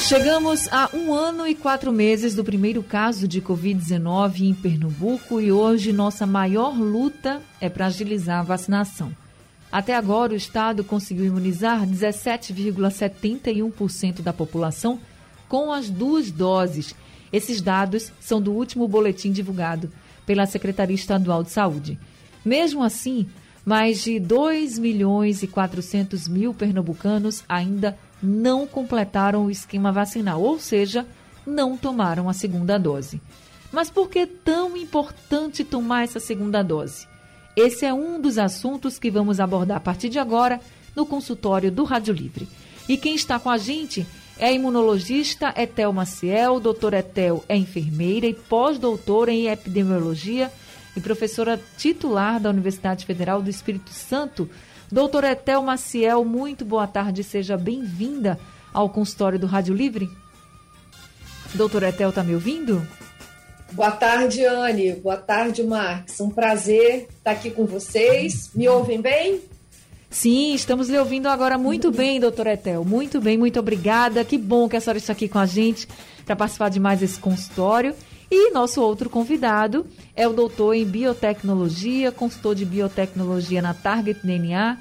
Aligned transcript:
Chegamos 0.01 0.67
a 0.73 0.91
um 0.93 1.15
ano 1.15 1.47
e 1.47 1.55
quatro 1.55 1.93
meses 1.93 2.35
do 2.35 2.43
primeiro 2.43 2.83
caso 2.83 3.29
de 3.29 3.41
Covid-19 3.41 4.41
em 4.41 4.53
Pernambuco 4.53 5.41
e 5.41 5.53
hoje 5.53 5.93
nossa 5.93 6.27
maior 6.27 6.77
luta 6.77 7.41
é 7.61 7.69
para 7.71 7.87
agilizar 7.87 8.41
a 8.41 8.43
vacinação. 8.43 9.15
Até 9.75 9.95
agora, 9.97 10.33
o 10.33 10.37
Estado 10.37 10.85
conseguiu 10.85 11.25
imunizar 11.25 11.85
17,71% 11.85 14.23
da 14.23 14.33
população 14.33 15.01
com 15.49 15.73
as 15.73 15.91
duas 15.91 16.31
doses. 16.31 16.95
Esses 17.33 17.61
dados 17.61 18.13
são 18.21 18.41
do 18.41 18.53
último 18.53 18.87
boletim 18.87 19.33
divulgado 19.33 19.91
pela 20.25 20.47
Secretaria 20.47 20.95
Estadual 20.95 21.43
de 21.43 21.51
Saúde. 21.51 21.99
Mesmo 22.45 22.85
assim, 22.85 23.27
mais 23.67 24.05
de 24.05 24.21
2 24.21 24.79
milhões 24.79 25.43
e 25.43 25.49
400 25.49 26.29
mil 26.29 26.55
pernambucanos 26.55 27.43
ainda 27.49 27.99
não 28.23 28.69
completaram 28.69 29.47
o 29.47 29.51
esquema 29.51 29.91
vacinal, 29.91 30.41
ou 30.41 30.61
seja, 30.61 31.05
não 31.45 31.77
tomaram 31.77 32.29
a 32.29 32.33
segunda 32.33 32.79
dose. 32.79 33.21
Mas 33.73 33.91
por 33.91 34.09
que 34.09 34.21
é 34.21 34.27
tão 34.27 34.77
importante 34.77 35.65
tomar 35.65 36.05
essa 36.05 36.21
segunda 36.21 36.63
dose? 36.63 37.13
Esse 37.57 37.87
é 37.87 37.95
um 37.95 38.21
dos 38.21 38.37
assuntos 38.37 38.99
que 38.99 39.11
vamos 39.11 39.39
abordar 39.39 39.77
a 39.77 39.81
partir 39.81 40.09
de 40.09 40.19
agora 40.19 40.61
no 40.95 41.07
consultório 41.07 41.71
do 41.71 41.85
Rádio 41.85 42.13
Livre. 42.13 42.49
E 42.89 42.97
quem 42.97 43.15
está 43.15 43.39
com 43.39 43.49
a 43.49 43.57
gente 43.57 44.07
é 44.39 44.49
a 44.49 44.53
imunologista 44.53 45.55
Etel 45.57 45.93
Maciel. 45.93 46.59
Doutora 46.59 46.99
Etel 46.99 47.45
é 47.49 47.57
enfermeira 47.57 48.27
e 48.27 48.35
pós-doutora 48.35 49.31
em 49.31 49.47
epidemiologia 49.47 50.51
e 50.97 51.01
professora 51.01 51.61
titular 51.77 52.41
da 52.41 52.51
Universidade 52.51 53.07
Federal 53.07 53.41
do 53.41 53.51
Espírito 53.51 53.91
Santo. 53.91 54.51
Doutora 54.91 55.31
Etel 55.31 55.63
Maciel, 55.63 56.25
muito 56.25 56.65
boa 56.65 56.87
tarde, 56.87 57.23
seja 57.23 57.57
bem-vinda 57.57 58.39
ao 58.73 58.89
consultório 58.89 59.39
do 59.39 59.47
Rádio 59.47 59.75
Livre. 59.75 60.11
Doutora 61.55 61.89
Etel, 61.89 62.11
está 62.11 62.25
me 62.25 62.35
ouvindo? 62.35 62.87
Boa 63.73 63.91
tarde, 63.91 64.45
Anne. 64.45 64.93
Boa 64.93 65.17
tarde, 65.17 65.63
Marcos. 65.63 66.21
Um 66.21 66.31
prazer 66.31 67.09
estar 67.11 67.33
aqui 67.33 67.51
com 67.51 67.67
vocês. 67.67 68.51
Me 68.55 68.69
ouvem 68.69 69.01
bem? 69.01 69.41
Sim, 70.09 70.55
estamos 70.55 70.89
lhe 70.89 70.97
ouvindo 70.97 71.27
agora 71.27 71.59
muito 71.59 71.91
bem, 71.91 72.21
doutora 72.21 72.53
Etel. 72.53 72.85
Muito 72.85 73.21
bem, 73.21 73.37
muito 73.37 73.59
obrigada. 73.59 74.25
Que 74.25 74.39
bom 74.39 74.69
que 74.69 74.77
a 74.77 74.81
senhora 74.81 74.99
está 74.99 75.13
aqui 75.13 75.29
com 75.29 75.41
a 75.41 75.47
gente 75.47 75.89
para 76.25 76.37
participar 76.37 76.69
de 76.69 76.79
mais 76.79 77.03
esse 77.03 77.19
consultório. 77.19 77.95
E 78.31 78.53
nosso 78.53 78.81
outro 78.81 79.11
convidado 79.11 79.87
é 80.15 80.27
o 80.27 80.33
doutor 80.33 80.75
em 80.75 80.85
biotecnologia, 80.85 82.13
consultor 82.13 82.55
de 82.55 82.65
biotecnologia 82.65 83.61
na 83.61 83.75
Target 83.75 84.21
DNA 84.23 84.79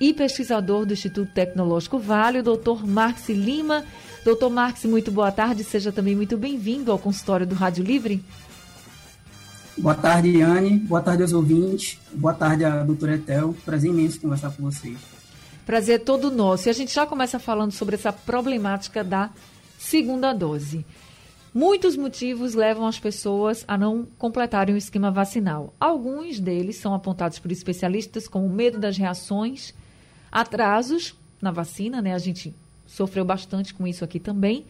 e 0.00 0.12
pesquisador 0.12 0.84
do 0.86 0.92
Instituto 0.92 1.32
Tecnológico 1.32 1.98
Vale, 1.98 2.38
o 2.38 2.42
doutor 2.42 2.86
Marx 2.86 3.28
Lima. 3.28 3.84
Doutor 4.26 4.50
Marx, 4.50 4.84
muito 4.84 5.12
boa 5.12 5.30
tarde, 5.30 5.62
seja 5.62 5.92
também 5.92 6.16
muito 6.16 6.36
bem-vindo 6.36 6.90
ao 6.90 6.98
consultório 6.98 7.46
do 7.46 7.54
Rádio 7.54 7.84
Livre. 7.84 8.24
Boa 9.78 9.94
tarde, 9.94 10.30
Iane. 10.30 10.78
Boa 10.78 11.00
tarde 11.00 11.22
aos 11.22 11.32
ouvintes. 11.32 11.96
Boa 12.12 12.34
tarde 12.34 12.64
a 12.64 12.82
doutora 12.82 13.14
Etel. 13.14 13.54
Prazer 13.64 13.88
imenso 13.88 14.20
conversar 14.20 14.50
com 14.50 14.64
vocês. 14.64 14.98
Prazer 15.64 15.94
é 15.94 15.98
todo 16.02 16.32
nosso. 16.32 16.68
E 16.68 16.70
a 16.70 16.72
gente 16.72 16.92
já 16.92 17.06
começa 17.06 17.38
falando 17.38 17.70
sobre 17.70 17.94
essa 17.94 18.12
problemática 18.12 19.04
da 19.04 19.30
segunda 19.78 20.32
dose. 20.32 20.84
Muitos 21.54 21.96
motivos 21.96 22.52
levam 22.52 22.84
as 22.84 22.98
pessoas 22.98 23.64
a 23.68 23.78
não 23.78 24.08
completarem 24.18 24.74
o 24.74 24.78
esquema 24.78 25.08
vacinal. 25.08 25.72
Alguns 25.78 26.40
deles 26.40 26.78
são 26.78 26.92
apontados 26.92 27.38
por 27.38 27.52
especialistas 27.52 28.26
como 28.26 28.48
medo 28.48 28.76
das 28.76 28.96
reações, 28.96 29.72
atrasos 30.32 31.14
na 31.40 31.52
vacina, 31.52 32.02
né? 32.02 32.12
A 32.12 32.18
gente 32.18 32.52
sofreu 32.96 33.26
bastante 33.26 33.74
com 33.74 33.86
isso 33.86 34.02
aqui 34.02 34.18
também. 34.18 34.64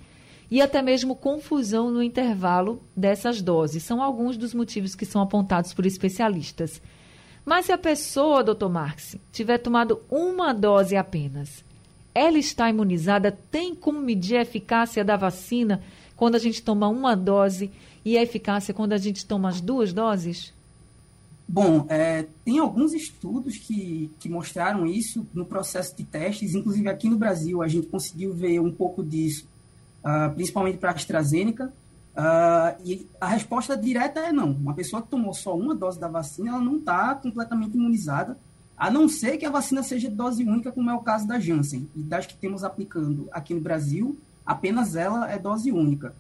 E 0.51 0.61
até 0.61 0.83
mesmo 0.83 1.15
confusão 1.15 1.91
no 1.91 2.03
intervalo 2.03 2.83
dessas 2.97 3.41
doses. 3.41 3.85
São 3.85 4.03
alguns 4.03 4.37
dos 4.37 4.53
motivos 4.53 4.95
que 4.95 5.07
são 5.07 5.23
apontados 5.23 5.73
por 5.73 5.87
especialistas. 5.87 6.83
Mas 7.45 7.67
se 7.67 7.73
a 7.73 7.79
pessoa, 7.79 8.43
doutor 8.43 8.69
Marx, 8.69 9.17
tiver 9.31 9.59
tomado 9.59 10.03
uma 10.11 10.53
dose 10.53 10.97
apenas, 10.97 11.65
ela 12.13 12.39
está 12.39 12.69
imunizada? 12.69 13.31
Tem 13.31 13.75
como 13.75 14.01
medir 14.01 14.39
a 14.39 14.43
eficácia 14.43 15.05
da 15.05 15.17
vacina 15.17 15.81
quando 16.17 16.35
a 16.35 16.41
gente 16.41 16.63
toma 16.63 16.89
uma 16.89 17.15
dose 17.15 17.71
e 18.05 18.19
a 18.19 18.23
eficácia 18.23 18.75
quando 18.75 18.93
a 18.93 18.99
gente 18.99 19.25
toma 19.25 19.49
as 19.49 19.61
duas 19.61 19.93
doses? 19.93 20.53
Bom, 21.49 21.87
é, 21.89 22.27
tem 22.45 22.59
alguns 22.59 22.93
estudos 22.93 23.57
que, 23.57 24.11
que 24.19 24.29
mostraram 24.29 24.85
isso 24.85 25.27
no 25.33 25.45
processo 25.45 25.97
de 25.97 26.03
testes, 26.03 26.55
inclusive 26.55 26.89
aqui 26.89 27.09
no 27.09 27.17
Brasil 27.17 27.63
a 27.63 27.69
gente 27.69 27.87
conseguiu 27.87 28.35
ver 28.35 28.59
um 28.61 28.73
pouco 28.73 29.03
disso, 29.03 29.47
uh, 30.05 30.35
principalmente 30.35 30.79
para 30.79 30.91
a 30.91 30.95
AstraZeneca, 30.95 31.73
uh, 32.17 32.83
e 32.85 33.07
a 33.21 33.29
resposta 33.29 33.77
direta 33.77 34.19
é 34.21 34.33
não. 34.33 34.51
Uma 34.51 34.75
pessoa 34.75 35.01
que 35.01 35.09
tomou 35.09 35.33
só 35.33 35.57
uma 35.57 35.73
dose 35.73 36.01
da 36.01 36.09
vacina, 36.09 36.51
ela 36.51 36.61
não 36.61 36.79
está 36.79 37.15
completamente 37.15 37.77
imunizada, 37.77 38.37
a 38.77 38.91
não 38.91 39.09
ser 39.09 39.39
que 39.39 39.47
a 39.47 39.51
vacina 39.51 39.85
seja 39.85 40.11
dose 40.11 40.43
única, 40.45 40.73
como 40.73 40.91
é 40.91 40.95
o 40.95 41.01
caso 41.01 41.29
da 41.29 41.39
Janssen, 41.39 41.89
e 41.95 42.03
das 42.03 42.27
que 42.27 42.37
temos 42.37 42.65
aplicando 42.65 43.29
aqui 43.31 43.55
no 43.55 43.61
Brasil, 43.61 44.19
apenas 44.45 44.97
ela 44.97 45.31
é 45.31 45.39
dose 45.39 45.71
única. 45.71 46.13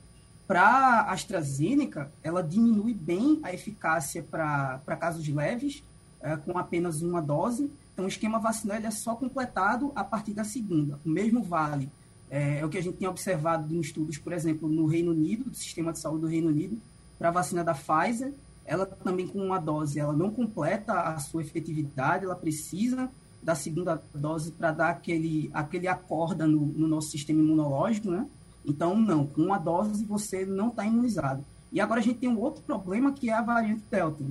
Para 0.47 0.63
a 0.63 1.13
AstraZeneca, 1.13 2.13
ela 2.23 2.43
diminui 2.43 2.95
bem 2.95 3.41
a 3.43 3.53
eficácia 3.53 4.23
para 4.23 4.97
casos 4.99 5.27
leves, 5.29 5.83
é, 6.21 6.37
com 6.37 6.57
apenas 6.57 7.03
uma 7.03 7.21
dose. 7.21 7.71
Então, 7.93 8.05
o 8.05 8.09
esquema 8.09 8.39
vacinal 8.39 8.77
é 8.77 8.91
só 8.91 9.17
completado 9.17 9.91
a 9.95 10.05
partir 10.05 10.33
da 10.35 10.45
segunda. 10.45 11.01
O 11.05 11.09
mesmo 11.09 11.43
vale. 11.43 11.91
É, 12.31 12.61
é, 12.61 12.65
o 12.65 12.69
que 12.69 12.79
a 12.79 12.83
gente 12.83 12.97
tem 12.97 13.09
observado 13.09 13.75
em 13.75 13.81
estudos, 13.81 14.19
por 14.19 14.33
exemplo, 14.33 14.69
no 14.69 14.87
Reino 14.87 15.11
Unido, 15.11 15.51
do 15.51 15.57
sistema 15.57 15.93
de 15.93 15.99
saúde 15.99 16.23
do 16.23 16.27
Reino 16.29 16.49
Unido, 16.49 16.81
para 17.19 17.29
a 17.29 17.33
vacina 17.33 17.65
da 17.65 17.75
Pfizer. 17.75 18.33
Ela 18.65 18.87
também, 18.87 19.27
com 19.27 19.39
uma 19.39 19.59
dose, 19.59 19.99
ela 19.99 20.13
não 20.13 20.31
completa 20.31 20.93
a 20.93 21.19
sua 21.19 21.43
efetividade, 21.43 22.25
ela 22.25 22.35
precisa 22.35 23.11
da 23.43 23.55
segunda 23.55 24.03
dose 24.13 24.51
para 24.51 24.73
dar 24.73 24.91
aquele, 24.91 25.51
aquele 25.55 25.87
acorda 25.87 26.47
no, 26.47 26.67
no 26.67 26.89
nosso 26.89 27.11
sistema 27.11 27.41
imunológico, 27.41 28.11
né? 28.11 28.27
Então, 28.67 28.97
não, 28.97 29.27
com 29.27 29.43
uma 29.43 29.59
dose 29.59 30.05
você 30.05 30.45
não 30.45 30.69
está 30.69 30.85
imunizado. 30.85 31.45
E 31.73 31.81
agora 31.81 32.01
a 32.01 32.03
gente 32.03 32.19
tem 32.19 32.29
um 32.29 32.39
outro 32.39 32.63
problema 32.63 33.13
que 33.13 33.31
é 33.31 33.33
a 33.33 33.43
variante 33.43 33.83
Delta. 33.91 34.25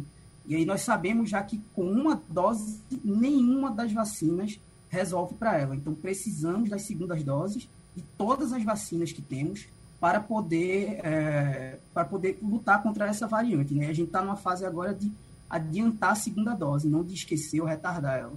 E 0.48 0.56
aí 0.56 0.66
nós 0.66 0.82
sabemos 0.82 1.30
já 1.30 1.42
que 1.42 1.62
com 1.74 1.84
uma 1.84 2.22
dose, 2.30 2.80
nenhuma 3.04 3.72
das 3.72 3.92
vacinas 3.92 4.60
resolve 4.90 5.36
para 5.36 5.58
ela. 5.58 5.76
Então, 5.76 5.94
precisamos 5.94 6.70
das 6.70 6.84
segundas 6.84 7.24
doses 7.24 7.68
de 7.96 8.04
todas 8.18 8.54
as 8.54 8.64
vacinas 8.64 9.12
que 9.12 9.22
temos 9.22 9.68
para 10.00 10.20
poder, 10.20 11.00
é, 11.04 11.80
para 11.94 12.06
poder 12.06 12.38
lutar 12.42 12.84
contra 12.84 13.08
essa 13.08 13.28
variante. 13.28 13.74
Né? 13.74 13.88
A 13.88 13.94
gente 13.94 14.08
está 14.08 14.22
numa 14.22 14.36
fase 14.36 14.66
agora 14.66 14.94
de 14.94 15.12
adiantar 15.50 16.12
a 16.12 16.16
segunda 16.16 16.54
dose, 16.54 16.88
não 16.88 17.04
de 17.04 17.14
esquecer 17.14 17.62
ou 17.62 17.68
retardar 17.68 18.20
ela. 18.20 18.34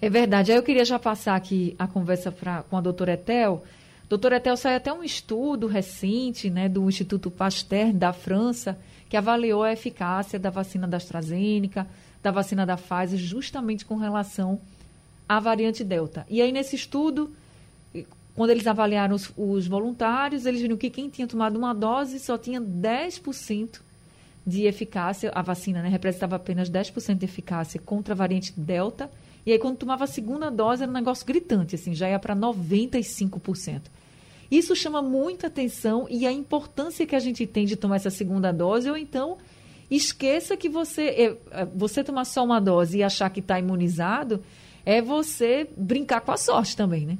É 0.00 0.08
verdade. 0.08 0.52
Aí 0.52 0.58
eu 0.58 0.62
queria 0.62 0.84
já 0.84 0.98
passar 0.98 1.34
aqui 1.34 1.74
a 1.78 1.86
conversa 1.86 2.30
pra, 2.30 2.62
com 2.62 2.76
a 2.76 2.80
doutora 2.80 3.14
Etel, 3.14 3.64
Doutor 4.08 4.32
Etel, 4.32 4.56
saiu 4.56 4.76
até 4.76 4.92
um 4.92 5.04
estudo 5.04 5.66
recente 5.66 6.48
né, 6.48 6.68
do 6.68 6.88
Instituto 6.88 7.30
Pasteur 7.30 7.92
da 7.92 8.12
França 8.12 8.78
que 9.08 9.16
avaliou 9.16 9.62
a 9.62 9.72
eficácia 9.72 10.38
da 10.38 10.50
vacina 10.50 10.86
da 10.86 10.96
AstraZeneca, 10.96 11.86
da 12.22 12.30
vacina 12.30 12.64
da 12.64 12.76
Pfizer, 12.76 13.18
justamente 13.18 13.84
com 13.84 13.96
relação 13.96 14.60
à 15.28 15.38
variante 15.38 15.84
Delta. 15.84 16.26
E 16.28 16.40
aí, 16.40 16.52
nesse 16.52 16.74
estudo, 16.74 17.30
quando 18.34 18.50
eles 18.50 18.66
avaliaram 18.66 19.14
os, 19.14 19.30
os 19.36 19.66
voluntários, 19.66 20.46
eles 20.46 20.60
viram 20.60 20.76
que 20.76 20.90
quem 20.90 21.10
tinha 21.10 21.26
tomado 21.26 21.56
uma 21.56 21.74
dose 21.74 22.18
só 22.18 22.38
tinha 22.38 22.60
10% 22.60 23.80
de 24.46 24.64
eficácia, 24.64 25.30
a 25.34 25.42
vacina 25.42 25.82
né, 25.82 25.88
representava 25.88 26.36
apenas 26.36 26.70
10% 26.70 27.18
de 27.18 27.24
eficácia 27.26 27.78
contra 27.78 28.14
a 28.14 28.16
variante 28.16 28.52
Delta, 28.56 29.10
e 29.48 29.52
aí 29.52 29.58
quando 29.58 29.78
tomava 29.78 30.04
a 30.04 30.06
segunda 30.06 30.50
dose 30.50 30.82
era 30.82 30.90
um 30.90 30.94
negócio 30.94 31.24
gritante, 31.24 31.74
assim, 31.74 31.94
já 31.94 32.06
ia 32.06 32.18
para 32.18 32.36
95%. 32.36 33.80
Isso 34.50 34.76
chama 34.76 35.00
muita 35.00 35.46
atenção 35.46 36.06
e 36.10 36.26
a 36.26 36.30
importância 36.30 37.06
que 37.06 37.16
a 37.16 37.18
gente 37.18 37.46
tem 37.46 37.64
de 37.64 37.74
tomar 37.74 37.96
essa 37.96 38.10
segunda 38.10 38.52
dose, 38.52 38.90
ou 38.90 38.96
então 38.98 39.38
esqueça 39.90 40.54
que 40.54 40.68
você, 40.68 41.02
é, 41.02 41.36
é, 41.62 41.64
você 41.64 42.04
tomar 42.04 42.26
só 42.26 42.44
uma 42.44 42.60
dose 42.60 42.98
e 42.98 43.02
achar 43.02 43.30
que 43.30 43.40
está 43.40 43.58
imunizado, 43.58 44.44
é 44.84 45.00
você 45.00 45.66
brincar 45.74 46.20
com 46.20 46.32
a 46.32 46.36
sorte 46.36 46.76
também, 46.76 47.06
né? 47.06 47.16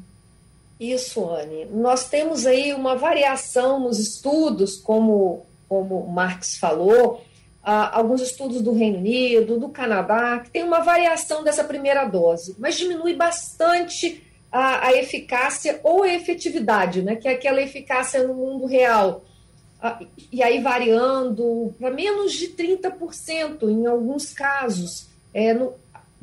Isso, 0.78 1.30
Anne. 1.30 1.64
Nós 1.72 2.10
temos 2.10 2.44
aí 2.44 2.74
uma 2.74 2.94
variação 2.94 3.80
nos 3.80 3.98
estudos, 3.98 4.76
como, 4.76 5.46
como 5.66 6.00
o 6.00 6.12
Marx 6.12 6.58
falou, 6.58 7.24
alguns 7.70 8.22
estudos 8.22 8.62
do 8.62 8.72
Reino 8.72 8.98
Unido, 8.98 9.58
do 9.58 9.68
Canadá, 9.68 10.40
que 10.40 10.50
tem 10.50 10.62
uma 10.62 10.80
variação 10.80 11.44
dessa 11.44 11.64
primeira 11.64 12.04
dose, 12.04 12.56
mas 12.58 12.76
diminui 12.76 13.14
bastante 13.14 14.22
a, 14.50 14.86
a 14.86 14.92
eficácia 14.94 15.80
ou 15.82 16.02
a 16.02 16.08
efetividade, 16.08 17.02
né? 17.02 17.16
que 17.16 17.28
é 17.28 17.32
aquela 17.32 17.60
eficácia 17.60 18.26
no 18.26 18.34
mundo 18.34 18.66
real. 18.66 19.24
Ah, 19.80 20.00
e 20.32 20.42
aí 20.42 20.60
variando 20.60 21.72
para 21.78 21.90
menos 21.90 22.32
de 22.32 22.48
30% 22.48 23.62
em 23.68 23.86
alguns 23.86 24.32
casos. 24.32 25.08
É, 25.32 25.52
no, 25.54 25.74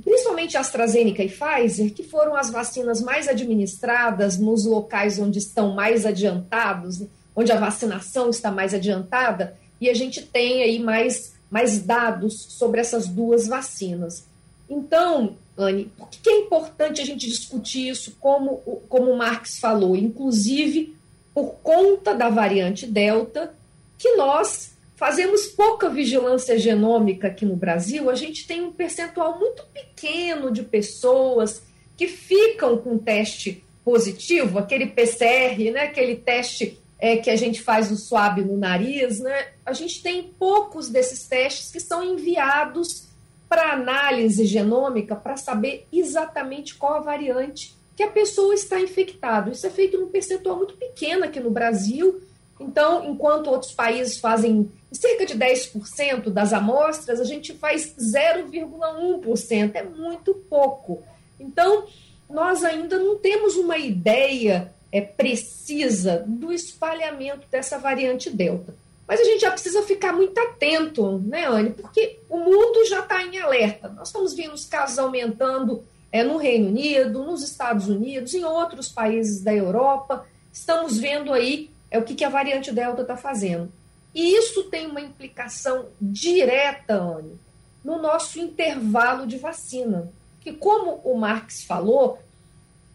principalmente 0.04 0.58
AstraZeneca 0.58 1.24
e 1.24 1.30
Pfizer, 1.30 1.94
que 1.94 2.04
foram 2.04 2.36
as 2.36 2.50
vacinas 2.50 3.02
mais 3.02 3.28
administradas 3.28 4.38
nos 4.38 4.66
locais 4.66 5.20
onde 5.20 5.40
estão 5.40 5.74
mais 5.74 6.06
adiantados, 6.06 7.04
onde 7.36 7.52
a 7.52 7.60
vacinação 7.60 8.30
está 8.30 8.52
mais 8.52 8.74
adiantada, 8.74 9.56
e 9.80 9.90
a 9.90 9.94
gente 9.94 10.22
tem 10.22 10.64
aí 10.64 10.80
mais, 10.80 11.35
mais 11.50 11.80
dados 11.80 12.48
sobre 12.50 12.82
essas 12.82 13.08
duas 13.08 13.48
vacinas. 13.48 14.26
Então, 14.70 15.38
Anne, 15.58 15.92
por 15.98 16.10
que 16.10 16.30
é 16.30 16.40
importante 16.40 17.02
a 17.02 17.06
gente 17.06 17.28
discutir 17.28 17.90
isso, 17.90 18.18
como, 18.20 18.58
como 18.90 19.12
o 19.12 19.18
Marx 19.18 19.60
falou, 19.60 19.96
inclusive 19.96 20.96
por 21.34 21.56
conta 21.62 22.16
da 22.16 22.30
variante 22.30 22.88
Delta, 22.88 23.54
que 23.98 24.16
nós 24.16 24.74
fazemos 24.96 25.48
pouca 25.48 25.90
vigilância 25.90 26.58
genômica 26.58 27.28
aqui 27.28 27.46
no 27.46 27.56
Brasil, 27.56 28.10
a 28.10 28.16
gente 28.16 28.48
tem 28.48 28.62
um 28.62 28.72
percentual 28.72 29.38
muito 29.38 29.64
pequeno 29.74 30.52
de 30.52 30.64
pessoas 30.64 31.62
que 31.98 32.08
ficam 32.08 32.78
com 32.78 32.98
teste 32.98 33.64
positivo, 33.84 34.58
aquele 34.58 34.88
PCR, 34.88 35.72
né, 35.72 35.82
aquele 35.82 36.16
teste 36.16 36.80
é, 37.00 37.18
que 37.18 37.30
a 37.30 37.36
gente 37.36 37.62
faz 37.62 37.92
o 37.92 37.98
swab 37.98 38.42
no 38.42 38.58
nariz, 38.58 39.20
né, 39.20 39.48
a 39.66 39.74
gente 39.74 40.02
tem 40.02 40.24
poucos 40.24 40.90
desses 40.90 41.28
testes 41.28 41.72
que 41.72 41.80
são 41.80 42.04
enviados 42.04 43.08
para 43.48 43.74
análise 43.74 44.46
genômica 44.46 45.16
para 45.16 45.38
saber 45.38 45.88
exatamente 45.92 46.76
qual 46.76 46.96
a 46.96 47.00
variante 47.00 47.76
que 47.96 48.04
a 48.04 48.12
pessoa 48.12 48.54
está 48.54 48.80
infectada. 48.80 49.52
Isso 49.52 49.66
é 49.66 49.70
feito 49.70 49.98
num 49.98 50.10
percentual 50.10 50.58
muito 50.58 50.76
pequeno 50.76 51.24
aqui 51.24 51.40
no 51.40 51.50
Brasil. 51.50 52.22
Então, 52.60 53.06
enquanto 53.06 53.50
outros 53.50 53.72
países 53.72 54.18
fazem 54.18 54.70
cerca 54.92 55.26
de 55.26 55.36
10% 55.36 56.30
das 56.30 56.54
amostras, 56.54 57.20
a 57.20 57.24
gente 57.24 57.54
faz 57.54 57.96
0,1%. 57.98 59.72
É 59.76 59.84
muito 59.84 60.34
pouco. 60.50 61.04
Então, 61.40 61.86
nós 62.30 62.64
ainda 62.64 62.98
não 62.98 63.18
temos 63.18 63.56
uma 63.56 63.78
ideia 63.78 64.74
é, 64.96 65.02
precisa 65.02 66.24
do 66.26 66.54
espalhamento 66.54 67.46
dessa 67.52 67.78
variante 67.78 68.30
Delta. 68.30 68.74
Mas 69.06 69.20
a 69.20 69.26
gente 69.26 69.42
já 69.42 69.52
precisa 69.52 69.84
ficar 69.84 70.14
muito 70.14 70.40
atento, 70.40 71.20
né, 71.20 71.46
Anne? 71.46 71.72
Porque 71.72 72.20
o 72.30 72.38
mundo 72.38 72.86
já 72.86 73.02
está 73.02 73.22
em 73.22 73.38
alerta. 73.38 73.90
Nós 73.90 74.08
estamos 74.08 74.34
vendo 74.34 74.54
os 74.54 74.66
casos 74.66 74.98
aumentando 74.98 75.84
é, 76.14 76.24
no 76.24 76.38
Reino 76.38 76.70
Unido, 76.70 77.26
nos 77.26 77.44
Estados 77.44 77.90
Unidos, 77.90 78.34
em 78.34 78.46
outros 78.46 78.88
países 78.88 79.42
da 79.42 79.54
Europa. 79.54 80.26
Estamos 80.52 80.98
vendo 80.98 81.34
aí 81.34 81.70
é, 81.92 82.00
o 82.00 82.04
que, 82.04 82.16
que 82.16 82.24
a 82.24 82.30
variante 82.30 82.72
Delta 82.72 83.02
está 83.02 83.18
fazendo. 83.18 83.70
E 84.14 84.34
isso 84.38 84.64
tem 84.70 84.88
uma 84.88 85.02
implicação 85.02 85.88
direta, 86.00 86.96
Anne, 86.96 87.38
no 87.84 88.02
nosso 88.02 88.40
intervalo 88.40 89.28
de 89.28 89.38
vacina. 89.38 90.10
Que, 90.40 90.54
como 90.54 91.02
o 91.04 91.18
Marx 91.18 91.66
falou, 91.66 92.18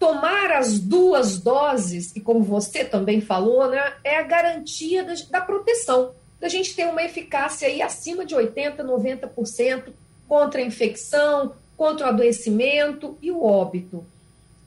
tomar 0.00 0.50
as 0.50 0.81
duas 0.81 1.38
doses, 1.38 2.17
e 2.17 2.20
como 2.20 2.43
você 2.43 2.82
também 2.82 3.20
falou, 3.20 3.69
né, 3.69 3.93
é 4.02 4.17
a 4.17 4.23
garantia 4.23 5.05
da, 5.05 5.12
da 5.31 5.41
proteção, 5.43 6.12
da 6.41 6.49
gente 6.49 6.75
ter 6.75 6.87
uma 6.87 7.02
eficácia 7.02 7.69
aí 7.69 7.82
acima 7.82 8.25
de 8.25 8.35
80%, 8.35 8.79
90% 8.79 9.93
contra 10.26 10.62
a 10.62 10.64
infecção, 10.64 11.52
contra 11.76 12.06
o 12.06 12.08
adoecimento 12.08 13.19
e 13.20 13.31
o 13.31 13.44
óbito. 13.44 14.02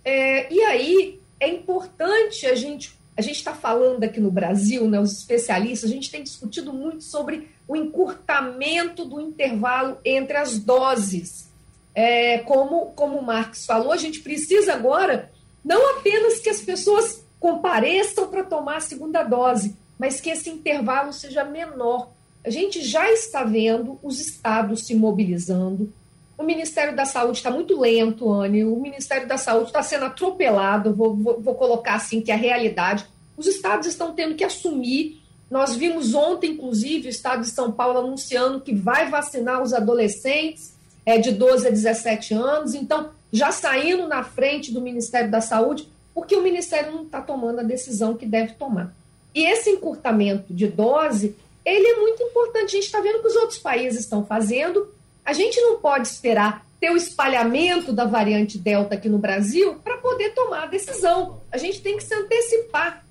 É, 0.05 0.53
e 0.53 0.61
aí 0.61 1.19
é 1.39 1.47
importante 1.47 2.45
a 2.45 2.53
gente. 2.53 3.01
A 3.15 3.21
gente 3.21 3.37
está 3.37 3.53
falando 3.53 4.03
aqui 4.03 4.19
no 4.19 4.31
Brasil, 4.31 4.87
né, 4.89 4.99
os 4.99 5.11
especialistas, 5.19 5.89
a 5.89 5.93
gente 5.93 6.09
tem 6.09 6.23
discutido 6.23 6.73
muito 6.73 7.03
sobre 7.03 7.49
o 7.67 7.75
encurtamento 7.75 9.05
do 9.05 9.21
intervalo 9.21 9.97
entre 10.03 10.35
as 10.37 10.57
doses 10.57 11.52
é, 11.95 12.39
como, 12.39 12.87
como 12.87 13.19
o 13.19 13.23
Marx 13.23 13.65
falou, 13.65 13.91
a 13.91 13.97
gente 13.97 14.21
precisa 14.21 14.73
agora 14.73 15.31
não 15.63 15.97
apenas 15.97 16.39
que 16.39 16.49
as 16.49 16.61
pessoas 16.61 17.23
compareçam 17.39 18.27
para 18.27 18.43
tomar 18.43 18.77
a 18.77 18.81
segunda 18.81 19.23
dose, 19.23 19.75
mas 19.97 20.19
que 20.19 20.29
esse 20.29 20.49
intervalo 20.49 21.13
seja 21.13 21.43
menor. 21.43 22.09
A 22.43 22.49
gente 22.49 22.81
já 22.83 23.09
está 23.11 23.43
vendo 23.43 23.97
os 24.03 24.19
estados 24.19 24.85
se 24.85 24.93
mobilizando. 24.93 25.91
O 26.37 26.43
Ministério 26.43 26.95
da 26.95 27.05
Saúde 27.05 27.37
está 27.37 27.49
muito 27.49 27.79
lento, 27.79 28.29
Anne. 28.29 28.65
O 28.65 28.75
Ministério 28.75 29.27
da 29.27 29.37
Saúde 29.37 29.67
está 29.67 29.81
sendo 29.81 30.05
atropelado. 30.05 30.93
Vou, 30.93 31.15
vou, 31.15 31.39
vou 31.39 31.55
colocar 31.55 31.95
assim 31.95 32.19
que 32.19 32.31
é 32.31 32.33
a 32.33 32.37
realidade. 32.37 33.05
Os 33.37 33.47
estados 33.47 33.87
estão 33.87 34.13
tendo 34.13 34.35
que 34.35 34.43
assumir. 34.43 35.21
Nós 35.49 35.75
vimos 35.75 36.13
ontem, 36.13 36.51
inclusive, 36.51 37.07
o 37.07 37.09
estado 37.09 37.43
de 37.43 37.51
São 37.51 37.71
Paulo 37.71 37.99
anunciando 37.99 38.59
que 38.59 38.73
vai 38.73 39.09
vacinar 39.09 39.61
os 39.61 39.73
adolescentes 39.73 40.73
é, 41.05 41.17
de 41.17 41.31
12 41.31 41.67
a 41.67 41.69
17 41.69 42.33
anos, 42.33 42.73
então 42.73 43.11
já 43.31 43.51
saindo 43.51 44.07
na 44.07 44.23
frente 44.23 44.71
do 44.71 44.81
Ministério 44.81 45.29
da 45.29 45.41
Saúde, 45.41 45.87
porque 46.13 46.35
o 46.35 46.43
Ministério 46.43 46.91
não 46.91 47.03
está 47.03 47.19
tomando 47.21 47.59
a 47.59 47.63
decisão 47.63 48.15
que 48.15 48.25
deve 48.25 48.53
tomar. 48.53 48.93
E 49.33 49.43
esse 49.43 49.71
encurtamento 49.71 50.53
de 50.53 50.67
dose, 50.67 51.35
ele 51.65 51.87
é 51.87 51.95
muito 51.99 52.21
importante. 52.21 52.65
A 52.65 52.79
gente 52.79 52.85
está 52.85 53.01
vendo 53.01 53.21
que 53.21 53.27
os 53.27 53.35
outros 53.35 53.57
países 53.57 54.01
estão 54.01 54.23
fazendo. 54.23 54.87
A 55.25 55.33
gente 55.33 55.59
não 55.61 55.79
pode 55.79 56.07
esperar 56.07 56.63
ter 56.79 56.91
o 56.91 56.97
espalhamento 56.97 57.91
da 57.91 58.05
variante 58.05 58.57
Delta 58.57 58.95
aqui 58.95 59.09
no 59.09 59.17
Brasil 59.17 59.75
para 59.83 59.97
poder 59.97 60.33
tomar 60.33 60.63
a 60.63 60.67
decisão. 60.67 61.41
A 61.51 61.57
gente 61.57 61.81
tem 61.81 61.97
que 61.97 62.03
se 62.03 62.13
antecipar. 62.13 63.03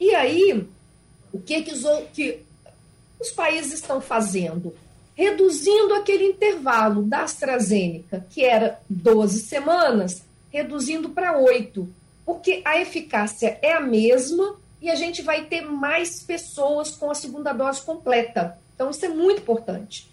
E 0.00 0.14
aí, 0.14 0.66
o 1.32 1.38
que, 1.38 1.62
que, 1.62 1.72
os, 1.72 1.84
que 2.14 2.40
os 3.20 3.30
países 3.30 3.74
estão 3.74 4.00
fazendo? 4.00 4.74
Reduzindo 5.18 5.94
aquele 5.94 6.26
intervalo 6.26 7.02
da 7.02 7.24
AstraZeneca, 7.24 8.24
que 8.30 8.44
era 8.44 8.80
12 8.88 9.40
semanas, 9.40 10.22
reduzindo 10.48 11.08
para 11.08 11.36
8, 11.36 11.88
porque 12.24 12.62
a 12.64 12.80
eficácia 12.80 13.58
é 13.60 13.72
a 13.72 13.80
mesma 13.80 14.54
e 14.80 14.88
a 14.88 14.94
gente 14.94 15.20
vai 15.20 15.46
ter 15.46 15.62
mais 15.62 16.22
pessoas 16.22 16.92
com 16.92 17.10
a 17.10 17.16
segunda 17.16 17.52
dose 17.52 17.82
completa. 17.82 18.56
Então, 18.72 18.90
isso 18.90 19.04
é 19.04 19.08
muito 19.08 19.40
importante. 19.40 20.08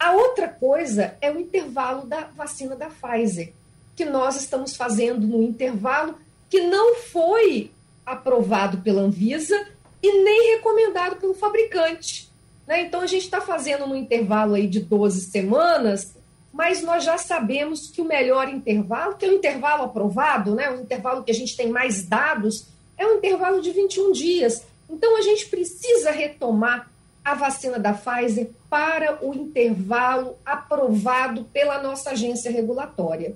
A 0.00 0.10
outra 0.10 0.48
coisa 0.48 1.16
é 1.20 1.30
o 1.30 1.38
intervalo 1.38 2.04
da 2.04 2.22
vacina 2.22 2.74
da 2.74 2.90
Pfizer, 2.90 3.52
que 3.94 4.04
nós 4.04 4.34
estamos 4.34 4.74
fazendo 4.74 5.24
no 5.28 5.44
intervalo 5.44 6.18
que 6.50 6.60
não 6.60 6.96
foi 6.96 7.70
aprovado 8.04 8.78
pela 8.78 9.02
Anvisa 9.02 9.64
e 10.02 10.24
nem 10.24 10.56
recomendado 10.56 11.20
pelo 11.20 11.34
fabricante. 11.34 12.33
Né? 12.66 12.82
Então, 12.82 13.00
a 13.00 13.06
gente 13.06 13.24
está 13.24 13.40
fazendo 13.40 13.86
no 13.86 13.96
intervalo 13.96 14.54
aí 14.54 14.66
de 14.66 14.80
12 14.80 15.22
semanas, 15.22 16.14
mas 16.52 16.82
nós 16.82 17.04
já 17.04 17.18
sabemos 17.18 17.90
que 17.90 18.00
o 18.00 18.04
melhor 18.04 18.48
intervalo, 18.48 19.16
que 19.16 19.24
é 19.24 19.28
o 19.28 19.34
intervalo 19.34 19.84
aprovado, 19.84 20.54
né? 20.54 20.70
o 20.70 20.80
intervalo 20.80 21.22
que 21.22 21.30
a 21.30 21.34
gente 21.34 21.56
tem 21.56 21.68
mais 21.68 22.06
dados, 22.06 22.68
é 22.96 23.06
o 23.06 23.14
intervalo 23.14 23.60
de 23.60 23.70
21 23.70 24.12
dias. 24.12 24.64
Então, 24.88 25.16
a 25.16 25.22
gente 25.22 25.46
precisa 25.46 26.10
retomar 26.10 26.90
a 27.24 27.34
vacina 27.34 27.78
da 27.78 27.94
Pfizer 27.94 28.50
para 28.68 29.24
o 29.24 29.34
intervalo 29.34 30.36
aprovado 30.44 31.44
pela 31.44 31.82
nossa 31.82 32.10
agência 32.10 32.50
regulatória. 32.50 33.34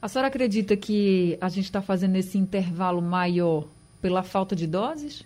A 0.00 0.08
senhora 0.08 0.28
acredita 0.28 0.76
que 0.76 1.36
a 1.40 1.48
gente 1.48 1.66
está 1.66 1.82
fazendo 1.82 2.16
esse 2.16 2.38
intervalo 2.38 3.02
maior 3.02 3.66
pela 4.00 4.22
falta 4.22 4.56
de 4.56 4.66
doses? 4.66 5.24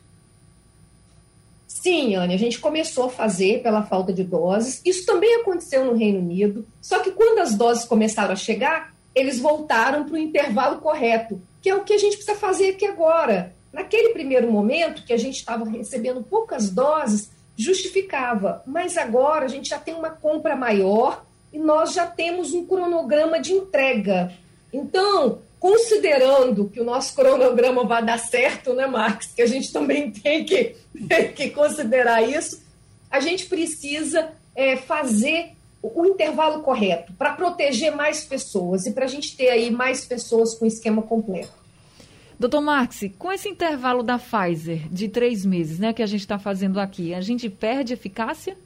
Sim, 1.87 2.17
Anne, 2.17 2.35
a 2.35 2.37
gente 2.37 2.59
começou 2.59 3.05
a 3.05 3.11
fazer 3.11 3.63
pela 3.63 3.81
falta 3.81 4.13
de 4.13 4.25
doses. 4.25 4.83
Isso 4.85 5.07
também 5.07 5.37
aconteceu 5.37 5.85
no 5.85 5.95
Reino 5.95 6.19
Unido. 6.19 6.67
Só 6.83 6.99
que 6.99 7.13
quando 7.13 7.39
as 7.39 7.55
doses 7.55 7.85
começaram 7.85 8.33
a 8.33 8.37
chegar, 8.37 8.93
eles 9.15 9.39
voltaram 9.39 10.05
para 10.05 10.15
o 10.15 10.19
intervalo 10.19 10.81
correto, 10.81 11.41
que 11.63 11.71
é 11.71 11.77
o 11.77 11.85
que 11.85 11.93
a 11.93 11.99
gente 11.99 12.17
precisa 12.17 12.37
fazer 12.37 12.71
aqui 12.71 12.85
agora. 12.85 13.55
Naquele 13.73 14.09
primeiro 14.09 14.51
momento, 14.51 15.05
que 15.05 15.13
a 15.13 15.17
gente 15.17 15.37
estava 15.37 15.65
recebendo 15.65 16.25
poucas 16.25 16.71
doses, 16.71 17.31
justificava. 17.57 18.65
Mas 18.67 18.97
agora 18.97 19.45
a 19.45 19.49
gente 19.49 19.69
já 19.69 19.79
tem 19.79 19.95
uma 19.95 20.11
compra 20.11 20.57
maior 20.57 21.25
e 21.53 21.59
nós 21.61 21.93
já 21.93 22.05
temos 22.05 22.53
um 22.53 22.67
cronograma 22.67 23.39
de 23.39 23.53
entrega. 23.53 24.33
Então, 24.73 25.39
considerando 25.59 26.69
que 26.69 26.81
o 26.81 26.85
nosso 26.85 27.15
cronograma 27.15 27.85
vai 27.85 28.05
dar 28.05 28.19
certo, 28.19 28.73
né, 28.75 28.87
Marx? 28.87 29.27
Que 29.35 29.43
a 29.43 29.47
gente 29.47 29.73
também 29.73 30.11
tem 30.13 30.45
que, 30.45 30.77
que 31.35 31.51
considerar 31.51 32.23
isso, 32.23 32.63
a 33.11 33.21
gente 33.21 33.47
precisa 33.47 34.31
é, 34.55 34.77
fazer 34.77 35.53
o, 35.83 36.03
o 36.03 36.07
intervalo 36.07 36.63
correto 36.63 37.13
para 37.15 37.33
proteger 37.33 37.95
mais 37.95 38.25
pessoas 38.25 38.87
e 38.87 38.93
para 38.93 39.05
a 39.05 39.09
gente 39.09 39.37
ter 39.37 39.49
aí 39.49 39.71
mais 39.71 40.05
pessoas 40.05 40.55
com 40.55 40.67
esquema 40.67 41.03
completo. 41.03 41.67
Doutor 42.39 42.61
Marx, 42.61 43.01
com 43.19 43.33
esse 43.33 43.49
intervalo 43.49 44.03
da 44.03 44.19
Pfizer 44.19 44.87
de 44.91 45.09
três 45.09 45.47
meses, 45.47 45.79
né, 45.79 45.93
que 45.95 46.03
a 46.03 46.07
gente 46.07 46.21
está 46.21 46.39
fazendo 46.39 46.79
aqui, 46.79 47.15
a 47.15 47.21
gente 47.23 47.49
perde 47.49 47.95
eficácia? 47.95 48.57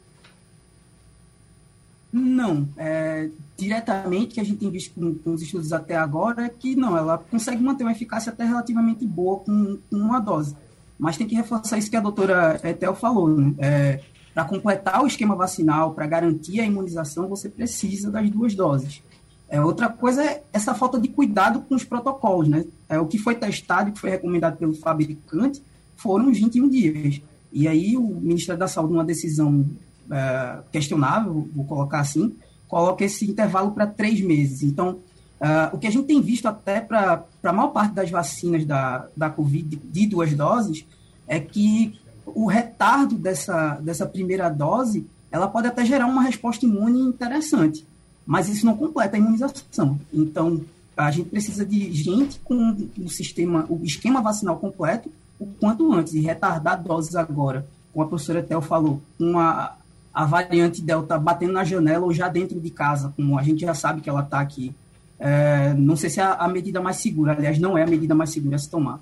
Não. 2.12 2.68
É, 2.76 3.28
diretamente, 3.60 4.34
que 4.34 4.40
a 4.40 4.44
gente 4.44 4.58
tem 4.58 4.70
visto 4.70 4.94
com, 4.94 5.14
com, 5.14 5.34
os 5.34 5.42
estudos 5.42 5.72
até 5.72 5.96
agora, 5.96 6.46
é 6.46 6.48
que 6.48 6.74
não, 6.74 6.96
ela 6.96 7.18
consegue 7.18 7.62
manter 7.62 7.84
uma 7.84 7.92
eficácia 7.92 8.32
até 8.32 8.44
relativamente 8.44 9.06
boa 9.06 9.38
com, 9.38 9.78
com 9.88 9.96
uma 9.96 10.18
dose. 10.18 10.56
Mas 10.98 11.16
tem 11.16 11.26
que 11.26 11.34
reforçar 11.34 11.78
isso 11.78 11.90
que 11.90 11.96
a 11.96 12.00
doutora 12.00 12.60
Etel 12.62 12.94
falou. 12.94 13.28
Né? 13.28 13.54
É, 13.58 14.00
para 14.34 14.44
completar 14.44 15.02
o 15.02 15.06
esquema 15.06 15.34
vacinal, 15.34 15.94
para 15.94 16.06
garantir 16.06 16.60
a 16.60 16.66
imunização, 16.66 17.28
você 17.28 17.48
precisa 17.48 18.10
das 18.10 18.28
duas 18.30 18.54
doses. 18.54 19.02
É, 19.48 19.60
outra 19.60 19.88
coisa 19.88 20.22
é 20.22 20.42
essa 20.52 20.74
falta 20.74 20.98
de 21.00 21.08
cuidado 21.08 21.60
com 21.62 21.74
os 21.74 21.84
protocolos. 21.84 22.48
Né? 22.48 22.64
É, 22.88 22.98
o 22.98 23.06
que 23.06 23.18
foi 23.18 23.34
testado 23.34 23.90
e 23.90 23.92
que 23.92 24.00
foi 24.00 24.10
recomendado 24.10 24.56
pelo 24.56 24.74
fabricante 24.74 25.62
foram 25.96 26.32
21 26.32 26.68
dias. 26.68 27.20
E 27.52 27.66
aí 27.66 27.96
o 27.96 28.02
Ministério 28.02 28.58
da 28.58 28.68
Saúde, 28.68 28.92
numa 28.92 29.04
decisão 29.04 29.66
é, 30.10 30.58
questionável, 30.70 31.48
vou 31.54 31.64
colocar 31.64 32.00
assim, 32.00 32.34
coloca 32.70 33.04
esse 33.04 33.28
intervalo 33.28 33.72
para 33.72 33.86
três 33.86 34.20
meses. 34.20 34.62
Então, 34.62 34.98
uh, 35.40 35.74
o 35.74 35.78
que 35.78 35.86
a 35.86 35.90
gente 35.90 36.06
tem 36.06 36.20
visto 36.22 36.46
até 36.46 36.80
para 36.80 37.24
a 37.42 37.52
maior 37.52 37.68
parte 37.68 37.92
das 37.92 38.10
vacinas 38.10 38.64
da, 38.64 39.08
da 39.16 39.28
Covid 39.28 39.76
de 39.76 40.06
duas 40.06 40.32
doses 40.32 40.86
é 41.26 41.40
que 41.40 41.98
o 42.24 42.46
retardo 42.46 43.16
dessa, 43.16 43.74
dessa 43.80 44.06
primeira 44.06 44.48
dose 44.48 45.06
ela 45.32 45.48
pode 45.48 45.66
até 45.66 45.84
gerar 45.84 46.06
uma 46.06 46.22
resposta 46.22 46.64
imune 46.64 47.00
interessante, 47.00 47.84
mas 48.24 48.48
isso 48.48 48.64
não 48.64 48.76
completa 48.76 49.16
a 49.16 49.18
imunização. 49.18 49.98
Então, 50.12 50.60
a 50.96 51.10
gente 51.10 51.28
precisa 51.28 51.64
de 51.64 51.92
gente 51.92 52.38
com 52.40 52.76
o 52.98 53.08
sistema, 53.08 53.66
o 53.68 53.84
esquema 53.84 54.20
vacinal 54.20 54.58
completo 54.58 55.10
o 55.40 55.46
quanto 55.46 55.90
antes, 55.92 56.12
e 56.12 56.20
retardar 56.20 56.82
doses 56.82 57.16
agora, 57.16 57.66
como 57.92 58.04
a 58.04 58.08
professora 58.08 58.42
Tel 58.42 58.60
falou, 58.60 59.00
uma 59.18 59.74
a 60.12 60.24
variante 60.24 60.82
Delta 60.82 61.18
batendo 61.18 61.52
na 61.52 61.64
janela 61.64 62.04
ou 62.04 62.12
já 62.12 62.28
dentro 62.28 62.60
de 62.60 62.70
casa, 62.70 63.12
como 63.16 63.38
a 63.38 63.42
gente 63.42 63.60
já 63.60 63.74
sabe 63.74 64.00
que 64.00 64.10
ela 64.10 64.22
está 64.22 64.40
aqui. 64.40 64.74
É, 65.18 65.74
não 65.74 65.96
sei 65.96 66.10
se 66.10 66.20
é 66.20 66.24
a 66.24 66.48
medida 66.48 66.80
mais 66.80 66.96
segura, 66.96 67.32
aliás, 67.32 67.58
não 67.58 67.76
é 67.76 67.82
a 67.82 67.86
medida 67.86 68.14
mais 68.14 68.30
segura 68.30 68.56
a 68.56 68.58
se 68.58 68.70
tomar. 68.70 68.98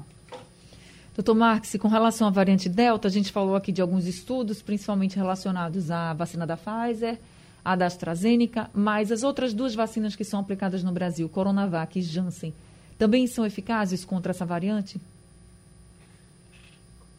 Doutor 1.15 1.35
Marques, 1.35 1.75
com 1.81 1.89
relação 1.89 2.29
à 2.29 2.31
variante 2.31 2.69
Delta, 2.69 3.09
a 3.09 3.11
gente 3.11 3.33
falou 3.33 3.57
aqui 3.57 3.73
de 3.73 3.81
alguns 3.81 4.07
estudos, 4.07 4.63
principalmente 4.63 5.17
relacionados 5.17 5.91
à 5.91 6.13
vacina 6.13 6.47
da 6.47 6.57
Pfizer, 6.57 7.19
a 7.65 7.75
da 7.75 7.87
AstraZeneca, 7.87 8.71
mas 8.73 9.11
as 9.11 9.23
outras 9.23 9.53
duas 9.53 9.75
vacinas 9.75 10.15
que 10.15 10.25
são 10.25 10.41
aplicadas 10.41 10.83
no 10.83 10.93
Brasil, 10.93 11.29
Coronavac 11.29 11.99
e 11.99 12.03
Janssen, 12.03 12.55
também 12.97 13.27
são 13.27 13.45
eficazes 13.45 14.05
contra 14.05 14.31
essa 14.31 14.47
variante? 14.47 15.01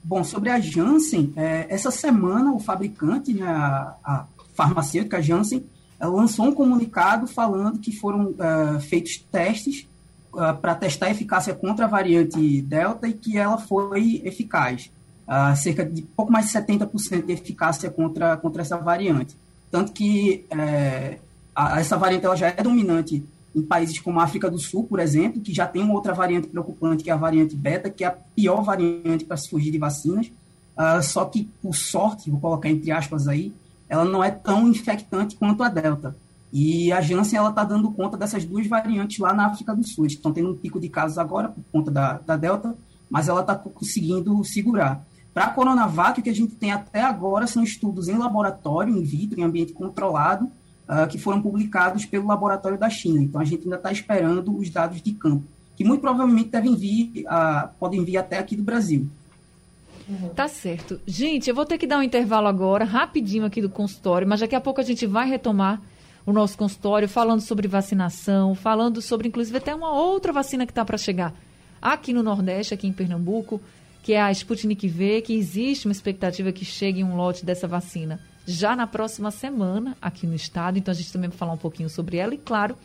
Bom, 0.10 0.24
sobre 0.24 0.50
a 0.50 0.60
Janssen, 0.60 1.32
é, 1.36 1.68
essa 1.70 1.92
semana 1.92 2.52
o 2.52 2.60
fabricante, 2.60 3.32
né, 3.32 3.46
a, 3.46 3.96
a 4.04 4.26
farmacêutica 4.56 5.22
Janssen, 5.22 5.64
lançou 6.02 6.48
um 6.48 6.52
comunicado 6.52 7.28
falando 7.28 7.78
que 7.78 7.96
foram 7.96 8.32
uh, 8.32 8.80
feitos 8.80 9.20
testes 9.32 9.88
uh, 10.34 10.58
para 10.60 10.74
testar 10.74 11.06
a 11.06 11.12
eficácia 11.12 11.54
contra 11.54 11.86
a 11.86 11.88
variante 11.88 12.60
Delta 12.64 13.08
e 13.08 13.14
que 13.14 13.38
ela 13.38 13.60
foi 13.60 14.20
eficaz. 14.26 14.90
Uh, 15.28 15.56
cerca 15.56 15.86
de 15.86 16.02
pouco 16.02 16.32
mais 16.32 16.48
de 16.48 16.54
70% 16.54 17.28
de 17.28 17.34
eficácia 17.34 17.92
contra, 17.92 18.36
contra 18.36 18.64
essa 18.64 18.78
variante. 18.78 19.38
Tanto 19.70 19.92
que 19.92 20.44
é, 20.50 21.20
a, 21.56 21.80
essa 21.80 21.98
variante 21.98 22.26
ela 22.26 22.36
já 22.36 22.48
é 22.48 22.64
dominante 22.64 23.24
em 23.56 23.62
países 23.62 24.00
como 24.00 24.20
a 24.20 24.24
África 24.24 24.50
do 24.50 24.60
Sul, 24.60 24.84
por 24.84 25.00
exemplo, 25.00 25.42
que 25.42 25.54
já 25.54 25.66
tem 25.66 25.82
uma 25.82 25.94
outra 25.94 26.14
variante 26.14 26.48
preocupante, 26.48 27.04
que 27.04 27.10
é 27.10 27.14
a 27.14 27.18
variante 27.18 27.56
beta, 27.56 27.90
que 27.90 28.04
é 28.04 28.08
a 28.08 28.12
pior 28.12 28.64
variante 28.64 29.26
para 29.26 29.38
se 29.38 29.50
fugir 29.50 29.72
de 29.72 29.78
vacinas. 29.78 30.32
Uh, 30.78 31.02
só 31.02 31.26
que, 31.26 31.50
por 31.62 31.76
sorte, 31.76 32.30
vou 32.30 32.40
colocar 32.40 32.70
entre 32.70 32.92
aspas 32.92 33.28
aí, 33.28 33.54
ela 33.88 34.06
não 34.06 34.24
é 34.24 34.32
tão 34.32 34.68
infectante 34.68 35.36
quanto 35.36 35.64
a 35.64 35.70
delta. 35.70 36.16
E 36.52 36.92
a 36.92 37.02
Janssen 37.02 37.46
está 37.48 37.64
dando 37.64 37.92
conta 37.92 38.18
dessas 38.18 38.46
duas 38.46 38.66
variantes 38.68 39.20
lá 39.20 39.34
na 39.34 39.48
África 39.48 39.76
do 39.76 39.86
Sul. 39.86 40.06
Estão 40.06 40.32
tendo 40.32 40.52
um 40.52 40.56
pico 40.56 40.80
de 40.80 40.90
casos 40.90 41.18
agora 41.18 41.50
por 41.50 41.64
conta 41.72 41.92
da, 41.92 42.14
da 42.20 42.38
delta, 42.38 42.76
mas 43.10 43.28
ela 43.28 43.42
está 43.42 43.56
conseguindo 43.56 44.44
segurar. 44.44 45.06
Para 45.34 45.46
a 45.46 45.50
Coronavac, 45.52 46.20
o 46.20 46.24
que 46.24 46.30
a 46.30 46.36
gente 46.36 46.56
tem 46.56 46.72
até 46.72 47.02
agora 47.02 47.46
são 47.46 47.64
estudos 47.64 48.08
em 48.08 48.18
laboratório, 48.18 48.96
in 48.96 49.04
vitro, 49.04 49.40
em 49.40 49.44
ambiente 49.44 49.74
controlado, 49.74 50.50
uh, 50.90 51.08
que 51.08 51.20
foram 51.20 51.42
publicados 51.42 52.06
pelo 52.06 52.26
laboratório 52.26 52.78
da 52.78 52.90
China. 52.90 53.22
Então, 53.22 53.40
a 53.40 53.46
gente 53.46 53.64
ainda 53.64 53.76
está 53.76 53.92
esperando 53.92 54.58
os 54.58 54.70
dados 54.70 55.02
de 55.02 55.12
campo, 55.12 55.44
que 55.78 55.84
muito 55.84 56.02
provavelmente 56.02 56.50
devem 56.50 56.76
vir, 56.76 57.26
uh, 57.28 57.70
podem 57.80 58.04
vir 58.04 58.18
até 58.18 58.40
aqui 58.40 58.56
do 58.56 58.64
Brasil. 58.64 59.08
Tá 60.36 60.48
certo. 60.48 61.00
Gente, 61.06 61.48
eu 61.48 61.56
vou 61.56 61.68
ter 61.68 61.78
que 61.78 61.86
dar 61.86 62.00
um 62.00 62.04
intervalo 62.04 62.48
agora, 62.48 62.84
rapidinho 62.84 63.46
aqui 63.46 63.62
do 63.62 63.70
consultório, 63.70 64.28
mas 64.28 64.40
daqui 64.40 64.56
a 64.56 64.62
pouco 64.62 64.82
a 64.82 64.84
gente 64.84 65.06
vai 65.06 65.30
retomar 65.30 65.80
o 66.26 66.34
nosso 66.34 66.58
consultório 66.58 67.08
falando 67.08 67.42
sobre 67.42 67.68
vacinação, 67.68 68.56
falando 68.56 69.04
sobre, 69.04 69.28
inclusive, 69.28 69.58
até 69.58 69.74
uma 69.74 69.94
outra 69.94 70.34
vacina 70.34 70.66
que 70.66 70.72
está 70.72 70.84
para 70.84 70.98
chegar 70.98 71.34
aqui 71.80 72.12
no 72.12 72.24
Nordeste, 72.24 72.74
aqui 72.74 72.88
em 72.88 72.92
Pernambuco, 72.92 73.62
que 74.02 74.14
é 74.14 74.22
a 74.22 74.32
Sputnik 74.32 74.88
V, 74.88 75.22
que 75.22 75.34
existe 75.34 75.88
uma 75.88 75.92
expectativa 75.92 76.52
que 76.52 76.66
chegue 76.66 77.04
um 77.04 77.16
lote 77.16 77.46
dessa 77.46 77.68
vacina 77.68 78.20
já 78.50 78.76
na 78.76 78.88
próxima 78.88 79.32
semana 79.32 79.96
aqui 80.02 80.26
no 80.26 80.36
estado. 80.36 80.78
Então 80.78 80.92
a 80.92 80.96
gente 80.96 81.12
também 81.14 81.30
vai 81.30 81.38
falar 81.38 81.54
um 81.54 81.58
pouquinho 81.58 81.90
sobre 81.90 82.18
ela 82.18 82.34
e, 82.34 82.38
claro, 82.38 82.76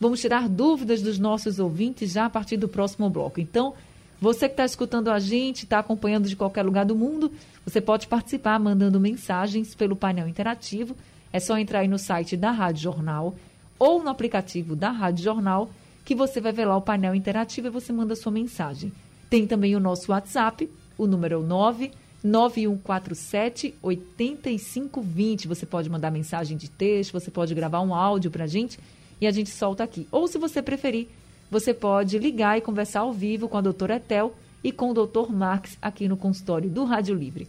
vamos 0.00 0.20
tirar 0.20 0.48
dúvidas 0.48 1.02
dos 1.02 1.18
nossos 1.18 1.58
ouvintes 1.58 2.12
já 2.12 2.26
a 2.26 2.30
partir 2.30 2.56
do 2.56 2.68
próximo 2.68 3.10
bloco. 3.10 3.40
Então, 3.40 3.74
você 4.20 4.48
que 4.48 4.54
está 4.54 4.64
escutando 4.64 5.10
a 5.10 5.18
gente, 5.18 5.64
está 5.64 5.78
acompanhando 5.78 6.28
de 6.28 6.36
qualquer 6.36 6.62
lugar 6.62 6.84
do 6.84 6.94
mundo, 6.94 7.32
você 7.64 7.80
pode 7.80 8.06
participar 8.06 8.58
mandando 8.58 9.00
mensagens 9.00 9.74
pelo 9.74 9.96
painel 9.96 10.28
interativo. 10.28 10.96
É 11.32 11.40
só 11.40 11.58
entrar 11.58 11.80
aí 11.80 11.88
no 11.88 11.98
site 11.98 12.36
da 12.36 12.50
Rádio 12.50 12.82
Jornal 12.82 13.34
ou 13.78 14.02
no 14.02 14.10
aplicativo 14.10 14.74
da 14.74 14.90
Rádio 14.90 15.24
Jornal, 15.24 15.70
que 16.04 16.14
você 16.14 16.40
vai 16.40 16.52
ver 16.52 16.64
lá 16.64 16.76
o 16.76 16.82
painel 16.82 17.14
interativo 17.14 17.68
e 17.68 17.70
você 17.70 17.92
manda 17.92 18.16
sua 18.16 18.32
mensagem. 18.32 18.92
Tem 19.28 19.46
também 19.46 19.76
o 19.76 19.80
nosso 19.80 20.10
WhatsApp, 20.10 20.68
o 20.96 21.06
número 21.06 21.34
é 21.34 21.38
o 21.38 21.42
9 21.42 21.92
9147 22.22 23.74
8520. 23.82 25.48
Você 25.48 25.66
pode 25.66 25.88
mandar 25.88 26.10
mensagem 26.10 26.56
de 26.56 26.68
texto, 26.68 27.12
você 27.12 27.30
pode 27.30 27.54
gravar 27.54 27.80
um 27.80 27.94
áudio 27.94 28.30
para 28.30 28.44
a 28.44 28.48
gente 28.48 28.78
e 29.20 29.26
a 29.26 29.30
gente 29.30 29.50
solta 29.50 29.84
aqui. 29.84 30.06
Ou, 30.10 30.26
se 30.28 30.38
você 30.38 30.62
preferir, 30.62 31.08
você 31.50 31.72
pode 31.72 32.18
ligar 32.18 32.58
e 32.58 32.60
conversar 32.60 33.00
ao 33.00 33.12
vivo 33.12 33.48
com 33.48 33.56
a 33.56 33.62
doutora 33.62 33.96
Etel 33.96 34.34
e 34.62 34.72
com 34.72 34.90
o 34.90 34.94
doutor 34.94 35.32
Marx 35.32 35.78
aqui 35.80 36.08
no 36.08 36.16
consultório 36.16 36.68
do 36.68 36.84
Rádio 36.84 37.14
Livre. 37.14 37.48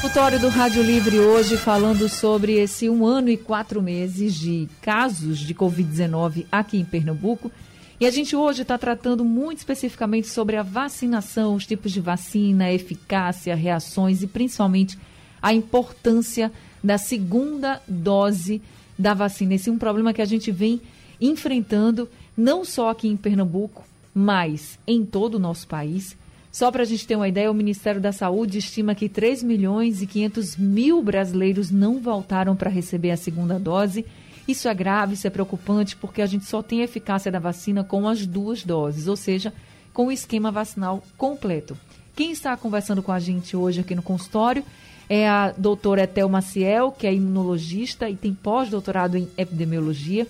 Consultório 0.00 0.40
do 0.40 0.48
Rádio 0.48 0.82
Livre 0.82 1.18
hoje 1.18 1.58
falando 1.58 2.08
sobre 2.08 2.54
esse 2.54 2.88
um 2.88 3.04
ano 3.04 3.28
e 3.28 3.36
quatro 3.36 3.82
meses 3.82 4.34
de 4.34 4.66
casos 4.80 5.38
de 5.38 5.54
Covid-19 5.54 6.46
aqui 6.50 6.78
em 6.78 6.84
Pernambuco 6.86 7.52
e 8.00 8.06
a 8.06 8.10
gente 8.10 8.34
hoje 8.34 8.62
está 8.62 8.78
tratando 8.78 9.22
muito 9.22 9.58
especificamente 9.58 10.26
sobre 10.26 10.56
a 10.56 10.62
vacinação, 10.62 11.54
os 11.54 11.66
tipos 11.66 11.92
de 11.92 12.00
vacina, 12.00 12.72
eficácia, 12.72 13.54
reações 13.54 14.22
e 14.22 14.26
principalmente 14.26 14.98
a 15.42 15.52
importância 15.52 16.50
da 16.82 16.96
segunda 16.96 17.82
dose 17.86 18.62
da 18.98 19.12
vacina. 19.12 19.54
Esse 19.54 19.68
é 19.68 19.72
um 19.72 19.76
problema 19.76 20.14
que 20.14 20.22
a 20.22 20.26
gente 20.26 20.50
vem 20.50 20.80
enfrentando 21.20 22.08
não 22.34 22.64
só 22.64 22.88
aqui 22.88 23.06
em 23.06 23.18
Pernambuco, 23.18 23.84
mas 24.14 24.78
em 24.86 25.04
todo 25.04 25.34
o 25.34 25.38
nosso 25.38 25.68
país. 25.68 26.16
Só 26.50 26.70
para 26.72 26.82
a 26.82 26.86
gente 26.86 27.06
ter 27.06 27.16
uma 27.16 27.28
ideia, 27.28 27.50
o 27.50 27.54
Ministério 27.54 28.00
da 28.00 28.12
Saúde 28.12 28.56
estima 28.56 28.94
que 28.94 29.10
3 29.10 29.42
milhões 29.42 30.00
e 30.00 30.06
500 30.06 30.56
mil 30.56 31.02
brasileiros 31.02 31.70
não 31.70 32.00
voltaram 32.00 32.56
para 32.56 32.70
receber 32.70 33.10
a 33.10 33.16
segunda 33.16 33.58
dose 33.58 34.06
isso 34.50 34.68
é 34.68 34.74
grave, 34.74 35.14
isso 35.14 35.26
é 35.26 35.30
preocupante, 35.30 35.96
porque 35.96 36.22
a 36.22 36.26
gente 36.26 36.44
só 36.44 36.62
tem 36.62 36.82
eficácia 36.82 37.30
da 37.30 37.38
vacina 37.38 37.84
com 37.84 38.08
as 38.08 38.26
duas 38.26 38.64
doses, 38.64 39.06
ou 39.06 39.16
seja, 39.16 39.52
com 39.92 40.06
o 40.06 40.12
esquema 40.12 40.50
vacinal 40.50 41.02
completo. 41.16 41.76
Quem 42.14 42.32
está 42.32 42.56
conversando 42.56 43.02
com 43.02 43.12
a 43.12 43.18
gente 43.18 43.56
hoje 43.56 43.80
aqui 43.80 43.94
no 43.94 44.02
consultório 44.02 44.64
é 45.08 45.28
a 45.28 45.52
doutora 45.56 46.02
Etel 46.02 46.28
Maciel, 46.28 46.92
que 46.92 47.06
é 47.06 47.14
imunologista 47.14 48.08
e 48.08 48.16
tem 48.16 48.34
pós-doutorado 48.34 49.16
em 49.16 49.28
epidemiologia. 49.36 50.26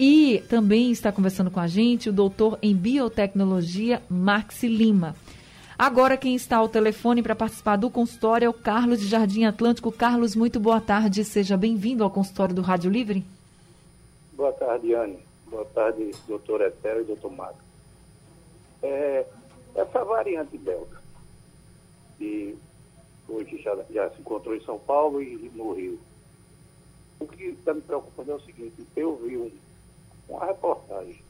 E 0.00 0.42
também 0.48 0.92
está 0.92 1.10
conversando 1.10 1.50
com 1.50 1.58
a 1.58 1.66
gente 1.66 2.08
o 2.08 2.12
doutor 2.12 2.58
em 2.62 2.74
biotecnologia, 2.74 4.00
Max 4.08 4.62
Lima. 4.62 5.16
Agora, 5.76 6.16
quem 6.16 6.34
está 6.34 6.56
ao 6.56 6.68
telefone 6.68 7.22
para 7.22 7.36
participar 7.36 7.76
do 7.76 7.90
consultório 7.90 8.46
é 8.46 8.48
o 8.48 8.52
Carlos 8.52 9.00
de 9.00 9.06
Jardim 9.06 9.44
Atlântico. 9.44 9.92
Carlos, 9.92 10.34
muito 10.34 10.58
boa 10.58 10.80
tarde. 10.80 11.24
Seja 11.24 11.56
bem-vindo 11.56 12.02
ao 12.02 12.10
consultório 12.10 12.54
do 12.54 12.62
Rádio 12.62 12.90
Livre. 12.90 13.24
Boa 14.38 14.52
tarde, 14.52 14.94
Anne. 14.94 15.18
Boa 15.46 15.64
tarde, 15.64 16.12
doutor 16.28 16.60
Etel 16.60 17.00
e 17.00 17.04
doutor 17.06 17.32
Marcos. 17.32 17.60
É, 18.80 19.26
essa 19.74 20.04
variante 20.04 20.56
Delta, 20.56 21.02
que 22.16 22.56
hoje 23.28 23.60
já, 23.60 23.74
já 23.90 24.08
se 24.10 24.20
encontrou 24.20 24.54
em 24.54 24.60
São 24.60 24.78
Paulo 24.78 25.20
e 25.20 25.50
no 25.56 25.72
Rio, 25.72 25.98
o 27.18 27.26
que 27.26 27.46
está 27.46 27.74
me 27.74 27.80
preocupando 27.80 28.30
é 28.30 28.34
o 28.36 28.40
seguinte, 28.42 28.86
eu 28.94 29.16
vi 29.16 29.36
um, 29.36 29.50
uma 30.28 30.46
reportagem 30.46 31.20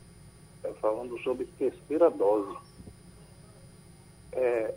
é, 0.62 0.70
falando 0.74 1.18
sobre 1.20 1.46
terceira 1.58 2.10
dose. 2.10 2.58
É, 4.32 4.74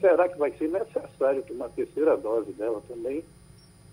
será 0.00 0.28
que 0.28 0.36
vai 0.36 0.50
ser 0.58 0.68
necessário 0.68 1.44
tomar 1.44 1.68
terceira 1.68 2.16
dose 2.16 2.50
dela 2.54 2.82
também? 2.88 3.22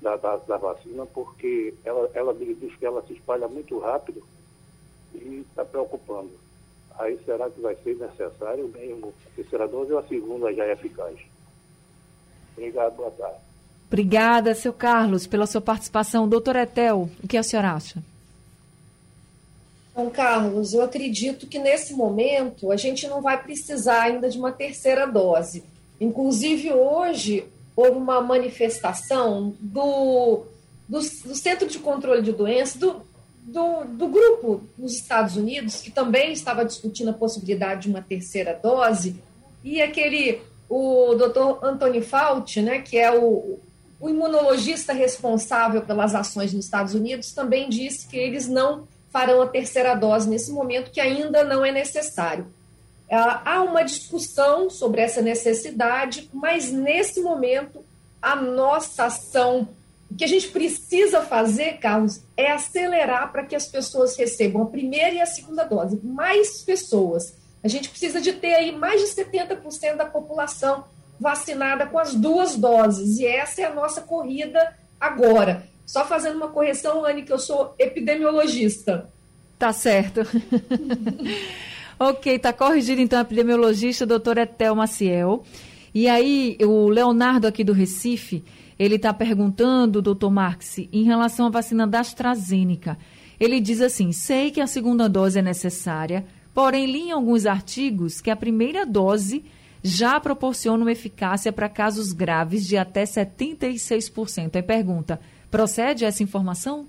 Da, 0.01 0.15
da, 0.15 0.37
da 0.37 0.57
vacina, 0.57 1.05
porque 1.05 1.73
ela, 1.83 2.09
ela 2.13 2.33
me 2.33 2.53
diz 2.55 2.75
que 2.75 2.85
ela 2.85 3.05
se 3.05 3.13
espalha 3.13 3.47
muito 3.47 3.77
rápido 3.79 4.23
e 5.13 5.45
está 5.49 5.65
preocupando. 5.65 6.31
Aí 6.97 7.17
será 7.25 7.49
que 7.49 7.61
vai 7.61 7.75
ser 7.75 7.95
necessário 7.95 8.67
mesmo 8.69 9.13
a 9.25 9.35
terceira 9.35 9.67
dose 9.67 9.93
ou 9.93 9.99
a 9.99 10.07
segunda 10.07 10.53
já 10.53 10.65
é 10.65 10.73
eficaz? 10.73 11.17
Obrigado, 12.55 12.95
boa 12.95 13.11
tarde. 13.11 13.37
Obrigada, 13.87 14.53
seu 14.53 14.73
Carlos, 14.73 15.25
pela 15.25 15.47
sua 15.47 15.61
participação. 15.61 16.27
Doutor 16.27 16.55
Etel, 16.55 17.09
o 17.23 17.27
que 17.27 17.37
a 17.37 17.43
senhora 17.43 17.71
acha? 17.71 18.03
Bom, 19.95 20.09
Carlos, 20.09 20.73
eu 20.73 20.83
acredito 20.83 21.47
que 21.47 21.57
nesse 21.57 21.93
momento 21.93 22.71
a 22.71 22.77
gente 22.77 23.07
não 23.07 23.21
vai 23.21 23.41
precisar 23.41 24.03
ainda 24.03 24.29
de 24.29 24.37
uma 24.37 24.51
terceira 24.51 25.05
dose. 25.05 25.63
Inclusive, 25.99 26.71
hoje 26.71 27.45
houve 27.79 27.97
uma 27.97 28.19
manifestação 28.19 29.55
do, 29.59 30.43
do, 30.87 30.99
do 30.99 31.35
Centro 31.35 31.65
de 31.65 31.79
Controle 31.79 32.21
de 32.21 32.33
Doenças, 32.33 32.75
do, 32.75 33.01
do, 33.41 33.85
do, 33.85 34.07
grupo 34.09 34.61
nos 34.77 34.93
Estados 34.93 35.37
Unidos, 35.37 35.77
que 35.77 35.89
também 35.89 36.33
estava 36.33 36.65
discutindo 36.65 37.09
a 37.09 37.13
possibilidade 37.13 37.83
de 37.83 37.89
uma 37.89 38.01
terceira 38.01 38.53
dose, 38.53 39.15
e 39.63 39.81
aquele, 39.81 40.41
o 40.67 41.15
doutor 41.15 41.63
Anthony 41.63 42.01
Fauci, 42.01 42.61
né, 42.61 42.79
que 42.79 42.97
é 42.97 43.17
o, 43.17 43.59
o 43.97 44.09
imunologista 44.09 44.91
responsável 44.91 45.81
pelas 45.81 46.13
ações 46.13 46.53
nos 46.53 46.65
Estados 46.65 46.93
Unidos, 46.93 47.31
também 47.31 47.69
disse 47.69 48.07
que 48.07 48.17
eles 48.17 48.47
não 48.47 48.87
farão 49.09 49.41
a 49.41 49.47
terceira 49.47 49.95
dose 49.95 50.29
nesse 50.29 50.51
momento, 50.51 50.91
que 50.91 50.99
ainda 50.99 51.45
não 51.45 51.65
é 51.65 51.71
necessário. 51.71 52.45
Ah, 53.11 53.41
há 53.43 53.63
uma 53.63 53.83
discussão 53.83 54.69
sobre 54.69 55.01
essa 55.01 55.21
necessidade, 55.21 56.29
mas 56.33 56.71
nesse 56.71 57.21
momento 57.21 57.83
a 58.21 58.35
nossa 58.35 59.05
ação, 59.05 59.67
o 60.11 60.15
que 60.15 60.23
a 60.23 60.27
gente 60.27 60.49
precisa 60.49 61.21
fazer, 61.21 61.77
Carlos, 61.77 62.21
é 62.35 62.51
acelerar 62.51 63.31
para 63.31 63.45
que 63.45 63.55
as 63.55 63.67
pessoas 63.67 64.17
recebam 64.17 64.63
a 64.63 64.67
primeira 64.67 65.15
e 65.15 65.21
a 65.21 65.25
segunda 65.25 65.63
dose. 65.63 65.99
Mais 66.03 66.61
pessoas. 66.61 67.33
A 67.63 67.67
gente 67.67 67.89
precisa 67.89 68.21
de 68.21 68.33
ter 68.33 68.53
aí 68.53 68.71
mais 68.71 69.01
de 69.01 69.07
70% 69.07 69.95
da 69.95 70.05
população 70.05 70.85
vacinada 71.19 71.85
com 71.85 71.99
as 71.99 72.15
duas 72.15 72.55
doses. 72.55 73.19
E 73.19 73.25
essa 73.25 73.61
é 73.61 73.65
a 73.65 73.73
nossa 73.73 74.01
corrida 74.01 74.75
agora. 74.99 75.67
Só 75.85 76.05
fazendo 76.05 76.37
uma 76.37 76.49
correção, 76.49 77.03
Anne, 77.03 77.23
que 77.23 77.33
eu 77.33 77.39
sou 77.39 77.73
epidemiologista. 77.77 79.09
Tá 79.57 79.73
certo. 79.73 80.21
ok, 81.99 82.39
tá 82.39 82.53
corrigido 82.53 83.01
então 83.01 83.19
a 83.19 83.23
epidemiologista, 83.23 84.05
doutora 84.05 84.43
Etel 84.43 84.75
Maciel. 84.75 85.43
E 85.93 86.07
aí, 86.07 86.57
o 86.61 86.87
Leonardo 86.87 87.47
aqui 87.47 87.63
do 87.63 87.73
Recife, 87.73 88.43
ele 88.77 88.95
está 88.95 89.13
perguntando, 89.13 90.01
doutor 90.01 90.31
Marx, 90.31 90.77
em 90.77 91.03
relação 91.03 91.47
à 91.47 91.49
vacina 91.49 91.85
da 91.85 91.99
AstraZeneca. 91.99 92.97
Ele 93.39 93.59
diz 93.59 93.81
assim: 93.81 94.11
sei 94.11 94.51
que 94.51 94.61
a 94.61 94.67
segunda 94.67 95.09
dose 95.09 95.39
é 95.39 95.41
necessária, 95.41 96.25
porém 96.53 96.85
li 96.85 97.09
em 97.09 97.11
alguns 97.11 97.45
artigos 97.45 98.21
que 98.21 98.29
a 98.29 98.35
primeira 98.35 98.85
dose 98.85 99.43
já 99.83 100.19
proporciona 100.19 100.83
uma 100.83 100.91
eficácia 100.91 101.51
para 101.51 101.69
casos 101.69 102.11
graves 102.11 102.65
de 102.65 102.77
até 102.77 103.03
76%. 103.03 104.55
Aí 104.55 104.63
pergunta: 104.63 105.19
procede 105.49 106.05
essa 106.05 106.23
informação? 106.23 106.85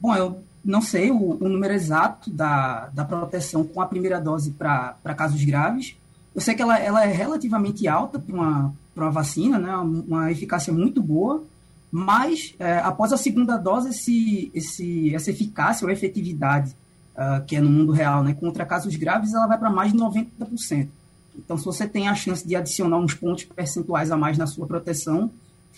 Bom, 0.00 0.14
eu 0.14 0.42
não 0.64 0.80
sei 0.80 1.10
o, 1.10 1.36
o 1.40 1.48
número 1.48 1.74
exato 1.74 2.30
da, 2.30 2.86
da 2.88 3.04
proteção 3.04 3.64
com 3.64 3.80
a 3.80 3.86
primeira 3.86 4.20
dose 4.20 4.50
para 4.52 5.14
casos 5.16 5.42
graves. 5.44 5.96
Eu 6.34 6.40
sei 6.40 6.54
que 6.54 6.62
ela, 6.62 6.78
ela 6.78 7.04
é 7.04 7.12
relativamente 7.12 7.86
alta 7.86 8.18
para 8.18 8.34
uma, 8.34 8.74
uma 8.96 9.10
vacina, 9.10 9.58
né? 9.58 9.76
uma 9.76 10.32
eficácia 10.32 10.72
muito 10.72 11.02
boa, 11.02 11.44
mas 11.90 12.54
é, 12.58 12.78
após 12.78 13.12
a 13.12 13.16
segunda 13.16 13.56
dose, 13.56 13.90
esse, 13.90 14.50
esse, 14.54 15.14
essa 15.14 15.30
eficácia 15.30 15.84
ou 15.84 15.90
efetividade 15.90 16.74
uh, 17.14 17.44
que 17.44 17.56
é 17.56 17.60
no 17.60 17.70
mundo 17.70 17.92
real, 17.92 18.24
né? 18.24 18.34
contra 18.34 18.64
casos 18.64 18.96
graves, 18.96 19.32
ela 19.32 19.46
vai 19.46 19.58
para 19.58 19.70
mais 19.70 19.92
de 19.92 19.98
90%. 19.98 20.88
Então, 21.36 21.58
se 21.58 21.64
você 21.64 21.86
tem 21.86 22.08
a 22.08 22.14
chance 22.14 22.46
de 22.46 22.54
adicionar 22.54 22.98
uns 22.98 23.14
pontos 23.14 23.44
percentuais 23.44 24.10
a 24.10 24.16
mais 24.16 24.38
na 24.38 24.46
sua 24.46 24.66
proteção, 24.66 25.30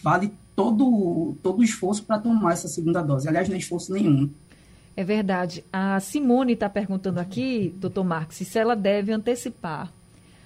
vale 0.02 0.33
todo, 0.55 1.35
todo 1.42 1.61
o 1.61 1.64
esforço 1.64 2.03
para 2.03 2.18
tomar 2.18 2.53
essa 2.53 2.68
segunda 2.68 3.03
dose. 3.03 3.29
Aliás, 3.29 3.49
não 3.49 3.57
é 3.57 3.59
esforço 3.59 3.92
nenhum. 3.92 4.31
É 4.96 5.04
verdade. 5.04 5.62
A 5.72 6.00
Simone 6.00 6.54
está 6.54 6.70
perguntando 6.70 7.20
aqui, 7.20 7.74
doutor 7.76 8.02
Marques, 8.02 8.48
se 8.48 8.59
ela 8.59 8.74
deve 8.74 9.12
antecipar 9.12 9.92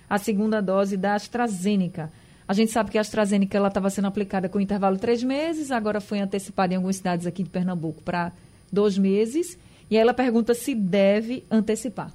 a 0.08 0.18
segunda 0.18 0.60
dose 0.60 0.96
da 0.96 1.14
AstraZeneca. 1.14 2.12
A 2.48 2.52
gente 2.52 2.72
sabe 2.72 2.90
que 2.90 2.98
a 2.98 3.00
AstraZeneca 3.00 3.64
estava 3.64 3.88
sendo 3.90 4.08
aplicada 4.08 4.48
com 4.48 4.60
intervalo 4.60 4.96
de 4.96 5.02
três 5.02 5.22
meses, 5.22 5.70
agora 5.70 6.00
foi 6.00 6.18
antecipada 6.18 6.72
em 6.72 6.76
algumas 6.76 6.96
cidades 6.96 7.28
aqui 7.28 7.44
de 7.44 7.48
Pernambuco 7.48 8.02
para 8.02 8.32
dois 8.72 8.98
meses. 8.98 9.56
E 9.88 9.96
ela 9.96 10.12
pergunta 10.12 10.52
se 10.52 10.74
deve 10.74 11.44
antecipar. 11.48 12.12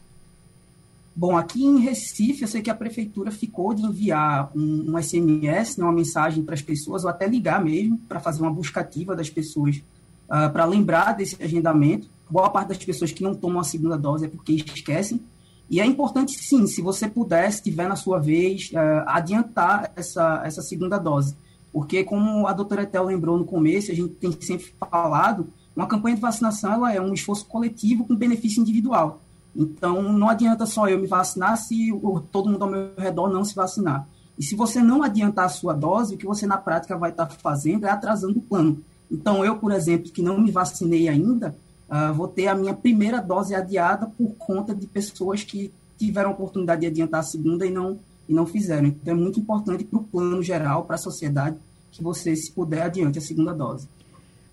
Bom, 1.15 1.37
aqui 1.37 1.63
em 1.63 1.79
Recife, 1.79 2.41
eu 2.41 2.47
sei 2.49 2.61
que 2.61 2.69
a 2.69 2.75
prefeitura 2.75 3.31
ficou 3.31 3.73
de 3.73 3.81
enviar 3.83 4.51
um, 4.53 4.91
um 4.93 5.01
SMS, 5.01 5.77
né, 5.77 5.85
uma 5.85 5.93
mensagem 5.93 6.43
para 6.43 6.53
as 6.53 6.61
pessoas, 6.61 7.05
ou 7.05 7.09
até 7.09 7.25
ligar 7.25 7.63
mesmo, 7.63 7.97
para 8.09 8.19
fazer 8.19 8.41
uma 8.41 8.51
buscativa 8.51 9.15
das 9.15 9.29
pessoas, 9.29 9.77
uh, 9.77 10.51
para 10.51 10.65
lembrar 10.65 11.13
desse 11.13 11.41
agendamento. 11.41 12.09
Boa 12.29 12.49
parte 12.49 12.69
das 12.69 12.77
pessoas 12.77 13.11
que 13.11 13.23
não 13.23 13.35
tomam 13.35 13.59
a 13.59 13.63
segunda 13.63 13.97
dose 13.97 14.25
é 14.25 14.27
porque 14.27 14.53
esquecem. 14.53 15.21
E 15.69 15.79
é 15.81 15.85
importante, 15.85 16.33
sim, 16.33 16.67
se 16.67 16.81
você 16.81 17.07
puder, 17.07 17.51
se 17.51 17.63
tiver 17.63 17.87
na 17.87 17.95
sua 17.95 18.19
vez, 18.19 18.69
uh, 18.71 19.03
adiantar 19.07 19.91
essa, 19.95 20.41
essa 20.45 20.61
segunda 20.61 20.97
dose. 20.97 21.35
Porque, 21.73 22.03
como 22.03 22.47
a 22.47 22.53
doutora 22.53 22.83
Etel 22.83 23.05
lembrou 23.05 23.37
no 23.37 23.45
começo, 23.45 23.91
a 23.91 23.95
gente 23.95 24.13
tem 24.13 24.31
sempre 24.39 24.73
falado, 24.79 25.47
uma 25.75 25.87
campanha 25.87 26.15
de 26.15 26.21
vacinação 26.21 26.71
ela 26.71 26.93
é 26.93 27.01
um 27.01 27.13
esforço 27.13 27.45
coletivo 27.45 28.05
com 28.05 28.15
benefício 28.15 28.61
individual. 28.61 29.19
Então, 29.55 30.01
não 30.13 30.29
adianta 30.29 30.65
só 30.65 30.87
eu 30.87 30.99
me 30.99 31.07
vacinar 31.07 31.57
se 31.57 31.91
todo 32.31 32.49
mundo 32.49 32.63
ao 32.63 32.69
meu 32.69 32.91
redor 32.97 33.29
não 33.29 33.43
se 33.43 33.55
vacinar. 33.55 34.07
E 34.37 34.43
se 34.43 34.55
você 34.55 34.81
não 34.81 35.01
adiantar 35.01 35.45
a 35.45 35.49
sua 35.49 35.73
dose, 35.73 36.15
o 36.15 36.17
que 36.17 36.25
você 36.25 36.45
na 36.45 36.57
prática 36.57 36.97
vai 36.97 37.09
estar 37.09 37.27
fazendo 37.27 37.85
é 37.85 37.89
atrasando 37.89 38.39
o 38.39 38.41
plano. 38.41 38.81
Então, 39.09 39.45
eu, 39.45 39.57
por 39.57 39.71
exemplo, 39.71 40.11
que 40.11 40.21
não 40.21 40.39
me 40.39 40.51
vacinei 40.51 41.07
ainda, 41.07 41.55
uh, 41.95 42.13
vou 42.13 42.27
ter 42.27 42.47
a 42.47 42.55
minha 42.55 42.73
primeira 42.73 43.21
dose 43.21 43.55
adiada 43.55 44.07
por 44.07 44.35
conta 44.37 44.75
de 44.75 44.85
pessoas 44.87 45.43
que 45.43 45.71
tiveram 45.97 46.31
a 46.31 46.33
oportunidade 46.33 46.81
de 46.81 46.87
adiantar 46.87 47.21
a 47.21 47.23
segunda 47.23 47.65
e 47.65 47.71
não, 47.71 47.97
e 48.27 48.33
não 48.33 48.45
fizeram. 48.45 48.87
Então, 48.87 49.13
é 49.13 49.17
muito 49.17 49.39
importante 49.39 49.83
para 49.83 49.99
o 49.99 50.03
plano 50.03 50.43
geral, 50.43 50.83
para 50.83 50.95
a 50.95 50.99
sociedade, 50.99 51.57
que 51.91 52.03
você, 52.03 52.35
se 52.35 52.51
puder, 52.51 52.83
adiante 52.83 53.17
a 53.17 53.21
segunda 53.21 53.53
dose. 53.53 53.87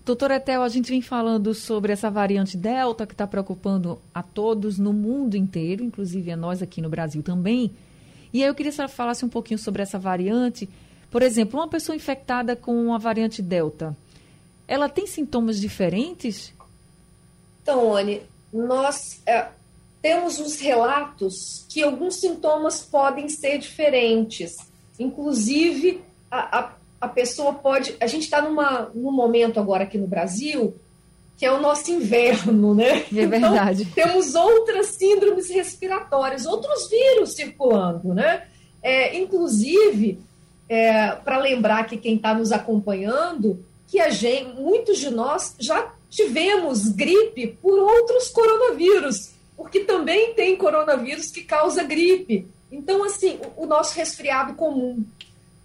Doutora 0.05 0.35
Etel, 0.35 0.61
a 0.63 0.69
gente 0.69 0.89
vem 0.89 1.01
falando 1.01 1.53
sobre 1.53 1.93
essa 1.93 2.11
variante 2.11 2.57
Delta 2.57 3.07
que 3.07 3.13
está 3.13 3.25
preocupando 3.25 3.99
a 4.13 4.21
todos 4.21 4.77
no 4.77 4.91
mundo 4.91 5.35
inteiro, 5.35 5.83
inclusive 5.83 6.31
a 6.31 6.37
nós 6.37 6.61
aqui 6.61 6.81
no 6.81 6.89
Brasil 6.89 7.23
também. 7.23 7.71
E 8.33 8.41
aí 8.41 8.49
eu 8.49 8.55
queria 8.55 8.71
que 8.71 8.75
você 8.75 8.87
falasse 8.89 9.23
um 9.23 9.29
pouquinho 9.29 9.57
sobre 9.57 9.81
essa 9.81 9.97
variante. 9.97 10.67
Por 11.09 11.21
exemplo, 11.21 11.57
uma 11.59 11.69
pessoa 11.69 11.95
infectada 11.95 12.53
com 12.53 12.93
a 12.93 12.97
variante 12.97 13.41
Delta, 13.41 13.95
ela 14.67 14.89
tem 14.89 15.07
sintomas 15.07 15.59
diferentes? 15.59 16.53
Então, 17.63 17.95
Anne, 17.95 18.21
nós 18.53 19.21
é, 19.25 19.47
temos 20.01 20.39
os 20.39 20.59
relatos 20.59 21.65
que 21.69 21.81
alguns 21.81 22.19
sintomas 22.19 22.81
podem 22.81 23.27
ser 23.27 23.57
diferentes. 23.57 24.55
Inclusive, 24.99 26.03
a, 26.29 26.59
a 26.59 26.71
a 27.03 27.07
pessoa 27.09 27.53
pode. 27.53 27.93
A 27.99 28.07
gente 28.07 28.23
está 28.23 28.41
num 28.41 29.11
momento 29.11 29.59
agora 29.59 29.83
aqui 29.83 29.97
no 29.97 30.07
Brasil 30.07 30.73
que 31.35 31.45
é 31.45 31.51
o 31.51 31.59
nosso 31.59 31.91
inverno, 31.91 32.73
né? 32.73 32.99
É 32.99 33.05
então, 33.09 33.29
verdade. 33.29 33.85
Temos 33.85 34.35
outras 34.35 34.87
síndromes 34.87 35.49
respiratórias, 35.49 36.45
outros 36.45 36.89
vírus 36.89 37.33
circulando, 37.33 38.13
né? 38.13 38.43
É, 38.81 39.17
inclusive, 39.17 40.19
é, 40.69 41.11
para 41.11 41.39
lembrar 41.39 41.85
que 41.85 41.97
quem 41.97 42.15
está 42.15 42.33
nos 42.33 42.51
acompanhando, 42.51 43.65
que 43.87 43.99
a 43.99 44.09
gente, 44.09 44.53
muitos 44.55 44.99
de 44.99 45.09
nós 45.09 45.55
já 45.59 45.91
tivemos 46.13 46.89
gripe 46.89 47.57
por 47.61 47.77
outros 47.79 48.29
coronavírus, 48.29 49.31
porque 49.57 49.81
também 49.81 50.33
tem 50.33 50.55
coronavírus 50.55 51.31
que 51.31 51.43
causa 51.43 51.83
gripe. 51.83 52.47
Então, 52.71 53.03
assim, 53.03 53.39
o, 53.55 53.65
nosso 53.65 53.95
resfriado 53.95 54.53
comum. 54.55 55.03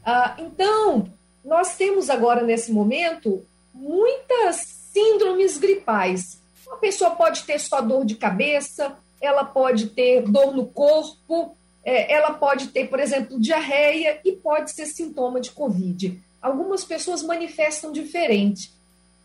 Ah, 0.04 0.36
então, 0.38 1.08
nós 1.44 1.76
temos 1.76 2.10
agora, 2.10 2.42
nesse 2.42 2.72
momento, 2.72 3.44
muitas 3.72 4.56
síndromes 4.92 5.58
gripais. 5.58 6.40
Uma 6.66 6.76
pessoa 6.76 7.12
pode 7.12 7.44
ter 7.44 7.58
só 7.58 7.80
dor 7.80 8.04
de 8.04 8.16
cabeça, 8.16 8.96
ela 9.20 9.44
pode 9.44 9.88
ter 9.88 10.22
dor 10.22 10.54
no 10.54 10.66
corpo, 10.66 11.56
é, 11.84 12.12
ela 12.12 12.32
pode 12.34 12.68
ter, 12.68 12.88
por 12.88 13.00
exemplo, 13.00 13.40
diarreia 13.40 14.20
e 14.24 14.32
pode 14.32 14.72
ser 14.72 14.86
sintoma 14.86 15.40
de 15.40 15.50
Covid. 15.50 16.20
Algumas 16.40 16.84
pessoas 16.84 17.22
manifestam 17.22 17.92
diferente. 17.92 18.77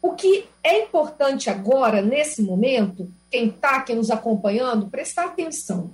O 0.03 0.15
que 0.15 0.45
é 0.61 0.83
importante 0.83 1.49
agora, 1.49 2.01
nesse 2.01 2.41
momento, 2.41 3.09
quem 3.31 3.47
está 3.47 3.77
aqui 3.77 3.95
nos 3.95 4.11
acompanhando, 4.11 4.89
prestar 4.89 5.27
atenção. 5.27 5.91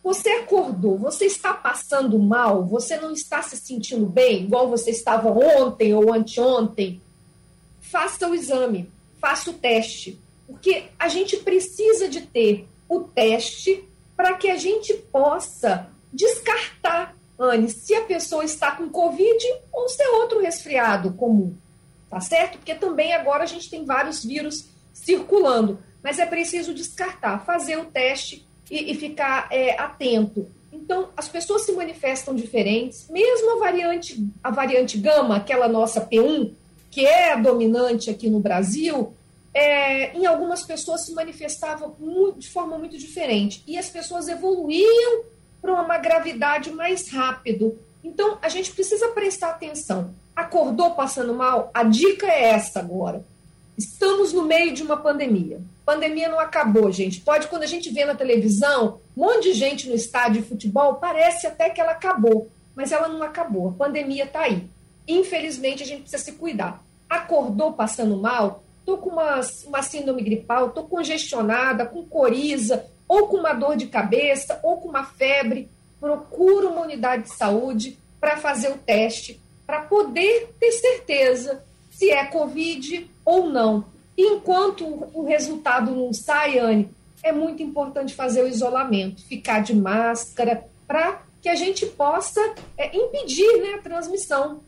Você 0.00 0.28
acordou, 0.30 0.96
você 0.96 1.24
está 1.24 1.52
passando 1.52 2.16
mal, 2.20 2.64
você 2.64 2.96
não 2.98 3.10
está 3.10 3.42
se 3.42 3.56
sentindo 3.56 4.06
bem, 4.06 4.44
igual 4.44 4.68
você 4.68 4.92
estava 4.92 5.28
ontem 5.28 5.92
ou 5.92 6.14
anteontem. 6.14 7.00
faça 7.80 8.28
o 8.28 8.34
exame, 8.34 8.88
faça 9.20 9.50
o 9.50 9.54
teste, 9.54 10.20
porque 10.46 10.84
a 10.96 11.08
gente 11.08 11.36
precisa 11.38 12.08
de 12.08 12.20
ter 12.20 12.68
o 12.88 13.00
teste 13.00 13.84
para 14.16 14.34
que 14.34 14.48
a 14.48 14.56
gente 14.56 14.94
possa 14.94 15.88
descartar, 16.12 17.16
Anne, 17.36 17.68
se 17.68 17.92
a 17.92 18.02
pessoa 18.02 18.44
está 18.44 18.70
com 18.70 18.88
Covid 18.88 19.44
ou 19.72 19.88
se 19.88 20.00
é 20.00 20.10
outro 20.10 20.40
resfriado 20.40 21.12
comum, 21.14 21.56
tá 22.12 22.20
certo? 22.20 22.58
Porque 22.58 22.74
também 22.74 23.14
agora 23.14 23.42
a 23.42 23.46
gente 23.46 23.70
tem 23.70 23.86
vários 23.86 24.22
vírus 24.22 24.68
circulando, 24.92 25.78
mas 26.02 26.18
é 26.18 26.26
preciso 26.26 26.74
descartar, 26.74 27.42
fazer 27.46 27.78
o 27.78 27.86
teste 27.86 28.46
e, 28.70 28.92
e 28.92 28.94
ficar 28.94 29.48
é, 29.50 29.80
atento. 29.80 30.46
Então, 30.70 31.08
as 31.16 31.26
pessoas 31.26 31.62
se 31.62 31.72
manifestam 31.72 32.34
diferentes, 32.34 33.08
mesmo 33.08 33.52
a 33.52 33.60
variante, 33.60 34.28
a 34.44 34.50
variante 34.50 34.98
gama, 34.98 35.36
aquela 35.36 35.66
nossa 35.66 36.06
P1, 36.06 36.52
que 36.90 37.06
é 37.06 37.32
a 37.32 37.36
dominante 37.36 38.10
aqui 38.10 38.28
no 38.28 38.40
Brasil, 38.40 39.14
é, 39.54 40.14
em 40.14 40.26
algumas 40.26 40.62
pessoas 40.64 41.06
se 41.06 41.14
manifestava 41.14 41.94
muito, 41.98 42.40
de 42.40 42.50
forma 42.50 42.76
muito 42.76 42.98
diferente. 42.98 43.64
E 43.66 43.78
as 43.78 43.88
pessoas 43.88 44.28
evoluíam 44.28 45.24
para 45.62 45.72
uma 45.82 45.96
gravidade 45.96 46.70
mais 46.72 47.08
rápido. 47.08 47.78
Então, 48.04 48.36
a 48.42 48.50
gente 48.50 48.70
precisa 48.70 49.08
prestar 49.08 49.48
atenção. 49.48 50.14
Acordou 50.34 50.92
passando 50.92 51.34
mal? 51.34 51.70
A 51.74 51.82
dica 51.82 52.26
é 52.26 52.50
essa 52.50 52.80
agora. 52.80 53.24
Estamos 53.76 54.32
no 54.32 54.44
meio 54.44 54.72
de 54.72 54.82
uma 54.82 54.96
pandemia. 54.96 55.60
Pandemia 55.84 56.28
não 56.28 56.38
acabou, 56.38 56.90
gente. 56.92 57.20
Pode, 57.20 57.48
quando 57.48 57.62
a 57.62 57.66
gente 57.66 57.90
vê 57.90 58.04
na 58.04 58.14
televisão, 58.14 59.00
um 59.16 59.24
monte 59.24 59.44
de 59.44 59.54
gente 59.54 59.88
no 59.88 59.94
estádio 59.94 60.42
de 60.42 60.48
futebol, 60.48 60.94
parece 60.94 61.46
até 61.46 61.70
que 61.70 61.80
ela 61.80 61.92
acabou. 61.92 62.48
Mas 62.74 62.92
ela 62.92 63.08
não 63.08 63.22
acabou. 63.22 63.68
A 63.68 63.72
pandemia 63.72 64.24
está 64.24 64.42
aí. 64.42 64.68
Infelizmente, 65.06 65.82
a 65.82 65.86
gente 65.86 66.02
precisa 66.02 66.22
se 66.22 66.32
cuidar. 66.32 66.82
Acordou 67.08 67.72
passando 67.72 68.16
mal? 68.16 68.62
Tô 68.84 68.98
com 68.98 69.10
uma, 69.10 69.40
uma 69.66 69.82
síndrome 69.82 70.22
gripal, 70.22 70.70
tô 70.70 70.84
congestionada, 70.84 71.86
com 71.86 72.04
coriza, 72.04 72.86
ou 73.06 73.28
com 73.28 73.36
uma 73.36 73.52
dor 73.52 73.76
de 73.76 73.86
cabeça, 73.86 74.58
ou 74.62 74.78
com 74.78 74.88
uma 74.88 75.04
febre. 75.04 75.68
Procura 76.00 76.68
uma 76.68 76.82
unidade 76.82 77.24
de 77.24 77.34
saúde 77.36 77.98
para 78.20 78.36
fazer 78.36 78.70
o 78.70 78.78
teste, 78.78 79.40
para 79.66 79.80
poder 79.80 80.54
ter 80.58 80.72
certeza 80.72 81.62
se 81.90 82.10
é 82.10 82.24
Covid 82.26 83.08
ou 83.24 83.48
não. 83.48 83.84
enquanto 84.16 84.84
o 85.14 85.24
resultado 85.24 85.94
não 85.94 86.12
sai, 86.12 86.58
Anne, 86.58 86.88
é 87.22 87.32
muito 87.32 87.62
importante 87.62 88.14
fazer 88.14 88.42
o 88.42 88.48
isolamento, 88.48 89.22
ficar 89.22 89.60
de 89.60 89.74
máscara, 89.74 90.64
para 90.86 91.22
que 91.40 91.48
a 91.48 91.54
gente 91.54 91.86
possa 91.86 92.40
é, 92.76 92.94
impedir 92.96 93.62
né, 93.62 93.74
a 93.74 93.78
transmissão. 93.78 94.60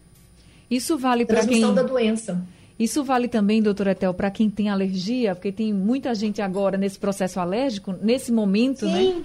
Isso 0.70 0.96
vale 0.96 1.26
para 1.26 1.46
quem... 1.46 1.74
da 1.74 1.82
doença. 1.82 2.42
Isso 2.78 3.04
vale 3.04 3.28
também, 3.28 3.62
doutora 3.62 3.92
Etel, 3.92 4.12
para 4.14 4.30
quem 4.30 4.50
tem 4.50 4.68
alergia, 4.68 5.34
porque 5.34 5.52
tem 5.52 5.72
muita 5.72 6.14
gente 6.14 6.42
agora 6.42 6.76
nesse 6.76 6.98
processo 6.98 7.38
alérgico, 7.38 7.94
nesse 8.00 8.32
momento, 8.32 8.86
Sim. 8.86 8.92
né? 8.92 9.00
Sim, 9.00 9.24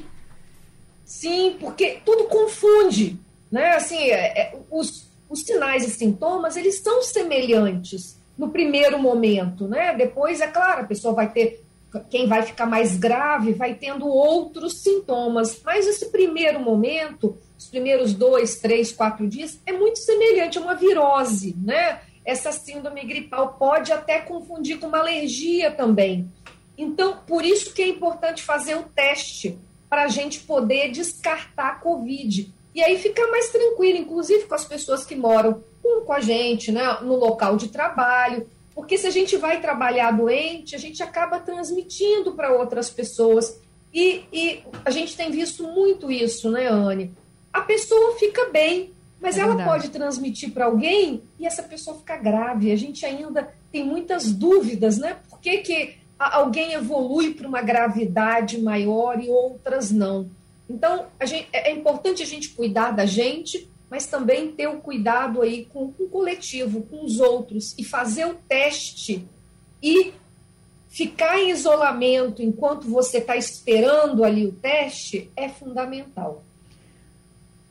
Sim, 1.10 1.56
porque 1.60 1.98
tudo 2.06 2.26
confunde, 2.26 3.18
né? 3.52 3.72
Assim, 3.72 3.98
é, 3.98 4.42
é, 4.42 4.56
os, 4.70 5.09
os 5.30 5.42
sinais 5.44 5.88
e 5.88 5.92
sintomas, 5.92 6.58
eles 6.58 6.80
são 6.80 7.02
semelhantes 7.02 8.20
no 8.38 8.50
primeiro 8.50 8.98
momento, 8.98 9.68
né? 9.68 9.94
Depois, 9.96 10.42
é 10.42 10.48
claro, 10.48 10.82
a 10.82 10.88
pessoa 10.88 11.14
vai 11.14 11.32
ter, 11.32 11.64
quem 12.10 12.28
vai 12.28 12.42
ficar 12.42 12.66
mais 12.66 12.98
grave 12.98 13.54
vai 13.54 13.76
tendo 13.76 14.08
outros 14.08 14.82
sintomas, 14.82 15.62
mas 15.64 15.86
esse 15.86 16.08
primeiro 16.08 16.60
momento, 16.60 17.38
os 17.58 17.68
primeiros 17.68 18.14
dois, 18.14 18.60
três, 18.60 18.92
quatro 18.92 19.28
dias, 19.28 19.60
é 19.66 19.72
muito 19.72 20.00
semelhante 20.00 20.58
a 20.58 20.62
uma 20.62 20.74
virose, 20.74 21.56
né? 21.62 22.00
essa 22.30 22.52
síndrome 22.52 23.04
gripal 23.06 23.54
pode 23.54 23.92
até 23.92 24.20
confundir 24.20 24.78
com 24.78 24.88
uma 24.88 25.00
alergia 25.00 25.72
também. 25.72 26.32
Então, 26.78 27.18
por 27.26 27.44
isso 27.44 27.74
que 27.74 27.82
é 27.82 27.88
importante 27.88 28.44
fazer 28.44 28.76
o 28.76 28.84
teste 28.84 29.58
para 29.90 30.04
a 30.04 30.08
gente 30.08 30.42
poder 30.42 30.92
descartar 30.92 31.70
a 31.70 31.76
Covid. 31.76 32.54
E 32.74 32.84
aí 32.84 32.98
ficar 32.98 33.28
mais 33.28 33.50
tranquilo, 33.50 33.98
inclusive 33.98 34.46
com 34.46 34.56
as 34.56 34.66
pessoas 34.66 35.06
que 35.06 35.16
moram 35.16 35.64
com 36.06 36.14
a 36.14 36.20
gente, 36.20 36.72
né, 36.72 36.98
no 37.02 37.16
local 37.16 37.58
de 37.58 37.68
trabalho. 37.70 38.48
Porque 38.74 38.98
se 38.98 39.08
a 39.08 39.12
gente 39.12 39.36
vai 39.38 39.60
trabalhar 39.60 40.12
doente, 40.12 40.76
a 40.76 40.80
gente 40.80 41.04
acaba 41.04 41.40
transmitindo 41.40 42.34
para 42.34 42.52
outras 42.52 42.90
pessoas. 42.90 43.60
E, 43.94 44.24
e, 44.32 44.64
a 44.86 44.90
gente 44.92 45.18
tem 45.18 45.32
visto 45.32 45.64
muito 45.64 46.12
isso, 46.12 46.50
né, 46.50 46.68
Anne? 46.68 47.12
A 47.52 47.62
pessoa 47.62 48.16
fica 48.18 48.46
bem, 48.46 48.94
mas 49.20 49.38
é 49.38 49.42
ela 49.42 49.56
verdade. 49.56 49.70
pode 49.70 49.90
transmitir 49.90 50.52
para 50.52 50.66
alguém 50.66 51.24
e 51.40 51.46
essa 51.46 51.64
pessoa 51.64 51.98
ficar 51.98 52.18
grave. 52.18 52.72
A 52.72 52.76
gente 52.76 53.06
ainda 53.06 53.54
tem 53.72 53.84
muitas 53.84 54.32
dúvidas, 54.32 54.98
né? 54.98 55.18
Por 55.30 55.40
que, 55.40 55.58
que 55.58 55.98
alguém 56.18 56.74
evolui 56.74 57.34
para 57.34 57.48
uma 57.48 57.62
gravidade 57.62 58.62
maior 58.62 59.22
e 59.22 59.30
outras 59.30 59.92
não? 59.92 60.30
Então, 60.70 61.08
gente, 61.24 61.48
é, 61.52 61.72
é 61.72 61.74
importante 61.74 62.22
a 62.22 62.26
gente 62.26 62.50
cuidar 62.50 62.92
da 62.92 63.06
gente, 63.06 63.70
mas 63.90 64.06
também 64.06 64.52
ter 64.52 64.68
o 64.68 64.80
cuidado 64.80 65.42
aí 65.42 65.66
com, 65.66 65.92
com 65.92 66.04
o 66.04 66.10
coletivo, 66.10 66.84
com 66.84 67.04
os 67.04 67.20
outros, 67.20 67.76
e 67.78 67.84
fazer 67.84 68.26
o 68.26 68.36
teste 68.48 69.28
e 69.82 70.14
ficar 70.88 71.40
em 71.40 71.50
isolamento 71.52 72.42
enquanto 72.42 72.88
você 72.88 73.18
está 73.18 73.36
esperando 73.36 74.24
ali 74.24 74.46
o 74.46 74.52
teste 74.52 75.32
é 75.36 75.50
fundamental. 75.50 76.44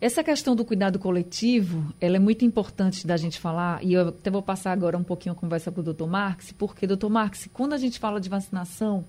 Essa 0.01 0.23
questão 0.23 0.55
do 0.55 0.65
cuidado 0.65 0.97
coletivo, 0.99 1.93
ela 2.01 2.17
é 2.17 2.21
muito 2.21 2.45
importante 2.45 3.05
da 3.05 3.17
gente 3.17 3.41
falar, 3.41 3.85
e 3.85 3.95
eu 3.95 4.09
até 4.09 4.31
vou 4.31 4.41
passar 4.41 4.71
agora 4.71 4.97
um 4.97 5.03
pouquinho 5.03 5.33
a 5.33 5.39
conversa 5.39 5.73
com 5.73 5.81
o 5.81 5.85
doutor 5.85 6.07
Marx, 6.07 6.53
porque, 6.53 6.87
doutor 6.87 7.11
Marx, 7.11 7.49
quando 7.53 7.73
a 7.73 7.77
gente 7.77 7.99
fala 7.99 8.21
de 8.21 8.29
vacinação, 8.29 9.05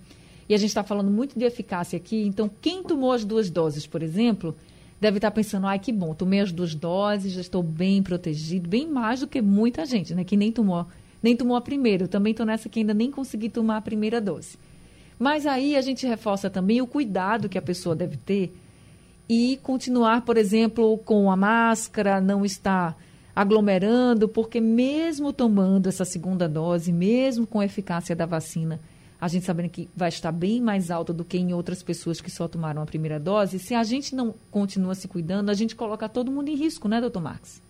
e 0.49 0.53
a 0.55 0.57
gente 0.57 0.69
está 0.69 0.83
falando 0.83 1.11
muito 1.11 1.37
de 1.37 1.45
eficácia 1.45 1.95
aqui, 1.95 2.25
então 2.25 2.49
quem 2.59 2.81
tomou 2.81 3.11
as 3.11 3.23
duas 3.23 3.51
doses, 3.51 3.85
por 3.85 4.01
exemplo, 4.01 4.55
deve 4.99 5.19
estar 5.19 5.29
pensando, 5.29 5.67
ai, 5.67 5.77
que 5.77 5.91
bom, 5.91 6.15
tomei 6.15 6.39
as 6.39 6.51
duas 6.51 6.73
doses, 6.73 7.33
já 7.33 7.41
estou 7.41 7.61
bem 7.61 8.01
protegido, 8.01 8.67
bem 8.67 8.87
mais 8.87 9.19
do 9.19 9.27
que 9.27 9.41
muita 9.41 9.85
gente, 9.85 10.15
né, 10.15 10.23
que 10.23 10.35
nem 10.35 10.51
tomou, 10.51 10.87
nem 11.21 11.35
tomou 11.35 11.55
a 11.55 11.61
primeira. 11.61 12.05
Eu 12.05 12.07
também 12.07 12.31
estou 12.31 12.45
nessa 12.45 12.67
que 12.67 12.79
ainda 12.79 12.93
nem 12.93 13.11
consegui 13.11 13.49
tomar 13.49 13.77
a 13.77 13.81
primeira 13.81 14.19
dose. 14.19 14.57
Mas 15.19 15.45
aí 15.45 15.75
a 15.75 15.81
gente 15.81 16.07
reforça 16.07 16.49
também 16.49 16.81
o 16.81 16.87
cuidado 16.87 17.49
que 17.49 17.57
a 17.57 17.61
pessoa 17.61 17.95
deve 17.95 18.17
ter 18.17 18.53
e 19.27 19.59
continuar, 19.61 20.21
por 20.21 20.37
exemplo, 20.37 20.97
com 20.99 21.29
a 21.29 21.35
máscara, 21.35 22.19
não 22.19 22.43
estar 22.43 22.97
aglomerando, 23.35 24.27
porque 24.27 24.59
mesmo 24.59 25.31
tomando 25.31 25.87
essa 25.87 26.03
segunda 26.03 26.49
dose, 26.49 26.91
mesmo 26.91 27.45
com 27.45 27.59
a 27.59 27.65
eficácia 27.65 28.15
da 28.15 28.25
vacina, 28.25 28.79
a 29.19 29.27
gente 29.27 29.45
sabendo 29.45 29.69
que 29.69 29.89
vai 29.95 30.09
estar 30.09 30.31
bem 30.31 30.61
mais 30.61 30.89
alta 30.89 31.11
do 31.11 31.25
que 31.25 31.37
em 31.37 31.53
outras 31.53 31.83
pessoas 31.83 32.21
que 32.21 32.31
só 32.31 32.47
tomaram 32.47 32.81
a 32.81 32.85
primeira 32.85 33.19
dose, 33.19 33.59
se 33.59 33.73
a 33.73 33.83
gente 33.83 34.15
não 34.15 34.33
continua 34.49 34.95
se 34.95 35.07
cuidando, 35.07 35.49
a 35.49 35.53
gente 35.53 35.75
coloca 35.75 36.07
todo 36.07 36.31
mundo 36.31 36.49
em 36.49 36.55
risco, 36.55 36.87
né, 36.87 37.01
doutor 37.01 37.21
Marcos? 37.21 37.61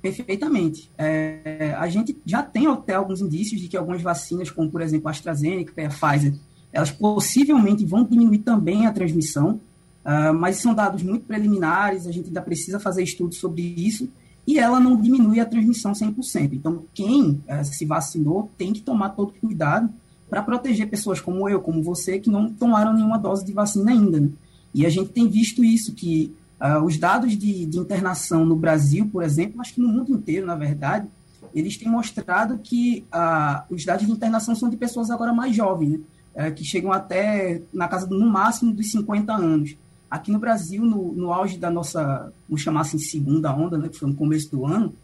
Perfeitamente. 0.00 0.88
É, 0.96 1.74
a 1.76 1.88
gente 1.88 2.16
já 2.24 2.42
tem 2.42 2.68
até 2.68 2.94
alguns 2.94 3.20
indícios 3.20 3.60
de 3.60 3.66
que 3.66 3.76
algumas 3.76 4.00
vacinas, 4.00 4.50
como 4.50 4.70
por 4.70 4.80
exemplo 4.80 5.08
a 5.08 5.10
AstraZeneca 5.10 5.72
e 5.76 5.84
a 5.84 5.88
Pfizer, 5.88 6.34
elas 6.72 6.90
possivelmente 6.90 7.84
vão 7.84 8.04
diminuir 8.04 8.38
também 8.38 8.86
a 8.86 8.92
transmissão, 8.92 9.60
uh, 10.04 10.32
mas 10.34 10.56
são 10.56 10.74
dados 10.74 11.02
muito 11.02 11.24
preliminares, 11.24 12.06
a 12.06 12.12
gente 12.12 12.26
ainda 12.26 12.42
precisa 12.42 12.78
fazer 12.78 13.02
estudos 13.02 13.38
sobre 13.38 13.62
isso, 13.62 14.08
e 14.48 14.58
ela 14.58 14.80
não 14.80 14.96
diminui 14.96 15.40
a 15.40 15.44
transmissão 15.44 15.92
100%. 15.92 16.54
Então, 16.54 16.84
quem 16.94 17.32
uh, 17.32 17.62
se 17.62 17.84
vacinou 17.84 18.50
tem 18.56 18.72
que 18.72 18.80
tomar 18.80 19.10
todo 19.10 19.34
cuidado 19.38 19.90
para 20.30 20.42
proteger 20.42 20.88
pessoas 20.88 21.20
como 21.20 21.46
eu, 21.50 21.60
como 21.60 21.82
você, 21.82 22.18
que 22.18 22.30
não 22.30 22.50
tomaram 22.50 22.94
nenhuma 22.94 23.18
dose 23.18 23.44
de 23.44 23.52
vacina 23.52 23.90
ainda. 23.90 24.18
Né? 24.18 24.30
E 24.72 24.86
a 24.86 24.88
gente 24.88 25.10
tem 25.10 25.28
visto 25.28 25.62
isso, 25.62 25.92
que 25.92 26.34
uh, 26.62 26.82
os 26.82 26.96
dados 26.96 27.36
de, 27.36 27.66
de 27.66 27.78
internação 27.78 28.46
no 28.46 28.56
Brasil, 28.56 29.06
por 29.12 29.22
exemplo, 29.22 29.60
acho 29.60 29.74
que 29.74 29.82
no 29.82 29.88
mundo 29.88 30.14
inteiro, 30.14 30.46
na 30.46 30.54
verdade, 30.54 31.06
eles 31.54 31.76
têm 31.76 31.90
mostrado 31.90 32.56
que 32.56 33.04
uh, 33.12 33.62
os 33.68 33.84
dados 33.84 34.06
de 34.06 34.12
internação 34.12 34.54
são 34.54 34.70
de 34.70 34.78
pessoas 34.78 35.10
agora 35.10 35.30
mais 35.30 35.54
jovens, 35.54 35.90
né? 35.90 36.00
é, 36.34 36.50
que 36.50 36.64
chegam 36.64 36.90
até 36.90 37.60
na 37.70 37.86
casa, 37.86 38.06
no 38.06 38.26
máximo, 38.26 38.72
dos 38.72 38.90
50 38.92 39.30
anos. 39.30 39.76
Aqui 40.10 40.30
no 40.30 40.38
Brasil, 40.38 40.84
no, 40.84 41.12
no 41.12 41.32
auge 41.32 41.58
da 41.58 41.70
nossa, 41.70 42.32
vamos 42.48 42.62
chamar 42.62 42.80
assim, 42.80 42.98
segunda 42.98 43.54
onda, 43.54 43.76
né, 43.76 43.88
que 43.88 43.98
foi 43.98 44.08
no 44.08 44.14
começo 44.14 44.50
do 44.50 44.64
ano, 44.64 44.94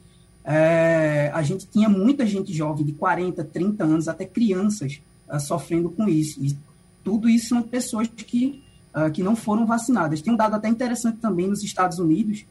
é, 0.44 1.30
a 1.32 1.42
gente 1.42 1.66
tinha 1.66 1.88
muita 1.88 2.26
gente 2.26 2.52
jovem, 2.52 2.84
de 2.84 2.92
40, 2.92 3.42
30 3.44 3.84
anos, 3.84 4.08
até 4.08 4.26
crianças, 4.26 5.00
é, 5.28 5.38
sofrendo 5.38 5.90
com 5.90 6.06
isso. 6.06 6.44
E 6.44 6.56
tudo 7.02 7.28
isso 7.28 7.48
são 7.48 7.62
pessoas 7.62 8.06
que, 8.08 8.62
é, 8.94 9.10
que 9.10 9.22
não 9.22 9.34
foram 9.34 9.66
vacinadas. 9.66 10.20
Tem 10.20 10.32
um 10.32 10.36
dado 10.36 10.54
até 10.54 10.68
interessante 10.68 11.18
também 11.18 11.48
nos 11.48 11.62
Estados 11.62 11.98
Unidos, 11.98 12.44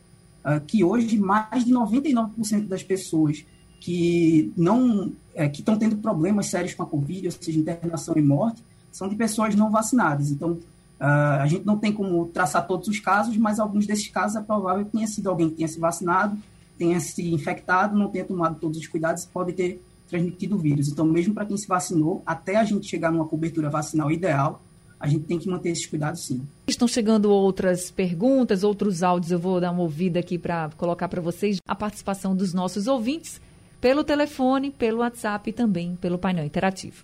é, 0.44 0.60
que 0.60 0.84
hoje 0.84 1.20
mais 1.20 1.64
de 1.64 1.72
99% 1.72 2.68
das 2.68 2.84
pessoas 2.84 3.46
que 3.80 4.52
não 4.56 5.12
que 5.52 5.62
estão 5.62 5.76
tendo 5.76 5.98
problemas 5.98 6.46
sérios 6.46 6.76
com 6.76 6.84
a 6.84 6.86
Covid, 6.86 7.26
ou 7.26 7.32
seja, 7.32 7.60
internação 7.60 8.14
e 8.16 8.22
morte, 8.22 8.64
são 8.92 9.10
de 9.10 9.16
pessoas 9.16 9.56
não 9.56 9.72
vacinadas. 9.72 10.30
Então, 10.30 10.60
uh, 11.00 11.42
a 11.42 11.48
gente 11.48 11.66
não 11.66 11.78
tem 11.78 11.92
como 11.92 12.26
traçar 12.28 12.66
todos 12.68 12.88
os 12.88 13.00
casos, 13.00 13.38
mas 13.38 13.60
alguns 13.60 13.86
desses 13.86 14.08
casos 14.08 14.38
é 14.38 14.42
provável 14.42 14.86
que 14.86 14.92
tenha 14.92 15.08
sido 15.08 15.30
alguém 15.30 15.50
que 15.50 15.56
tenha 15.56 15.68
se 15.68 15.80
vacinado, 15.80 16.38
tenha 16.78 17.00
se 17.00 17.34
infectado, 17.34 17.98
não 17.98 18.10
tenha 18.10 18.26
tomado 18.26 18.60
todos 18.60 18.78
os 18.78 18.88
cuidados 18.88 19.26
pode 19.26 19.54
ter 19.54 19.82
transmitido 20.08 20.56
o 20.56 20.60
vírus. 20.60 20.90
Então, 20.90 21.06
mesmo 21.06 21.34
para 21.34 21.46
quem 21.46 21.58
se 21.58 21.68
vacinou, 21.68 22.22
até 22.26 22.58
a 22.58 22.64
gente 22.64 22.88
chegar 22.88 23.12
numa 23.12 23.26
cobertura 23.26 23.70
vacinal 23.70 24.12
ideal, 24.12 24.62
a 25.00 25.08
gente 25.08 25.26
tem 25.26 25.38
que 25.38 25.50
manter 25.50 25.70
esses 25.70 25.86
cuidados 25.86 26.26
sim. 26.26 26.42
Estão 26.68 26.88
chegando 26.88 27.30
outras 27.30 27.92
perguntas, 27.92 28.64
outros 28.64 29.04
áudios. 29.04 29.32
Eu 29.32 29.40
vou 29.40 29.60
dar 29.60 29.72
uma 29.72 29.82
ouvida 29.82 30.20
aqui 30.20 30.38
para 30.38 30.70
colocar 30.78 31.10
para 31.10 31.22
vocês 31.22 31.58
a 31.68 31.76
participação 31.76 32.36
dos 32.36 32.54
nossos 32.54 32.88
ouvintes 32.88 33.42
pelo 33.84 34.02
telefone, 34.02 34.72
pelo 34.72 35.00
WhatsApp 35.00 35.50
e 35.50 35.52
também 35.52 35.98
pelo 35.98 36.18
painel 36.18 36.46
interativo. 36.46 37.04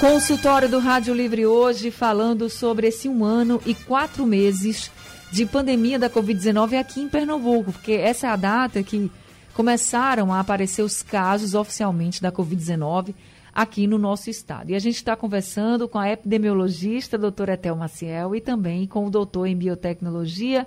Consultório 0.00 0.66
do 0.66 0.78
Rádio 0.78 1.12
Livre 1.12 1.44
hoje 1.44 1.90
falando 1.90 2.48
sobre 2.48 2.86
esse 2.86 3.10
um 3.10 3.22
ano 3.22 3.60
e 3.66 3.74
quatro 3.74 4.24
meses 4.24 4.90
de 5.30 5.44
pandemia 5.44 5.98
da 5.98 6.08
Covid-19 6.08 6.80
aqui 6.80 7.02
em 7.02 7.10
Pernambuco, 7.10 7.72
porque 7.72 7.92
essa 7.92 8.26
é 8.26 8.30
a 8.30 8.36
data 8.36 8.82
que 8.82 9.12
começaram 9.52 10.32
a 10.32 10.40
aparecer 10.40 10.80
os 10.80 11.02
casos 11.02 11.54
oficialmente 11.54 12.22
da 12.22 12.32
Covid-19 12.32 13.14
aqui 13.54 13.86
no 13.86 13.98
nosso 13.98 14.30
estado. 14.30 14.70
E 14.70 14.74
a 14.74 14.78
gente 14.78 14.96
está 14.96 15.14
conversando 15.14 15.86
com 15.86 15.98
a 15.98 16.08
epidemiologista, 16.10 17.18
doutora 17.18 17.52
Etel 17.52 17.76
Maciel, 17.76 18.34
e 18.34 18.40
também 18.40 18.86
com 18.86 19.06
o 19.06 19.10
doutor 19.10 19.44
em 19.44 19.54
biotecnologia, 19.54 20.66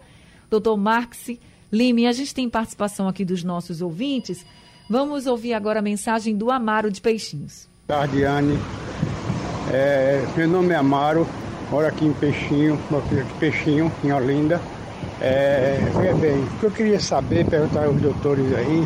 doutor 0.52 0.78
Marx 0.78 1.32
Lima. 1.72 2.02
E 2.02 2.06
a 2.06 2.12
gente 2.12 2.32
tem 2.32 2.48
participação 2.48 3.08
aqui 3.08 3.26
dos 3.26 3.44
nossos 3.44 3.82
ouvintes. 3.82 4.46
Vamos 4.92 5.26
ouvir 5.26 5.54
agora 5.54 5.80
a 5.80 5.82
mensagem 5.82 6.36
do 6.36 6.52
Amaro 6.52 6.92
de 6.92 7.00
Peixinhos. 7.00 7.66
Tardiane, 7.88 8.60
é, 9.72 10.22
meu 10.36 10.50
nome 10.50 10.74
é 10.74 10.76
Amaro, 10.76 11.26
moro 11.70 11.88
aqui 11.88 12.06
em 12.06 12.12
Peixinho, 12.12 12.78
Peixinho, 13.40 13.90
em 14.04 14.12
Olinda. 14.12 14.60
É, 15.22 15.80
bem, 16.20 16.44
o 16.44 16.60
que 16.60 16.66
eu 16.66 16.72
queria 16.72 17.00
saber, 17.00 17.46
perguntar 17.46 17.86
aos 17.86 18.02
doutores 18.02 18.54
aí, 18.54 18.86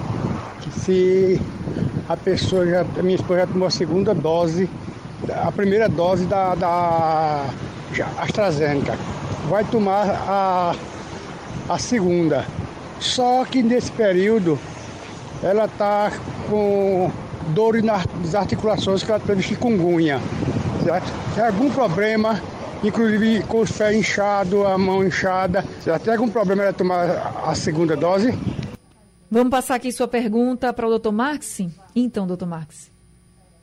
se 0.74 1.42
a 2.08 2.16
pessoa 2.16 2.68
já, 2.68 2.82
a 2.82 3.02
minha 3.02 3.16
esposa 3.16 3.40
já 3.40 3.48
tomou 3.48 3.68
a 3.68 3.72
segunda 3.72 4.14
dose, 4.14 4.70
a 5.28 5.52
primeira 5.52 5.90
dose 5.90 6.26
da, 6.28 6.54
da 6.54 7.50
AstraZeneca. 8.20 8.96
Vai 9.50 9.64
tomar 9.64 10.08
a, 10.08 10.76
a 11.68 11.80
segunda. 11.80 12.46
Só 13.00 13.44
que 13.44 13.64
nesse 13.64 13.92
período 13.92 14.60
ela 15.44 15.66
está 15.66 16.12
com 16.50 17.12
dor 17.54 17.82
nas 17.84 18.36
articulações 18.36 19.04
que 19.04 19.12
ela 19.12 19.20
teve 19.20 19.42
chikungunya. 19.42 20.20
Certo? 20.84 21.12
Tem 21.34 21.46
algum 21.46 21.70
problema, 21.72 22.42
inclusive 22.84 23.44
com 23.44 23.62
os 23.62 23.72
pés 23.72 23.96
inchados, 23.96 24.66
a 24.66 24.78
mão 24.78 25.04
inchada. 25.04 25.64
Já 25.86 26.00
tem 26.00 26.14
algum 26.14 26.30
problema 26.30 26.64
ela 26.64 26.74
tomar 26.74 27.44
a 27.46 27.56
segunda 27.56 27.96
dose? 27.96 28.38
Vamos 29.30 29.50
passar 29.50 29.76
aqui 29.76 29.92
sua 29.92 30.08
pergunta 30.08 30.72
para 30.72 30.86
o 30.86 30.90
doutor 30.90 31.12
Marx? 31.12 31.60
Então, 31.96 32.28
doutor 32.28 32.48
Marx. 32.48 32.92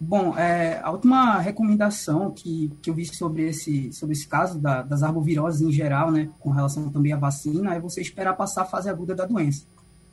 Bom, 0.04 0.37
é, 0.37 0.80
a 0.82 0.90
última 0.90 1.38
recomendação 1.38 2.32
que, 2.32 2.72
que 2.82 2.90
eu 2.90 2.94
vi 2.94 3.06
sobre 3.06 3.48
esse, 3.48 3.92
sobre 3.92 4.14
esse 4.14 4.26
caso 4.26 4.58
da, 4.58 4.82
das 4.82 5.04
arboviroses 5.04 5.61
em 5.61 5.70
geral, 5.70 6.11
né, 6.11 6.28
com 6.40 6.50
relação 6.50 6.90
também 6.90 7.12
à 7.12 7.16
vacina, 7.16 7.72
é 7.72 7.78
você 7.78 8.00
esperar 8.00 8.35
passar 8.35 8.62
a 8.62 8.64
fase 8.64 8.90
aguda 8.90 9.14
da 9.14 9.24
doença. 9.24 9.64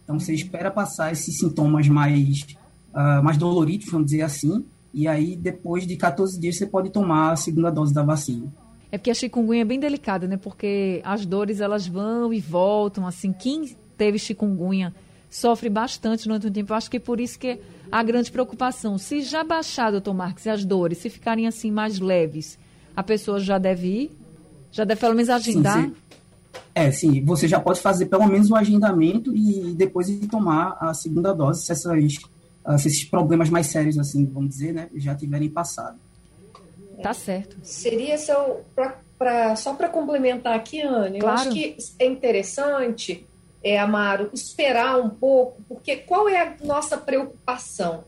Então, 0.09 0.19
você 0.19 0.33
espera 0.33 0.71
passar 0.71 1.11
esses 1.11 1.37
sintomas 1.37 1.87
mais, 1.87 2.41
uh, 2.95 3.23
mais 3.23 3.37
doloridos, 3.37 3.91
vamos 3.91 4.07
dizer 4.07 4.23
assim, 4.23 4.65
e 4.91 5.07
aí 5.07 5.35
depois 5.35 5.85
de 5.85 5.95
14 5.95 6.39
dias 6.39 6.57
você 6.57 6.65
pode 6.65 6.89
tomar 6.89 7.33
a 7.33 7.35
segunda 7.35 7.69
dose 7.69 7.93
da 7.93 8.01
vacina. 8.01 8.51
É 8.91 8.97
porque 8.97 9.11
a 9.11 9.13
chikungunya 9.13 9.61
é 9.61 9.65
bem 9.65 9.79
delicada, 9.79 10.27
né? 10.27 10.35
Porque 10.35 10.99
as 11.05 11.27
dores 11.27 11.61
elas 11.61 11.85
vão 11.85 12.33
e 12.33 12.39
voltam, 12.39 13.05
assim, 13.05 13.31
quem 13.31 13.77
teve 13.95 14.17
chikungunya 14.17 14.95
sofre 15.29 15.69
bastante 15.69 16.23
durante 16.23 16.47
o 16.47 16.51
tempo. 16.51 16.73
Eu 16.73 16.77
acho 16.77 16.89
que 16.89 16.97
é 16.97 16.99
por 16.99 17.19
isso 17.19 17.37
que 17.37 17.59
a 17.91 18.01
grande 18.01 18.31
preocupação. 18.31 18.97
Se 18.97 19.21
já 19.21 19.43
baixar, 19.43 19.91
doutor 19.91 20.15
Marques, 20.15 20.47
as 20.47 20.65
dores, 20.65 20.97
se 20.97 21.09
ficarem 21.11 21.45
assim 21.45 21.69
mais 21.69 21.99
leves, 21.99 22.57
a 22.95 23.03
pessoa 23.03 23.39
já 23.39 23.59
deve 23.59 23.87
ir? 23.87 24.11
Já 24.71 24.85
deve 24.85 25.01
pelo 25.01 25.13
menos 25.13 25.29
agendar? 25.29 25.83
Sim, 25.83 25.93
é, 26.73 26.91
sim. 26.91 27.23
Você 27.25 27.47
já 27.47 27.59
pode 27.59 27.81
fazer 27.81 28.05
pelo 28.05 28.25
menos 28.27 28.49
o 28.49 28.55
agendamento 28.55 29.35
e 29.35 29.73
depois 29.75 30.09
ir 30.09 30.27
tomar 30.27 30.77
a 30.79 30.93
segunda 30.93 31.33
dose, 31.33 31.65
se, 31.65 31.71
essas, 31.71 32.17
ah, 32.63 32.77
se 32.77 32.87
esses 32.87 33.05
problemas 33.05 33.49
mais 33.49 33.67
sérios, 33.67 33.97
assim, 33.97 34.25
vamos 34.25 34.49
dizer, 34.49 34.73
né, 34.73 34.89
já 34.95 35.15
tiverem 35.15 35.49
passado. 35.49 35.99
Tá 37.01 37.13
certo. 37.13 37.57
Seria 37.63 38.17
seu, 38.17 38.61
pra, 38.75 38.99
pra 39.17 39.55
só 39.55 39.73
para 39.73 39.89
complementar 39.89 40.55
aqui, 40.55 40.81
Ana, 40.81 41.19
claro. 41.19 41.19
eu 41.19 41.27
acho 41.29 41.49
que 41.51 41.77
é 41.97 42.05
interessante 42.05 43.25
é, 43.63 43.77
Amaro, 43.77 44.29
esperar 44.33 44.99
um 44.99 45.09
pouco, 45.09 45.61
porque 45.67 45.97
qual 45.97 46.29
é 46.29 46.41
a 46.41 46.55
nossa 46.63 46.97
preocupação? 46.97 48.05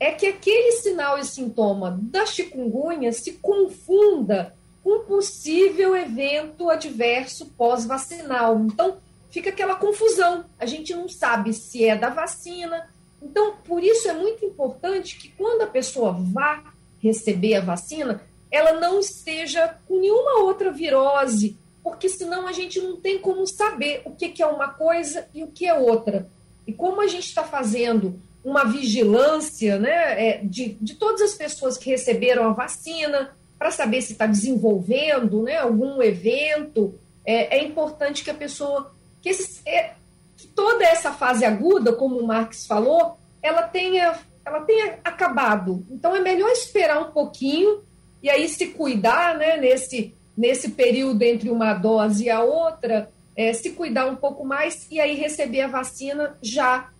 É 0.00 0.10
que 0.10 0.26
aquele 0.26 0.72
sinal 0.72 1.18
e 1.18 1.24
sintoma 1.24 1.98
da 2.02 2.26
chikungunya 2.26 3.12
se 3.12 3.32
confunda 3.32 4.54
um 4.84 5.00
possível 5.00 5.96
evento 5.96 6.68
adverso 6.68 7.46
pós-vacinal. 7.56 8.60
Então, 8.60 8.98
fica 9.30 9.50
aquela 9.50 9.76
confusão. 9.76 10.44
A 10.58 10.66
gente 10.66 10.94
não 10.94 11.08
sabe 11.08 11.52
se 11.52 11.84
é 11.84 11.96
da 11.96 12.10
vacina. 12.10 12.90
Então, 13.22 13.56
por 13.64 13.82
isso 13.82 14.08
é 14.08 14.12
muito 14.12 14.44
importante 14.44 15.16
que 15.16 15.28
quando 15.28 15.62
a 15.62 15.66
pessoa 15.66 16.12
vá 16.12 16.62
receber 16.98 17.56
a 17.56 17.60
vacina, 17.60 18.22
ela 18.50 18.78
não 18.78 19.00
esteja 19.00 19.78
com 19.86 19.98
nenhuma 19.98 20.42
outra 20.42 20.70
virose 20.70 21.58
porque 21.84 22.08
senão 22.08 22.46
a 22.46 22.52
gente 22.52 22.80
não 22.80 22.96
tem 22.96 23.18
como 23.18 23.46
saber 23.46 24.00
o 24.06 24.12
que, 24.12 24.42
é 24.42 24.46
uma 24.46 24.68
coisa 24.68 25.28
e 25.34 25.44
o 25.44 25.48
que 25.48 25.66
é 25.66 25.74
outra. 25.74 26.26
E 26.66 26.72
como 26.72 27.02
a 27.02 27.06
gente 27.06 27.28
está 27.28 27.44
fazendo 27.44 28.18
uma 28.42 28.64
vigilância 28.64 29.78
né, 29.78 30.28
é, 30.28 30.40
de, 30.42 30.78
de 30.80 30.94
todas 30.94 31.20
as 31.20 31.34
pessoas 31.34 31.76
que 31.76 31.90
receberam 31.90 32.48
a 32.48 32.54
vacina, 32.54 33.36
para 33.64 33.70
saber 33.70 34.02
se 34.02 34.12
está 34.12 34.26
desenvolvendo 34.26 35.42
né, 35.42 35.56
algum 35.56 36.02
evento, 36.02 37.00
é, 37.24 37.56
é, 37.56 37.64
importante 37.64 38.22
que 38.22 38.28
a 38.28 38.34
pessoa. 38.34 38.92
Que, 39.22 39.30
esse, 39.30 39.66
é, 39.66 39.94
que 40.36 40.46
toda 40.48 40.84
essa 40.84 41.12
fase 41.12 41.46
aguda, 41.46 41.90
como 41.94 42.18
o 42.18 42.26
Marx 42.26 42.66
falou, 42.66 43.16
ela 43.42 43.62
tenha, 43.62 44.18
ela 44.44 44.60
tenha 44.60 44.98
acabado. 45.02 45.82
Então 45.90 46.14
é 46.14 46.20
melhor 46.20 46.50
esperar 46.50 47.00
um 47.00 47.10
pouquinho 47.10 47.82
e 48.22 48.28
aí 48.28 48.50
se 48.50 48.66
cuidar 48.66 49.38
né, 49.38 49.56
nesse 49.56 50.14
nesse 50.36 50.72
período 50.72 51.22
entre 51.22 51.48
uma 51.48 51.72
dose 51.72 52.24
e 52.24 52.30
a 52.30 52.42
outra, 52.42 53.08
é, 53.34 53.50
se 53.54 53.70
cuidar 53.70 54.04
um 54.04 54.16
pouco 54.16 54.44
mais 54.44 54.86
e 54.90 55.00
aí 55.00 55.14
receber 55.14 55.62
a 55.62 55.68
vacina 55.68 56.36
já 56.42 56.90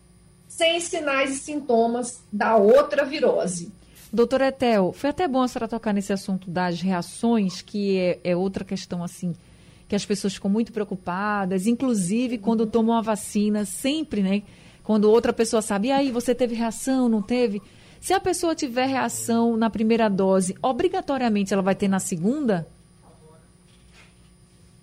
sem 0.48 0.80
sinais 0.80 1.30
e 1.30 1.38
sintomas 1.40 2.22
da 2.32 2.56
outra 2.56 3.04
virose. 3.04 3.70
Doutora 4.14 4.46
Etel, 4.46 4.92
foi 4.92 5.10
até 5.10 5.26
bom 5.26 5.42
a 5.42 5.48
senhora 5.48 5.66
tocar 5.66 5.92
nesse 5.92 6.12
assunto 6.12 6.48
das 6.48 6.80
reações, 6.80 7.60
que 7.60 7.98
é, 7.98 8.20
é 8.22 8.36
outra 8.36 8.64
questão 8.64 9.02
assim, 9.02 9.34
que 9.88 9.96
as 9.96 10.06
pessoas 10.06 10.34
ficam 10.34 10.48
muito 10.48 10.72
preocupadas, 10.72 11.66
inclusive 11.66 12.38
quando 12.38 12.64
tomam 12.64 12.96
a 12.96 13.00
vacina, 13.00 13.64
sempre, 13.64 14.22
né? 14.22 14.44
Quando 14.84 15.10
outra 15.10 15.32
pessoa 15.32 15.60
sabe, 15.60 15.88
e 15.88 15.90
aí, 15.90 16.12
você 16.12 16.32
teve 16.32 16.54
reação, 16.54 17.08
não 17.08 17.20
teve? 17.20 17.60
Se 18.00 18.12
a 18.12 18.20
pessoa 18.20 18.54
tiver 18.54 18.86
reação 18.86 19.56
na 19.56 19.68
primeira 19.68 20.08
dose, 20.08 20.54
obrigatoriamente 20.62 21.52
ela 21.52 21.62
vai 21.62 21.74
ter 21.74 21.88
na 21.88 21.98
segunda? 21.98 22.68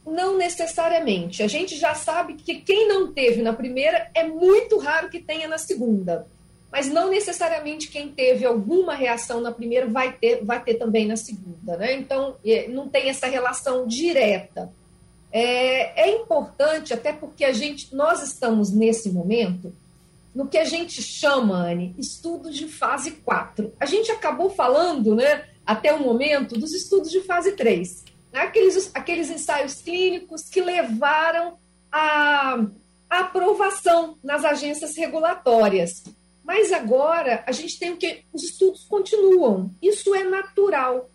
Não 0.06 0.38
necessariamente. 0.38 1.42
A 1.42 1.48
gente 1.48 1.78
já 1.78 1.96
sabe 1.96 2.34
que 2.34 2.56
quem 2.56 2.86
não 2.86 3.14
teve 3.14 3.42
na 3.42 3.54
primeira 3.54 4.12
é 4.14 4.28
muito 4.28 4.78
raro 4.78 5.10
que 5.10 5.22
tenha 5.22 5.48
na 5.48 5.58
segunda. 5.58 6.28
Mas 6.72 6.88
não 6.88 7.10
necessariamente 7.10 7.90
quem 7.90 8.10
teve 8.10 8.46
alguma 8.46 8.96
reação 8.96 9.42
na 9.42 9.52
primeira 9.52 9.88
vai 9.88 10.14
ter, 10.14 10.44
vai 10.44 10.64
ter 10.64 10.76
também 10.76 11.06
na 11.06 11.16
segunda. 11.18 11.78
Né? 11.78 11.94
Então, 11.94 12.38
é, 12.46 12.68
não 12.68 12.88
tem 12.88 13.10
essa 13.10 13.28
relação 13.28 13.86
direta. 13.86 14.72
É, 15.32 16.10
é 16.10 16.16
importante, 16.16 16.94
até 16.94 17.12
porque 17.12 17.44
a 17.44 17.52
gente, 17.52 17.94
nós 17.94 18.24
estamos 18.24 18.72
nesse 18.72 19.10
momento 19.12 19.74
no 20.34 20.48
que 20.48 20.58
a 20.58 20.64
gente 20.64 21.02
chama, 21.02 21.58
Anne, 21.58 21.94
estudos 21.98 22.56
de 22.56 22.68
fase 22.68 23.12
4. 23.12 23.74
A 23.78 23.86
gente 23.86 24.10
acabou 24.12 24.50
falando, 24.50 25.14
né, 25.14 25.46
até 25.66 25.94
o 25.94 26.00
momento, 26.00 26.58
dos 26.58 26.74
estudos 26.74 27.12
de 27.12 27.20
fase 27.22 27.52
3 27.52 28.12
né? 28.32 28.42
aqueles, 28.42 28.92
aqueles 28.94 29.30
ensaios 29.30 29.76
clínicos 29.76 30.44
que 30.44 30.62
levaram 30.62 31.58
à 31.92 32.66
aprovação 33.10 34.18
nas 34.24 34.46
agências 34.46 34.96
regulatórias. 34.96 36.04
Mas 36.44 36.72
agora 36.72 37.44
a 37.46 37.52
gente 37.52 37.80
tem 37.80 37.92
o 37.92 37.98
que? 37.98 38.24
Os 38.34 38.44
estudos 38.44 38.84
continuam. 38.86 39.72
Isso 39.82 40.14
é 40.16 40.24
natural. 40.24 41.10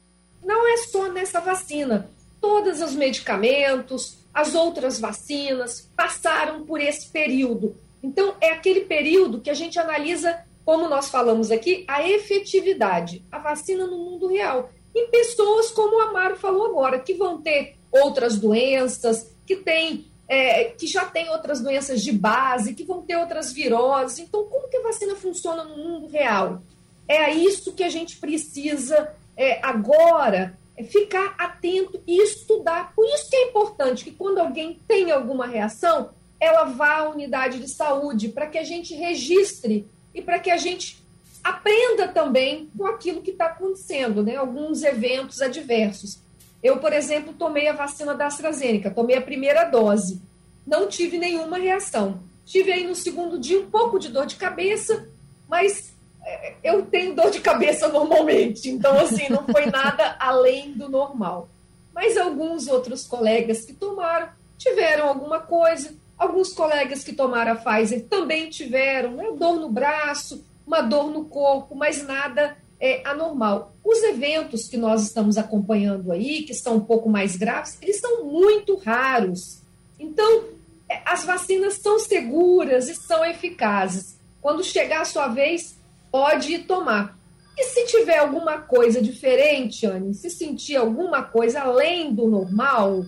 Não 0.45 0.69
é 0.69 0.77
só 0.79 1.11
nessa 1.11 1.41
vacina. 1.41 2.11
Todos 2.41 2.81
os 2.81 2.95
medicamentos, 2.95 4.19
as 4.33 4.55
outras 4.55 5.01
vacinas 5.01 5.91
passaram 5.97 6.65
por 6.65 6.81
esse 6.81 7.09
período. 7.09 7.77
Então, 8.03 8.37
é 8.41 8.51
aquele 8.51 8.83
período 8.83 9.41
que 9.41 9.51
a 9.51 9.55
gente 9.55 9.79
analisa, 9.79 10.45
como 10.65 10.89
nós 10.89 11.09
falamos 11.09 11.51
aqui, 11.51 11.85
a 11.89 12.09
efetividade. 12.09 13.25
A 13.33 13.39
vacina 13.39 13.87
no 13.87 13.99
mundo 13.99 14.29
real 14.29 14.71
em 14.97 15.11
pessoas 15.11 15.71
como 15.71 15.97
o 15.97 16.01
Amaro 16.01 16.37
falou 16.37 16.67
agora, 16.67 16.99
que 16.99 17.15
vão 17.15 17.41
ter 17.41 17.77
outras 17.93 18.39
doenças, 18.39 19.31
que 19.47 19.57
tem, 19.57 20.07
é, 20.29 20.65
que 20.65 20.87
já 20.87 21.05
tem 21.05 21.29
outras 21.31 21.61
doenças 21.61 22.03
de 22.03 22.13
base, 22.13 22.75
que 22.75 22.85
vão 22.85 23.03
ter 23.03 23.17
outras 23.17 23.53
viroses. 23.53 24.19
Então, 24.19 24.45
como 24.45 24.69
que 24.69 24.77
a 24.77 24.83
vacina 24.83 25.15
funciona 25.15 25.65
no 25.65 25.77
mundo 25.77 26.09
real? 26.09 26.63
é 27.09 27.33
isso 27.33 27.73
que 27.73 27.85
a 27.85 27.89
gente 27.89 28.17
precisa 28.17 29.15
é, 29.37 29.61
agora 29.65 30.59
é 30.77 30.83
ficar 30.83 31.35
atento 31.39 32.03
e 32.07 32.23
estudar. 32.23 32.93
Por 32.95 33.07
isso 33.07 33.31
que 33.31 33.37
é 33.37 33.49
importante 33.49 34.05
que 34.05 34.11
quando 34.11 34.39
alguém 34.39 34.81
tem 34.87 35.11
alguma 35.11 35.47
reação, 35.47 36.11
ela 36.39 36.65
vá 36.65 36.99
à 36.99 37.09
unidade 37.09 37.59
de 37.59 37.69
saúde 37.69 38.29
para 38.29 38.47
que 38.47 38.59
a 38.59 38.65
gente 38.65 38.95
registre 38.95 39.89
e 40.15 40.21
para 40.21 40.39
que 40.39 40.51
a 40.51 40.57
gente 40.57 41.03
aprenda 41.43 42.09
também 42.09 42.71
com 42.77 42.87
aquilo 42.87 43.23
que 43.23 43.31
está 43.31 43.47
acontecendo, 43.47 44.23
né? 44.23 44.37
Alguns 44.37 44.83
eventos 44.83 45.41
adversos. 45.41 46.19
Eu, 46.67 46.79
por 46.79 46.93
exemplo, 46.93 47.33
tomei 47.33 47.69
a 47.69 47.73
vacina 47.73 48.13
da 48.13 48.27
AstraZeneca, 48.27 48.91
tomei 48.91 49.17
a 49.17 49.23
primeira 49.23 49.63
dose, 49.63 50.21
não 50.67 50.89
tive 50.89 51.17
nenhuma 51.17 51.59
reação. 51.59 52.19
Tive 52.45 52.73
aí 52.73 52.85
no 52.85 52.95
segundo 52.95 53.39
dia 53.39 53.61
um 53.61 53.71
pouco 53.71 54.01
de 54.01 54.09
dor 54.09 54.27
de 54.27 54.35
cabeça, 54.35 55.09
mas 55.49 55.95
é, 56.25 56.55
eu 56.65 56.85
tenho 56.85 57.15
dor 57.15 57.31
de 57.31 57.41
cabeça 57.41 57.87
normalmente, 57.89 58.69
então 58.69 58.99
assim, 58.99 59.29
não 59.29 59.45
foi 59.45 59.67
nada 59.67 60.17
além 60.19 60.73
do 60.73 60.89
normal. 60.89 61.49
Mas 61.95 62.17
alguns 62.17 62.67
outros 62.67 63.07
colegas 63.07 63.65
que 63.65 63.73
tomaram 63.73 64.29
tiveram 64.59 65.09
alguma 65.09 65.39
coisa, 65.39 65.95
alguns 66.19 66.53
colegas 66.53 67.05
que 67.05 67.13
tomaram 67.13 67.53
a 67.53 67.55
Pfizer 67.55 68.07
também 68.09 68.51
tiveram 68.51 69.13
né, 69.13 69.31
dor 69.39 69.61
no 69.61 69.69
braço, 69.69 70.45
uma 70.67 70.81
dor 70.81 71.13
no 71.13 71.27
corpo, 71.27 71.77
mas 71.77 72.03
nada 72.03 72.57
é, 72.81 73.07
anormal. 73.07 73.75
Os 73.85 74.03
eventos 74.03 74.69
que 74.69 74.77
nós 74.77 75.03
estamos 75.03 75.39
acompanhando 75.39 76.13
aí, 76.13 76.43
que 76.43 76.53
estão 76.53 76.77
um 76.77 76.85
pouco 76.85 77.09
mais 77.09 77.37
graves, 77.37 77.79
eles 77.81 78.01
são 78.01 78.25
muito 78.25 78.77
raros. 78.77 79.63
Então, 79.99 80.45
é, 80.89 81.01
as 81.05 81.25
vacinas 81.25 81.75
são 81.75 81.99
seguras 81.99 82.89
e 82.89 82.95
são 82.95 83.25
eficazes. 83.25 84.17
Quando 84.41 84.63
chegar 84.63 85.03
a 85.03 85.07
sua 85.07 85.29
vez, 85.29 85.77
pode 86.11 86.59
tomar. 86.61 87.17
E 87.57 87.65
se 87.65 87.87
tiver 87.87 88.19
alguma 88.19 88.59
coisa 88.59 89.01
diferente, 89.01 89.87
Anne, 89.87 90.13
se 90.15 90.29
sentir 90.29 90.77
alguma 90.77 91.23
coisa 91.23 91.63
além 91.63 92.15
do 92.15 92.29
normal, 92.29 93.05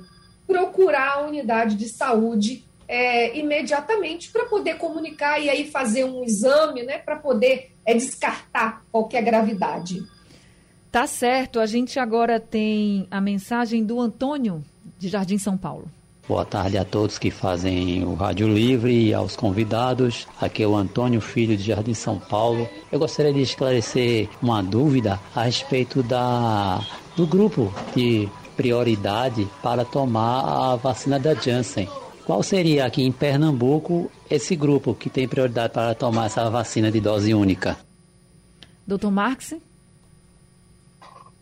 procurar 0.46 1.14
a 1.14 1.26
unidade 1.26 1.76
de 1.76 1.88
saúde 1.88 2.64
é, 2.88 3.36
imediatamente 3.38 4.30
para 4.32 4.46
poder 4.46 4.78
comunicar 4.78 5.38
e 5.38 5.50
aí 5.50 5.70
fazer 5.70 6.04
um 6.04 6.24
exame, 6.24 6.82
né, 6.82 6.96
para 6.96 7.16
poder 7.16 7.72
é, 7.88 7.94
descartar 7.94 8.82
qualquer 8.92 9.22
gravidade. 9.22 10.04
Tá 10.92 11.06
certo. 11.06 11.58
A 11.58 11.64
gente 11.64 11.98
agora 11.98 12.38
tem 12.38 13.06
a 13.10 13.18
mensagem 13.18 13.82
do 13.82 13.98
Antônio 13.98 14.62
de 14.98 15.08
Jardim 15.08 15.38
São 15.38 15.56
Paulo. 15.56 15.90
Boa 16.28 16.44
tarde 16.44 16.76
a 16.76 16.84
todos 16.84 17.18
que 17.18 17.30
fazem 17.30 18.04
o 18.04 18.12
Rádio 18.12 18.46
Livre 18.46 19.06
e 19.06 19.14
aos 19.14 19.34
convidados. 19.34 20.26
Aqui 20.38 20.62
é 20.62 20.66
o 20.66 20.76
Antônio 20.76 21.22
Filho 21.22 21.56
de 21.56 21.62
Jardim 21.62 21.94
São 21.94 22.18
Paulo. 22.18 22.68
Eu 22.92 22.98
gostaria 22.98 23.32
de 23.32 23.40
esclarecer 23.40 24.28
uma 24.42 24.62
dúvida 24.62 25.18
a 25.34 25.44
respeito 25.44 26.02
da, 26.02 26.86
do 27.16 27.26
grupo 27.26 27.72
de 27.96 28.28
prioridade 28.54 29.48
para 29.62 29.86
tomar 29.86 30.72
a 30.72 30.76
vacina 30.76 31.18
da 31.18 31.32
Janssen. 31.32 31.88
Qual 32.28 32.42
seria 32.42 32.84
aqui 32.84 33.02
em 33.02 33.10
Pernambuco 33.10 34.12
esse 34.28 34.54
grupo 34.54 34.94
que 34.94 35.08
tem 35.08 35.26
prioridade 35.26 35.72
para 35.72 35.94
tomar 35.94 36.26
essa 36.26 36.50
vacina 36.50 36.92
de 36.92 37.00
dose 37.00 37.32
única? 37.32 37.78
Doutor 38.86 39.10
Marx? 39.10 39.54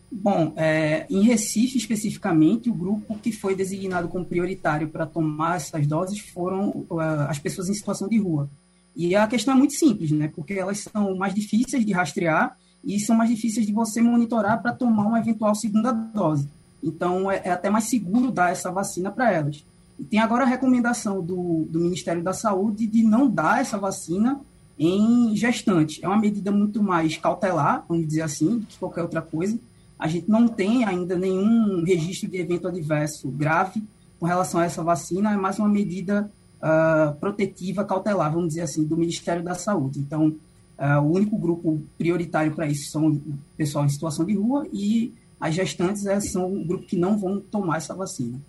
Bom, 0.09 0.53
é, 0.55 1.05
em 1.09 1.23
Recife 1.23 1.77
especificamente, 1.77 2.69
o 2.69 2.73
grupo 2.73 3.19
que 3.19 3.33
foi 3.33 3.53
designado 3.53 4.07
como 4.07 4.23
prioritário 4.23 4.87
para 4.87 5.05
tomar 5.05 5.57
essas 5.57 5.85
doses 5.85 6.19
foram 6.19 6.69
uh, 6.89 7.01
as 7.27 7.37
pessoas 7.37 7.67
em 7.67 7.73
situação 7.73 8.07
de 8.07 8.17
rua. 8.17 8.49
E 8.95 9.13
a 9.13 9.27
questão 9.27 9.55
é 9.55 9.57
muito 9.57 9.73
simples, 9.73 10.11
né? 10.11 10.31
Porque 10.33 10.53
elas 10.53 10.87
são 10.89 11.17
mais 11.17 11.33
difíceis 11.33 11.85
de 11.85 11.91
rastrear 11.91 12.57
e 12.81 12.97
são 12.97 13.13
mais 13.13 13.29
difíceis 13.29 13.65
de 13.65 13.73
você 13.73 14.01
monitorar 14.01 14.61
para 14.61 14.71
tomar 14.71 15.03
uma 15.03 15.19
eventual 15.19 15.53
segunda 15.53 15.91
dose. 15.91 16.47
Então, 16.81 17.29
é, 17.29 17.41
é 17.43 17.51
até 17.51 17.69
mais 17.69 17.89
seguro 17.89 18.31
dar 18.31 18.53
essa 18.53 18.71
vacina 18.71 19.11
para 19.11 19.33
elas. 19.33 19.65
E 19.99 20.03
tem 20.03 20.19
agora 20.19 20.43
a 20.43 20.47
recomendação 20.47 21.23
do, 21.23 21.67
do 21.69 21.79
Ministério 21.79 22.23
da 22.23 22.33
Saúde 22.33 22.85
de 22.85 23.03
não 23.03 23.29
dar 23.29 23.61
essa 23.61 23.77
vacina 23.77 24.39
em 24.77 25.35
gestante. 25.35 26.03
É 26.03 26.07
uma 26.07 26.19
medida 26.19 26.51
muito 26.51 26.83
mais 26.83 27.17
cautelar, 27.17 27.83
vamos 27.87 28.07
dizer 28.07 28.21
assim, 28.21 28.59
do 28.59 28.65
que 28.65 28.77
qualquer 28.77 29.01
outra 29.01 29.21
coisa 29.21 29.57
a 29.99 30.07
gente 30.07 30.29
não 30.29 30.47
tem 30.47 30.85
ainda 30.85 31.17
nenhum 31.17 31.83
registro 31.83 32.29
de 32.29 32.37
evento 32.37 32.67
adverso 32.67 33.29
grave 33.29 33.83
com 34.19 34.25
relação 34.25 34.59
a 34.59 34.65
essa 34.65 34.83
vacina, 34.83 35.33
é 35.33 35.37
mais 35.37 35.59
uma 35.59 35.67
medida 35.67 36.29
uh, 36.57 37.15
protetiva 37.19 37.83
cautelar, 37.83 38.31
vamos 38.31 38.49
dizer 38.49 38.61
assim, 38.61 38.83
do 38.83 38.97
Ministério 38.97 39.43
da 39.43 39.55
Saúde. 39.55 39.99
Então, 39.99 40.27
uh, 40.27 41.01
o 41.01 41.15
único 41.15 41.37
grupo 41.37 41.81
prioritário 41.97 42.53
para 42.53 42.67
isso 42.67 42.91
são 42.91 43.07
o 43.07 43.21
pessoal 43.55 43.85
em 43.85 43.89
situação 43.89 44.25
de 44.25 44.35
rua 44.35 44.67
e 44.71 45.13
as 45.39 45.53
gestantes 45.53 46.05
é, 46.05 46.19
são 46.19 46.51
o 46.51 46.65
grupo 46.65 46.85
que 46.85 46.97
não 46.97 47.17
vão 47.17 47.39
tomar 47.39 47.77
essa 47.77 47.93
vacina. 47.93 48.39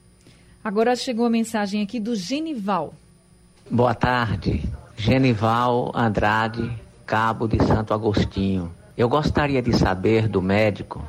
Agora 0.68 0.94
chegou 0.94 1.24
a 1.24 1.30
mensagem 1.30 1.82
aqui 1.82 1.98
do 1.98 2.14
Genival. 2.14 2.92
Boa 3.70 3.94
tarde, 3.94 4.62
Genival 4.98 5.90
Andrade, 5.94 6.70
Cabo 7.06 7.48
de 7.48 7.56
Santo 7.64 7.94
Agostinho. 7.94 8.70
Eu 8.94 9.08
gostaria 9.08 9.62
de 9.62 9.74
saber 9.74 10.28
do 10.28 10.42
médico 10.42 11.02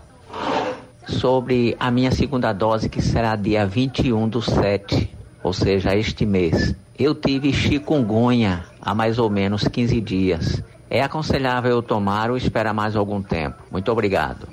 sobre 1.06 1.76
a 1.78 1.92
minha 1.92 2.10
segunda 2.10 2.54
dose, 2.54 2.88
que 2.88 3.02
será 3.02 3.36
dia 3.36 3.66
21 3.66 4.30
do 4.30 4.42
7, 4.42 5.14
ou 5.44 5.52
seja, 5.52 5.94
este 5.94 6.26
mês. 6.26 6.74
Eu 6.98 7.14
tive 7.14 7.52
chikungunya 7.52 8.64
há 8.82 8.96
mais 8.96 9.20
ou 9.20 9.30
menos 9.30 9.68
15 9.68 10.00
dias. 10.00 10.64
É 10.90 11.04
aconselhável 11.04 11.72
eu 11.72 11.84
tomar 11.84 12.32
ou 12.32 12.38
esperar 12.38 12.74
mais 12.74 12.96
algum 12.96 13.22
tempo? 13.22 13.62
Muito 13.70 13.92
obrigado. 13.92 14.48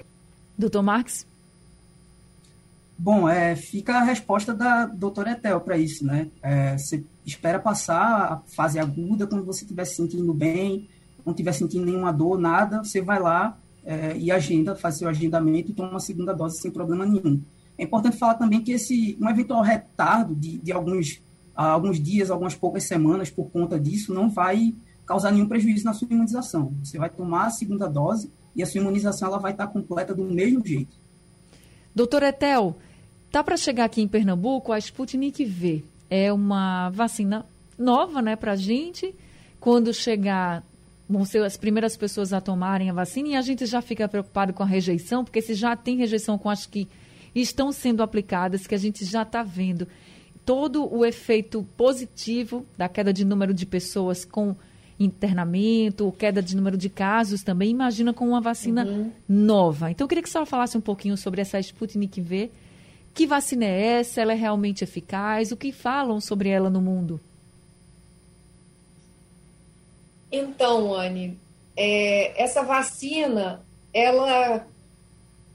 Doutor 0.59 0.83
Marques? 0.83 1.25
Bom, 2.99 3.29
é, 3.29 3.55
fica 3.55 3.99
a 3.99 4.05
resposta 4.05 4.55
da 4.55 4.87
doutora 4.87 5.33
Etel 5.33 5.61
para 5.61 5.77
isso, 5.77 6.05
né? 6.05 6.29
É, 6.43 6.79
você 6.79 7.05
espera 7.27 7.59
passar 7.59 8.01
a 8.33 8.43
fase 8.55 8.79
aguda, 8.79 9.27
quando 9.27 9.45
você 9.45 9.65
estiver 9.65 9.85
se 9.85 9.97
sentindo 9.97 10.33
bem, 10.33 10.89
não 11.25 11.33
estiver 11.33 11.53
sentindo 11.53 11.85
nenhuma 11.85 12.13
dor, 12.13 12.39
nada, 12.39 12.83
você 12.83 13.03
vai 13.03 13.21
lá, 13.21 13.59
é, 13.85 14.17
e 14.17 14.31
agenda, 14.31 14.75
faz 14.75 14.97
seu 14.97 15.09
agendamento 15.09 15.71
e 15.71 15.75
toma 15.75 15.91
uma 15.91 16.01
segunda 16.01 16.33
dose 16.33 16.59
sem 16.59 16.71
problema 16.71 17.05
nenhum. 17.05 17.43
É 17.79 17.85
importante 17.85 18.17
falar 18.17 18.35
também 18.35 18.63
que 18.63 18.73
esse 18.73 19.19
um 19.21 19.29
eventual 19.29 19.63
retardo 19.63 20.35
de, 20.35 20.59
de 20.59 20.73
alguns, 20.73 21.21
alguns 21.55 22.01
dias, 22.01 22.31
algumas 22.31 22.55
poucas 22.55 22.85
semanas 22.85 23.29
por 23.29 23.51
conta 23.51 23.79
disso 23.79 24.15
não 24.15 24.31
vai 24.31 24.75
causar 25.05 25.31
nenhum 25.31 25.47
prejuízo 25.47 25.85
na 25.85 25.93
sua 25.93 26.09
imunização. 26.11 26.73
Você 26.83 26.99
vai 26.99 27.11
tomar 27.11 27.47
a 27.47 27.51
segunda 27.51 27.87
dose 27.87 28.33
e 28.55 28.63
a 28.63 28.67
sua 28.67 28.81
imunização 28.81 29.29
ela 29.29 29.39
vai 29.39 29.53
estar 29.53 29.67
completa 29.67 30.15
do 30.15 30.25
mesmo 30.25 30.67
jeito. 30.67 30.97
Doutor 31.95 32.23
Etel, 32.25 32.77
tá 33.37 33.45
para 33.45 33.59
chegar 33.59 33.85
aqui 33.85 34.01
em 34.01 34.09
Pernambuco 34.09 34.73
a 34.73 34.79
Sputnik 34.79 35.45
V. 35.45 35.85
É 36.09 36.33
uma 36.33 36.89
vacina 36.89 37.45
nova, 37.79 38.23
né, 38.23 38.35
para 38.35 38.57
gente. 38.57 39.15
Quando 39.61 39.93
chegar 39.93 40.65
vão 41.07 41.23
ser 41.23 41.45
as 41.45 41.55
primeiras 41.55 41.99
pessoas 41.99 42.33
a 42.33 42.41
tomarem 42.41 42.89
a 42.89 42.95
vacina 42.95 43.29
e 43.29 43.37
a 43.37 43.43
gente 43.43 43.67
já 43.67 43.83
fica 43.83 44.09
preocupado 44.09 44.55
com 44.55 44.63
a 44.63 44.67
rejeição, 44.67 45.23
porque 45.23 45.43
se 45.43 45.53
já 45.53 45.77
tem 45.77 45.99
rejeição 45.99 46.39
com 46.39 46.49
as 46.49 46.65
que 46.65 46.89
estão 47.35 47.73
sendo 47.73 48.03
aplicadas, 48.03 48.67
que 48.67 48.75
a 48.75 48.79
gente 48.79 49.05
já 49.05 49.21
está 49.21 49.43
vendo 49.43 49.87
todo 50.43 50.91
o 50.91 51.05
efeito 51.05 51.63
positivo 51.77 52.65
da 52.75 52.89
queda 52.89 53.13
de 53.13 53.23
número 53.23 53.53
de 53.53 53.67
pessoas 53.67 54.25
com 54.25 54.57
internamento, 54.99 56.11
queda 56.19 56.43
de 56.43 56.57
número 56.57 56.79
de 56.79 56.89
casos 56.89 57.43
também, 57.43 57.69
imagina 57.69 58.15
com 58.15 58.27
uma 58.27 58.41
vacina 58.41 58.87
uhum. 58.87 59.13
nova. 59.29 59.91
Então, 59.91 60.07
eu 60.07 60.09
queria 60.09 60.23
que 60.23 60.29
a 60.31 60.33
senhora 60.33 60.49
falasse 60.49 60.79
um 60.79 60.81
pouquinho 60.81 61.19
sobre 61.19 61.43
essa 61.43 61.61
Sputnik 61.61 62.19
V. 62.19 62.51
Que 63.17 63.27
vacina 63.27 63.65
é 63.65 63.99
essa? 64.01 64.21
Ela 64.21 64.33
é 64.33 64.37
realmente 64.37 64.85
eficaz? 64.85 65.51
O 65.51 65.57
que 65.57 65.73
falam 65.73 66.21
sobre 66.21 66.51
ela 66.51 66.69
no 66.69 66.83
mundo? 66.83 67.19
Então, 70.31 70.93
Anne, 70.95 71.39
é, 71.75 72.43
essa 72.43 72.63
vacina, 72.63 73.65
ela, 73.91 74.67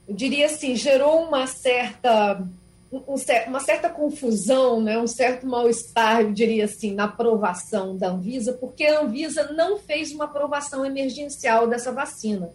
eu 0.08 0.14
diria 0.16 0.46
assim, 0.46 0.74
gerou 0.74 1.22
uma 1.28 1.46
certa, 1.46 2.44
um, 2.90 3.00
uma 3.46 3.60
certa 3.60 3.88
confusão, 3.88 4.80
né, 4.80 4.98
um 4.98 5.06
certo 5.06 5.46
mal-estar, 5.46 6.22
eu 6.22 6.32
diria 6.32 6.64
assim, 6.64 6.92
na 6.92 7.04
aprovação 7.04 7.96
da 7.96 8.08
Anvisa, 8.08 8.54
porque 8.54 8.86
a 8.86 9.02
Anvisa 9.02 9.52
não 9.52 9.78
fez 9.78 10.10
uma 10.10 10.24
aprovação 10.24 10.84
emergencial 10.84 11.68
dessa 11.68 11.92
vacina. 11.92 12.50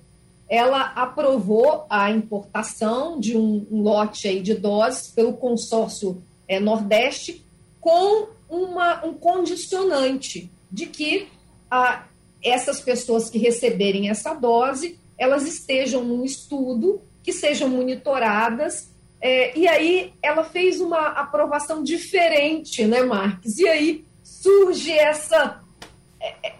Ela 0.49 0.93
aprovou 0.95 1.85
a 1.89 2.09
importação 2.09 3.19
de 3.19 3.37
um, 3.37 3.65
lote 3.69 4.27
aí 4.27 4.41
de 4.41 4.53
doses 4.53 5.09
pelo 5.09 5.33
consórcio 5.33 6.23
é, 6.47 6.59
Nordeste 6.59 7.45
com 7.81 8.27
uma, 8.49 9.05
um 9.05 9.13
condicionante 9.13 10.49
de 10.71 10.85
que 10.85 11.27
a, 11.69 12.05
essas 12.43 12.79
pessoas 12.79 13.29
que 13.29 13.37
receberem 13.37 14.09
essa 14.09 14.33
dose, 14.33 14.99
elas 15.17 15.45
estejam 15.45 16.03
num 16.03 16.23
estudo, 16.23 17.01
que 17.23 17.33
sejam 17.33 17.67
monitoradas, 17.67 18.89
é, 19.19 19.57
e 19.57 19.67
aí 19.67 20.13
ela 20.21 20.43
fez 20.43 20.79
uma 20.79 21.07
aprovação 21.07 21.83
diferente, 21.83 22.85
né, 22.85 23.01
Marques? 23.01 23.57
E 23.57 23.67
aí 23.67 24.05
surge 24.23 24.91
essa, 24.91 25.61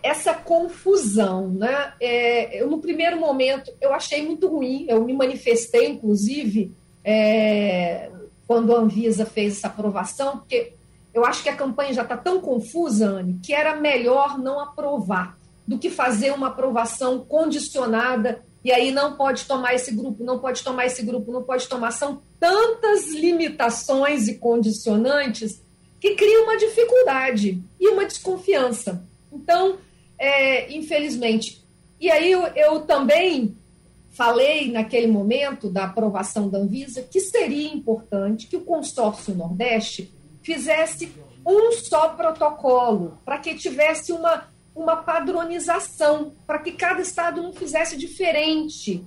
essa 0.03 0.34
confusão, 0.34 1.49
né? 1.49 1.93
É, 1.99 2.61
eu, 2.61 2.70
no 2.70 2.80
primeiro 2.80 3.20
momento, 3.20 3.72
eu 3.82 3.93
achei 3.93 4.26
muito 4.26 4.47
ruim, 4.47 4.86
eu 4.88 5.03
me 5.03 5.13
manifestei, 5.13 5.88
inclusive, 5.88 6.74
é, 7.03 8.09
quando 8.45 8.76
a 8.76 8.80
Anvisa 8.80 9.26
fez 9.26 9.57
essa 9.57 9.68
aprovação, 9.68 10.38
porque 10.39 10.74
eu 11.13 11.26
acho 11.26 11.43
que 11.43 11.49
a 11.49 11.55
campanha 11.55 11.93
já 11.93 12.03
está 12.03 12.15
tão 12.15 12.39
confusa, 12.39 13.07
Anne, 13.07 13.39
que 13.43 13.53
era 13.53 13.76
melhor 13.76 14.38
não 14.38 14.59
aprovar 14.59 15.38
do 15.68 15.78
que 15.78 15.89
fazer 15.89 16.32
uma 16.32 16.47
aprovação 16.47 17.20
condicionada 17.20 18.41
e 18.63 18.72
aí 18.72 18.91
não 18.91 19.15
pode 19.15 19.45
tomar 19.45 19.74
esse 19.76 19.93
grupo, 19.93 20.24
não 20.24 20.39
pode 20.39 20.63
tomar 20.63 20.86
esse 20.86 21.01
grupo, 21.01 21.32
não 21.32 21.43
pode 21.43 21.68
tomar. 21.68 21.91
São 21.91 22.22
tantas 22.39 23.13
limitações 23.13 24.28
e 24.28 24.36
condicionantes 24.36 25.61
que 25.99 26.15
criam 26.15 26.43
uma 26.43 26.57
dificuldade 26.57 27.63
e 27.80 27.88
uma 27.88 28.05
desconfiança. 28.05 29.03
Então, 29.32 29.78
é, 30.18 30.72
infelizmente. 30.74 31.66
E 32.00 32.10
aí 32.12 32.32
eu, 32.32 32.42
eu 32.48 32.82
também 32.82 33.58
falei 34.10 34.72
naquele 34.72 35.08
momento 35.08 35.70
da 35.70 35.86
aprovação 35.86 36.50
da 36.50 36.58
Anvisa 36.58 37.04
que 37.04 37.20
seria 37.20 37.72
importante 37.72 38.48
que 38.48 38.58
o 38.58 38.62
consórcio 38.62 39.36
Nordeste 39.36 40.12
fizesse 40.42 41.12
um 41.46 41.72
só 41.72 42.10
protocolo, 42.10 43.20
para 43.24 43.38
que 43.38 43.56
tivesse 43.56 44.12
uma, 44.12 44.50
uma 44.76 44.98
padronização, 44.98 46.34
para 46.46 46.60
que 46.60 46.72
cada 46.72 47.02
estado 47.02 47.42
não 47.42 47.54
fizesse 47.54 47.96
diferente. 47.96 49.06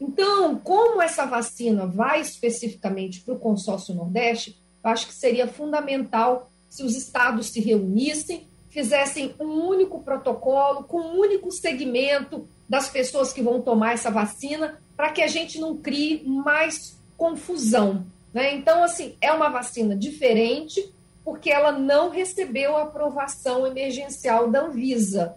Então, 0.00 0.56
como 0.56 1.02
essa 1.02 1.26
vacina 1.26 1.86
vai 1.86 2.20
especificamente 2.20 3.20
para 3.20 3.34
o 3.34 3.38
consórcio 3.38 3.94
Nordeste, 3.94 4.60
eu 4.82 4.90
acho 4.90 5.06
que 5.06 5.14
seria 5.14 5.46
fundamental 5.46 6.50
se 6.68 6.82
os 6.82 6.96
estados 6.96 7.48
se 7.50 7.60
reunissem 7.60 8.46
fizessem 8.72 9.34
um 9.38 9.68
único 9.68 10.02
protocolo, 10.02 10.84
com 10.84 10.98
um 10.98 11.18
único 11.18 11.52
segmento 11.52 12.48
das 12.66 12.88
pessoas 12.88 13.30
que 13.30 13.42
vão 13.42 13.60
tomar 13.60 13.92
essa 13.92 14.10
vacina, 14.10 14.80
para 14.96 15.10
que 15.10 15.20
a 15.20 15.26
gente 15.26 15.60
não 15.60 15.76
crie 15.76 16.24
mais 16.24 16.98
confusão. 17.14 18.06
Né? 18.32 18.54
Então, 18.54 18.82
assim, 18.82 19.14
é 19.20 19.30
uma 19.30 19.50
vacina 19.50 19.94
diferente, 19.94 20.90
porque 21.22 21.50
ela 21.50 21.70
não 21.70 22.08
recebeu 22.08 22.74
a 22.74 22.84
aprovação 22.84 23.66
emergencial 23.66 24.50
da 24.50 24.62
Anvisa. 24.62 25.36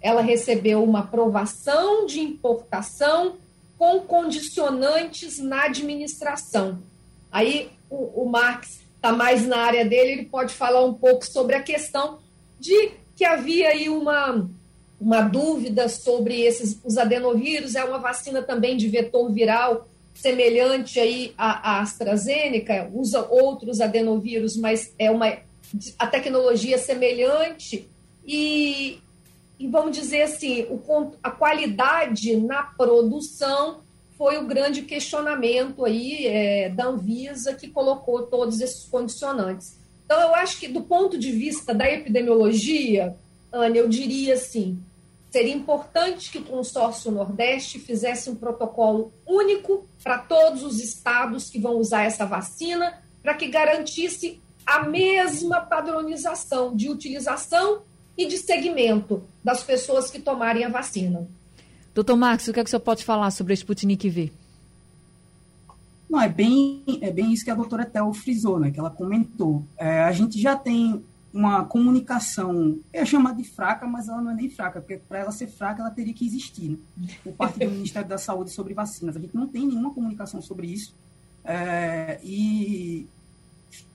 Ela 0.00 0.22
recebeu 0.22 0.84
uma 0.84 1.00
aprovação 1.00 2.06
de 2.06 2.20
importação 2.20 3.34
com 3.76 4.00
condicionantes 4.02 5.40
na 5.40 5.64
administração. 5.64 6.78
Aí 7.32 7.68
o, 7.90 8.22
o 8.22 8.30
Marx 8.30 8.78
está 8.94 9.12
mais 9.12 9.44
na 9.44 9.58
área 9.58 9.84
dele, 9.84 10.12
ele 10.12 10.24
pode 10.26 10.54
falar 10.54 10.84
um 10.84 10.94
pouco 10.94 11.26
sobre 11.26 11.56
a 11.56 11.62
questão 11.62 12.24
de 12.58 12.92
que 13.14 13.24
havia 13.24 13.68
aí 13.68 13.88
uma, 13.88 14.48
uma 15.00 15.22
dúvida 15.22 15.88
sobre 15.88 16.42
esses 16.42 16.78
os 16.84 16.98
adenovírus, 16.98 17.74
é 17.74 17.84
uma 17.84 17.98
vacina 17.98 18.42
também 18.42 18.76
de 18.76 18.88
vetor 18.88 19.32
viral 19.32 19.88
semelhante 20.14 20.98
aí 20.98 21.34
à, 21.36 21.76
à 21.76 21.80
AstraZeneca, 21.80 22.90
usa 22.92 23.26
outros 23.28 23.80
adenovírus, 23.80 24.56
mas 24.56 24.94
é 24.98 25.10
uma 25.10 25.38
a 25.98 26.06
tecnologia 26.06 26.78
semelhante 26.78 27.88
e, 28.24 29.00
e 29.58 29.66
vamos 29.66 29.96
dizer 29.96 30.22
assim, 30.22 30.62
o, 30.70 31.12
a 31.22 31.30
qualidade 31.30 32.36
na 32.36 32.62
produção 32.62 33.80
foi 34.16 34.38
o 34.38 34.46
grande 34.46 34.82
questionamento 34.82 35.84
aí 35.84 36.26
é, 36.26 36.68
da 36.70 36.86
Anvisa 36.86 37.54
que 37.54 37.68
colocou 37.68 38.22
todos 38.22 38.60
esses 38.60 38.84
condicionantes. 38.84 39.76
Então, 40.06 40.20
eu 40.20 40.34
acho 40.36 40.58
que, 40.58 40.68
do 40.68 40.82
ponto 40.82 41.18
de 41.18 41.32
vista 41.32 41.74
da 41.74 41.90
epidemiologia, 41.90 43.14
Ana, 43.52 43.76
eu 43.76 43.88
diria 43.88 44.34
assim: 44.34 44.78
seria 45.30 45.52
importante 45.52 46.30
que 46.30 46.38
o 46.38 46.44
consórcio 46.44 47.10
Nordeste 47.10 47.80
fizesse 47.80 48.30
um 48.30 48.36
protocolo 48.36 49.12
único 49.26 49.84
para 50.02 50.18
todos 50.18 50.62
os 50.62 50.80
estados 50.80 51.50
que 51.50 51.58
vão 51.58 51.76
usar 51.76 52.04
essa 52.04 52.24
vacina, 52.24 53.02
para 53.20 53.34
que 53.34 53.48
garantisse 53.48 54.40
a 54.64 54.84
mesma 54.84 55.60
padronização 55.60 56.74
de 56.74 56.88
utilização 56.88 57.82
e 58.16 58.26
de 58.26 58.38
segmento 58.38 59.24
das 59.42 59.62
pessoas 59.62 60.10
que 60.10 60.20
tomarem 60.20 60.64
a 60.64 60.68
vacina. 60.68 61.28
Doutor 61.94 62.16
Marcos, 62.16 62.46
o 62.46 62.52
que, 62.52 62.60
é 62.60 62.62
que 62.62 62.68
o 62.68 62.70
senhor 62.70 62.80
pode 62.80 63.04
falar 63.04 63.30
sobre 63.30 63.52
a 63.52 63.56
Sputnik 63.56 64.08
V? 64.08 64.32
Não, 66.08 66.20
é 66.20 66.28
bem, 66.28 66.84
é 67.00 67.10
bem 67.10 67.32
isso 67.32 67.44
que 67.44 67.50
a 67.50 67.54
doutora 67.54 67.84
Tel 67.84 68.12
frisou, 68.12 68.60
né, 68.60 68.70
que 68.70 68.78
ela 68.78 68.90
comentou. 68.90 69.64
É, 69.76 70.04
a 70.04 70.12
gente 70.12 70.40
já 70.40 70.56
tem 70.56 71.04
uma 71.32 71.64
comunicação, 71.64 72.78
é 72.92 73.04
chamada 73.04 73.42
de 73.42 73.48
fraca, 73.48 73.86
mas 73.86 74.08
ela 74.08 74.22
não 74.22 74.30
é 74.30 74.34
nem 74.34 74.48
fraca, 74.48 74.80
porque 74.80 74.96
para 74.96 75.18
ela 75.18 75.32
ser 75.32 75.48
fraca, 75.48 75.82
ela 75.82 75.90
teria 75.90 76.14
que 76.14 76.24
existir, 76.24 76.70
né, 76.96 77.08
por 77.22 77.32
parte 77.34 77.58
do 77.58 77.70
Ministério 77.70 78.08
da 78.08 78.18
Saúde 78.18 78.50
sobre 78.50 78.72
vacinas. 78.72 79.16
A 79.16 79.20
gente 79.20 79.34
não 79.34 79.46
tem 79.46 79.66
nenhuma 79.66 79.92
comunicação 79.92 80.40
sobre 80.40 80.68
isso. 80.68 80.94
É, 81.44 82.18
e 82.24 83.06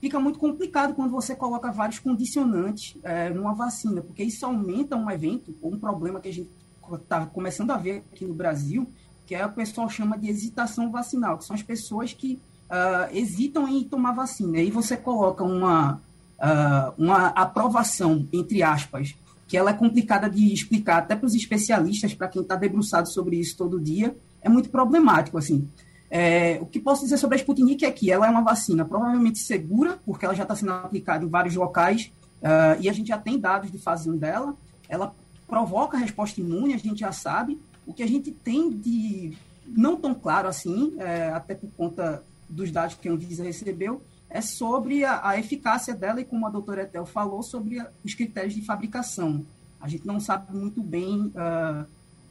fica 0.00 0.20
muito 0.20 0.38
complicado 0.38 0.94
quando 0.94 1.10
você 1.10 1.34
coloca 1.34 1.72
vários 1.72 1.98
condicionantes 1.98 2.96
é, 3.02 3.30
numa 3.30 3.54
vacina, 3.54 4.00
porque 4.02 4.22
isso 4.22 4.44
aumenta 4.46 4.96
um 4.96 5.10
evento, 5.10 5.54
ou 5.60 5.72
um 5.72 5.78
problema 5.78 6.20
que 6.20 6.28
a 6.28 6.32
gente 6.32 6.50
está 6.94 7.26
começando 7.26 7.70
a 7.70 7.76
ver 7.76 8.04
aqui 8.12 8.24
no 8.24 8.34
Brasil, 8.34 8.86
que 9.26 9.34
é 9.34 9.44
o 9.44 9.52
pessoal 9.52 9.88
chama 9.88 10.18
de 10.18 10.28
hesitação 10.28 10.90
vacinal, 10.90 11.38
que 11.38 11.44
são 11.44 11.54
as 11.54 11.62
pessoas 11.62 12.12
que 12.12 12.40
uh, 12.70 13.16
hesitam 13.16 13.68
em 13.68 13.84
tomar 13.84 14.12
vacina. 14.12 14.58
Aí 14.58 14.70
você 14.70 14.96
coloca 14.96 15.44
uma, 15.44 16.00
uh, 16.38 16.92
uma 16.98 17.28
aprovação, 17.28 18.26
entre 18.32 18.62
aspas, 18.62 19.14
que 19.46 19.56
ela 19.56 19.70
é 19.70 19.74
complicada 19.74 20.30
de 20.30 20.52
explicar 20.52 20.98
até 20.98 21.14
para 21.14 21.26
os 21.26 21.34
especialistas, 21.34 22.14
para 22.14 22.28
quem 22.28 22.42
está 22.42 22.56
debruçado 22.56 23.08
sobre 23.10 23.36
isso 23.36 23.56
todo 23.56 23.80
dia, 23.80 24.16
é 24.40 24.48
muito 24.48 24.70
problemático, 24.70 25.38
assim. 25.38 25.68
É, 26.10 26.58
o 26.60 26.66
que 26.66 26.78
posso 26.78 27.04
dizer 27.04 27.16
sobre 27.16 27.36
a 27.36 27.38
Sputnik 27.38 27.84
é 27.84 27.90
que 27.90 28.10
ela 28.10 28.26
é 28.26 28.30
uma 28.30 28.42
vacina 28.42 28.84
provavelmente 28.84 29.38
segura, 29.38 29.98
porque 30.04 30.24
ela 30.24 30.34
já 30.34 30.42
está 30.42 30.54
sendo 30.54 30.72
aplicada 30.72 31.24
em 31.24 31.28
vários 31.28 31.54
locais, 31.54 32.12
uh, 32.42 32.80
e 32.80 32.88
a 32.88 32.92
gente 32.92 33.08
já 33.08 33.18
tem 33.18 33.38
dados 33.38 33.70
de 33.70 33.78
fase 33.78 34.10
1 34.10 34.16
dela. 34.18 34.54
Ela 34.88 35.14
provoca 35.46 35.96
resposta 35.96 36.40
imune, 36.40 36.74
a 36.74 36.78
gente 36.78 37.00
já 37.00 37.12
sabe, 37.12 37.58
o 37.86 37.92
que 37.92 38.02
a 38.02 38.08
gente 38.08 38.30
tem 38.30 38.70
de 38.70 39.36
não 39.66 39.96
tão 39.96 40.14
claro 40.14 40.48
assim, 40.48 40.94
é, 40.98 41.30
até 41.30 41.54
por 41.54 41.70
conta 41.72 42.22
dos 42.48 42.70
dados 42.70 42.96
que 42.96 43.08
a 43.08 43.12
Anvisa 43.12 43.42
recebeu, 43.42 44.02
é 44.28 44.40
sobre 44.40 45.04
a, 45.04 45.28
a, 45.28 45.38
eficácia 45.38 45.94
dela 45.94 46.20
e, 46.20 46.24
como 46.24 46.46
a 46.46 46.50
doutora 46.50 46.82
Etel 46.82 47.04
falou, 47.04 47.42
sobre 47.42 47.78
a, 47.78 47.90
os 48.04 48.14
critérios 48.14 48.54
de 48.54 48.62
fabricação. 48.62 49.44
A 49.80 49.88
gente 49.88 50.06
não 50.06 50.20
sabe 50.20 50.56
muito 50.56 50.82
bem 50.82 51.32
uh, 51.34 51.86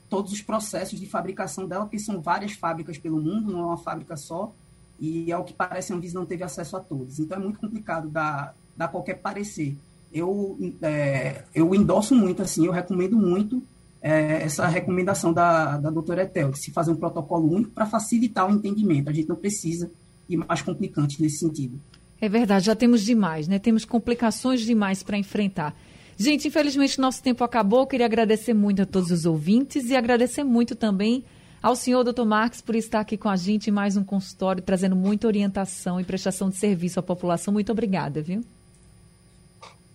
todos 0.10 0.32
os 0.32 0.42
processos 0.42 1.00
de 1.00 1.06
fabricação 1.06 1.68
dela, 1.68 1.86
porque 1.86 2.00
são 2.00 2.22
várias 2.22 2.54
fábricas 2.54 2.98
pelo 2.98 3.22
mundo, 3.22 3.52
não 3.52 3.60
é 3.62 3.66
uma 3.66 3.78
fábrica 3.78 4.16
só, 4.18 4.54
e 5.00 5.32
ao 5.32 5.44
que 5.44 5.54
parece 5.54 5.92
a 5.92 5.96
Anvisa 5.96 6.18
não 6.18 6.26
teve 6.26 6.44
acesso 6.44 6.78
a 6.78 6.80
todos. 6.80 7.20
Então 7.20 7.38
é 7.38 7.42
muito 7.42 7.60
complicado 7.60 8.10
dar, 8.10 8.56
dar 8.76 8.88
qualquer 8.88 9.16
parecer. 9.16 9.78
Eu, 10.12 10.58
é, 10.82 11.44
eu 11.54 11.74
endosso 11.74 12.16
muito, 12.16 12.42
assim, 12.42 12.66
eu 12.66 12.72
recomendo 12.72 13.16
muito 13.16 13.64
é, 14.02 14.44
essa 14.44 14.68
recomendação 14.68 15.32
da, 15.32 15.78
da 15.78 15.90
doutora 15.90 16.24
Etel, 16.24 16.52
de 16.52 16.60
se 16.60 16.72
fazer 16.72 16.92
um 16.92 16.96
protocolo 16.96 17.54
único 17.54 17.72
para 17.72 17.86
facilitar 17.86 18.50
o 18.50 18.54
entendimento. 18.54 19.10
A 19.10 19.14
gente 19.14 19.30
não 19.30 19.36
precisa 19.36 19.92
ir 20.28 20.38
mais 20.38 20.62
complicante 20.62 21.22
nesse 21.22 21.38
sentido. 21.38 21.80
É 22.20 22.28
verdade, 22.28 22.66
já 22.66 22.76
temos 22.76 23.02
demais, 23.02 23.48
né? 23.48 23.60
Temos 23.60 23.86
complicações 23.86 24.62
demais 24.62 25.04
para 25.04 25.18
enfrentar. 25.18 25.76
Gente, 26.18 26.48
infelizmente 26.48 27.00
nosso 27.00 27.22
tempo 27.22 27.44
acabou. 27.44 27.88
Queria 27.88 28.06
agradecer 28.06 28.54
muito 28.54 28.82
a 28.82 28.86
todos 28.86 29.12
os 29.12 29.26
ouvintes 29.26 29.90
e 29.90 29.96
agradecer 29.96 30.44
muito 30.44 30.76
também 30.76 31.24
ao 31.62 31.76
senhor 31.76 32.04
doutor 32.04 32.26
Marques 32.26 32.62
por 32.62 32.76
estar 32.76 33.00
aqui 33.00 33.18
com 33.18 33.30
a 33.30 33.36
gente 33.36 33.70
em 33.70 33.74
mais 33.74 33.98
um 33.98 34.04
consultório, 34.04 34.62
trazendo 34.62 34.96
muita 34.96 35.28
orientação 35.28 36.00
e 36.00 36.04
prestação 36.04 36.50
de 36.50 36.58
serviço 36.58 37.00
à 37.00 37.04
população. 37.04 37.54
Muito 37.54 37.72
obrigada, 37.72 38.22
viu? 38.22 38.42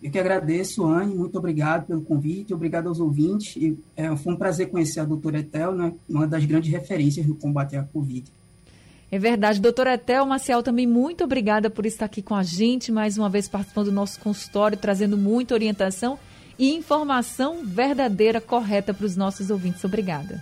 Eu 0.07 0.13
que 0.13 0.21
agradeço, 0.21 0.87
Anne, 0.87 1.17
muito 1.17 1.37
obrigado 1.37 1.85
pelo 1.85 2.01
convite, 2.01 2.55
obrigado 2.55 2.87
aos 2.87 3.01
ouvintes. 3.01 3.57
E, 3.57 3.77
é, 3.97 4.15
foi 4.15 4.35
um 4.35 4.37
prazer 4.37 4.71
conhecer 4.71 5.01
a 5.01 5.05
doutora 5.05 5.41
Etel, 5.41 5.73
né, 5.73 5.93
uma 6.09 6.29
das 6.29 6.45
grandes 6.45 6.71
referências 6.71 7.27
no 7.27 7.35
combate 7.35 7.75
à 7.75 7.83
Covid. 7.83 8.31
É 9.11 9.19
verdade. 9.19 9.61
Doutora 9.61 9.95
Etel 9.95 10.25
Maciel, 10.25 10.63
também 10.63 10.87
muito 10.87 11.25
obrigada 11.25 11.69
por 11.69 11.85
estar 11.85 12.05
aqui 12.05 12.23
com 12.23 12.37
a 12.37 12.45
gente, 12.45 12.93
mais 12.93 13.19
uma 13.19 13.29
vez 13.29 13.49
participando 13.49 13.87
do 13.87 13.93
nosso 13.93 14.21
consultório, 14.21 14.79
trazendo 14.79 15.19
muita 15.19 15.55
orientação 15.55 16.17
e 16.57 16.73
informação 16.73 17.65
verdadeira, 17.65 18.41
correta 18.41 18.95
para 18.95 19.07
os 19.07 19.17
nossos 19.17 19.51
ouvintes. 19.51 19.83
Obrigada. 19.83 20.41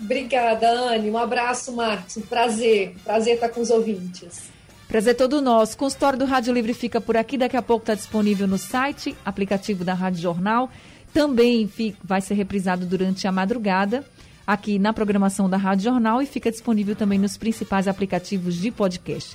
Obrigada, 0.00 0.68
Anne. 0.68 1.08
Um 1.08 1.18
abraço, 1.18 1.70
Marcos. 1.70 2.16
Um 2.16 2.22
prazer. 2.22 2.96
Prazer 3.04 3.34
estar 3.34 3.48
com 3.48 3.60
os 3.60 3.70
ouvintes. 3.70 4.51
Prazer 4.92 5.16
todo 5.16 5.40
nosso. 5.40 5.78
Consultório 5.78 6.18
do 6.18 6.26
Rádio 6.26 6.52
Livre 6.52 6.74
fica 6.74 7.00
por 7.00 7.16
aqui. 7.16 7.38
Daqui 7.38 7.56
a 7.56 7.62
pouco 7.62 7.82
está 7.82 7.94
disponível 7.94 8.46
no 8.46 8.58
site, 8.58 9.16
aplicativo 9.24 9.86
da 9.86 9.94
Rádio 9.94 10.20
Jornal. 10.20 10.68
Também 11.14 11.66
vai 12.04 12.20
ser 12.20 12.34
reprisado 12.34 12.84
durante 12.84 13.26
a 13.26 13.32
madrugada 13.32 14.04
aqui 14.46 14.78
na 14.78 14.92
programação 14.92 15.48
da 15.48 15.56
Rádio 15.56 15.84
Jornal 15.84 16.20
e 16.20 16.26
fica 16.26 16.50
disponível 16.50 16.94
também 16.94 17.18
nos 17.18 17.38
principais 17.38 17.88
aplicativos 17.88 18.54
de 18.56 18.70
podcast. 18.70 19.34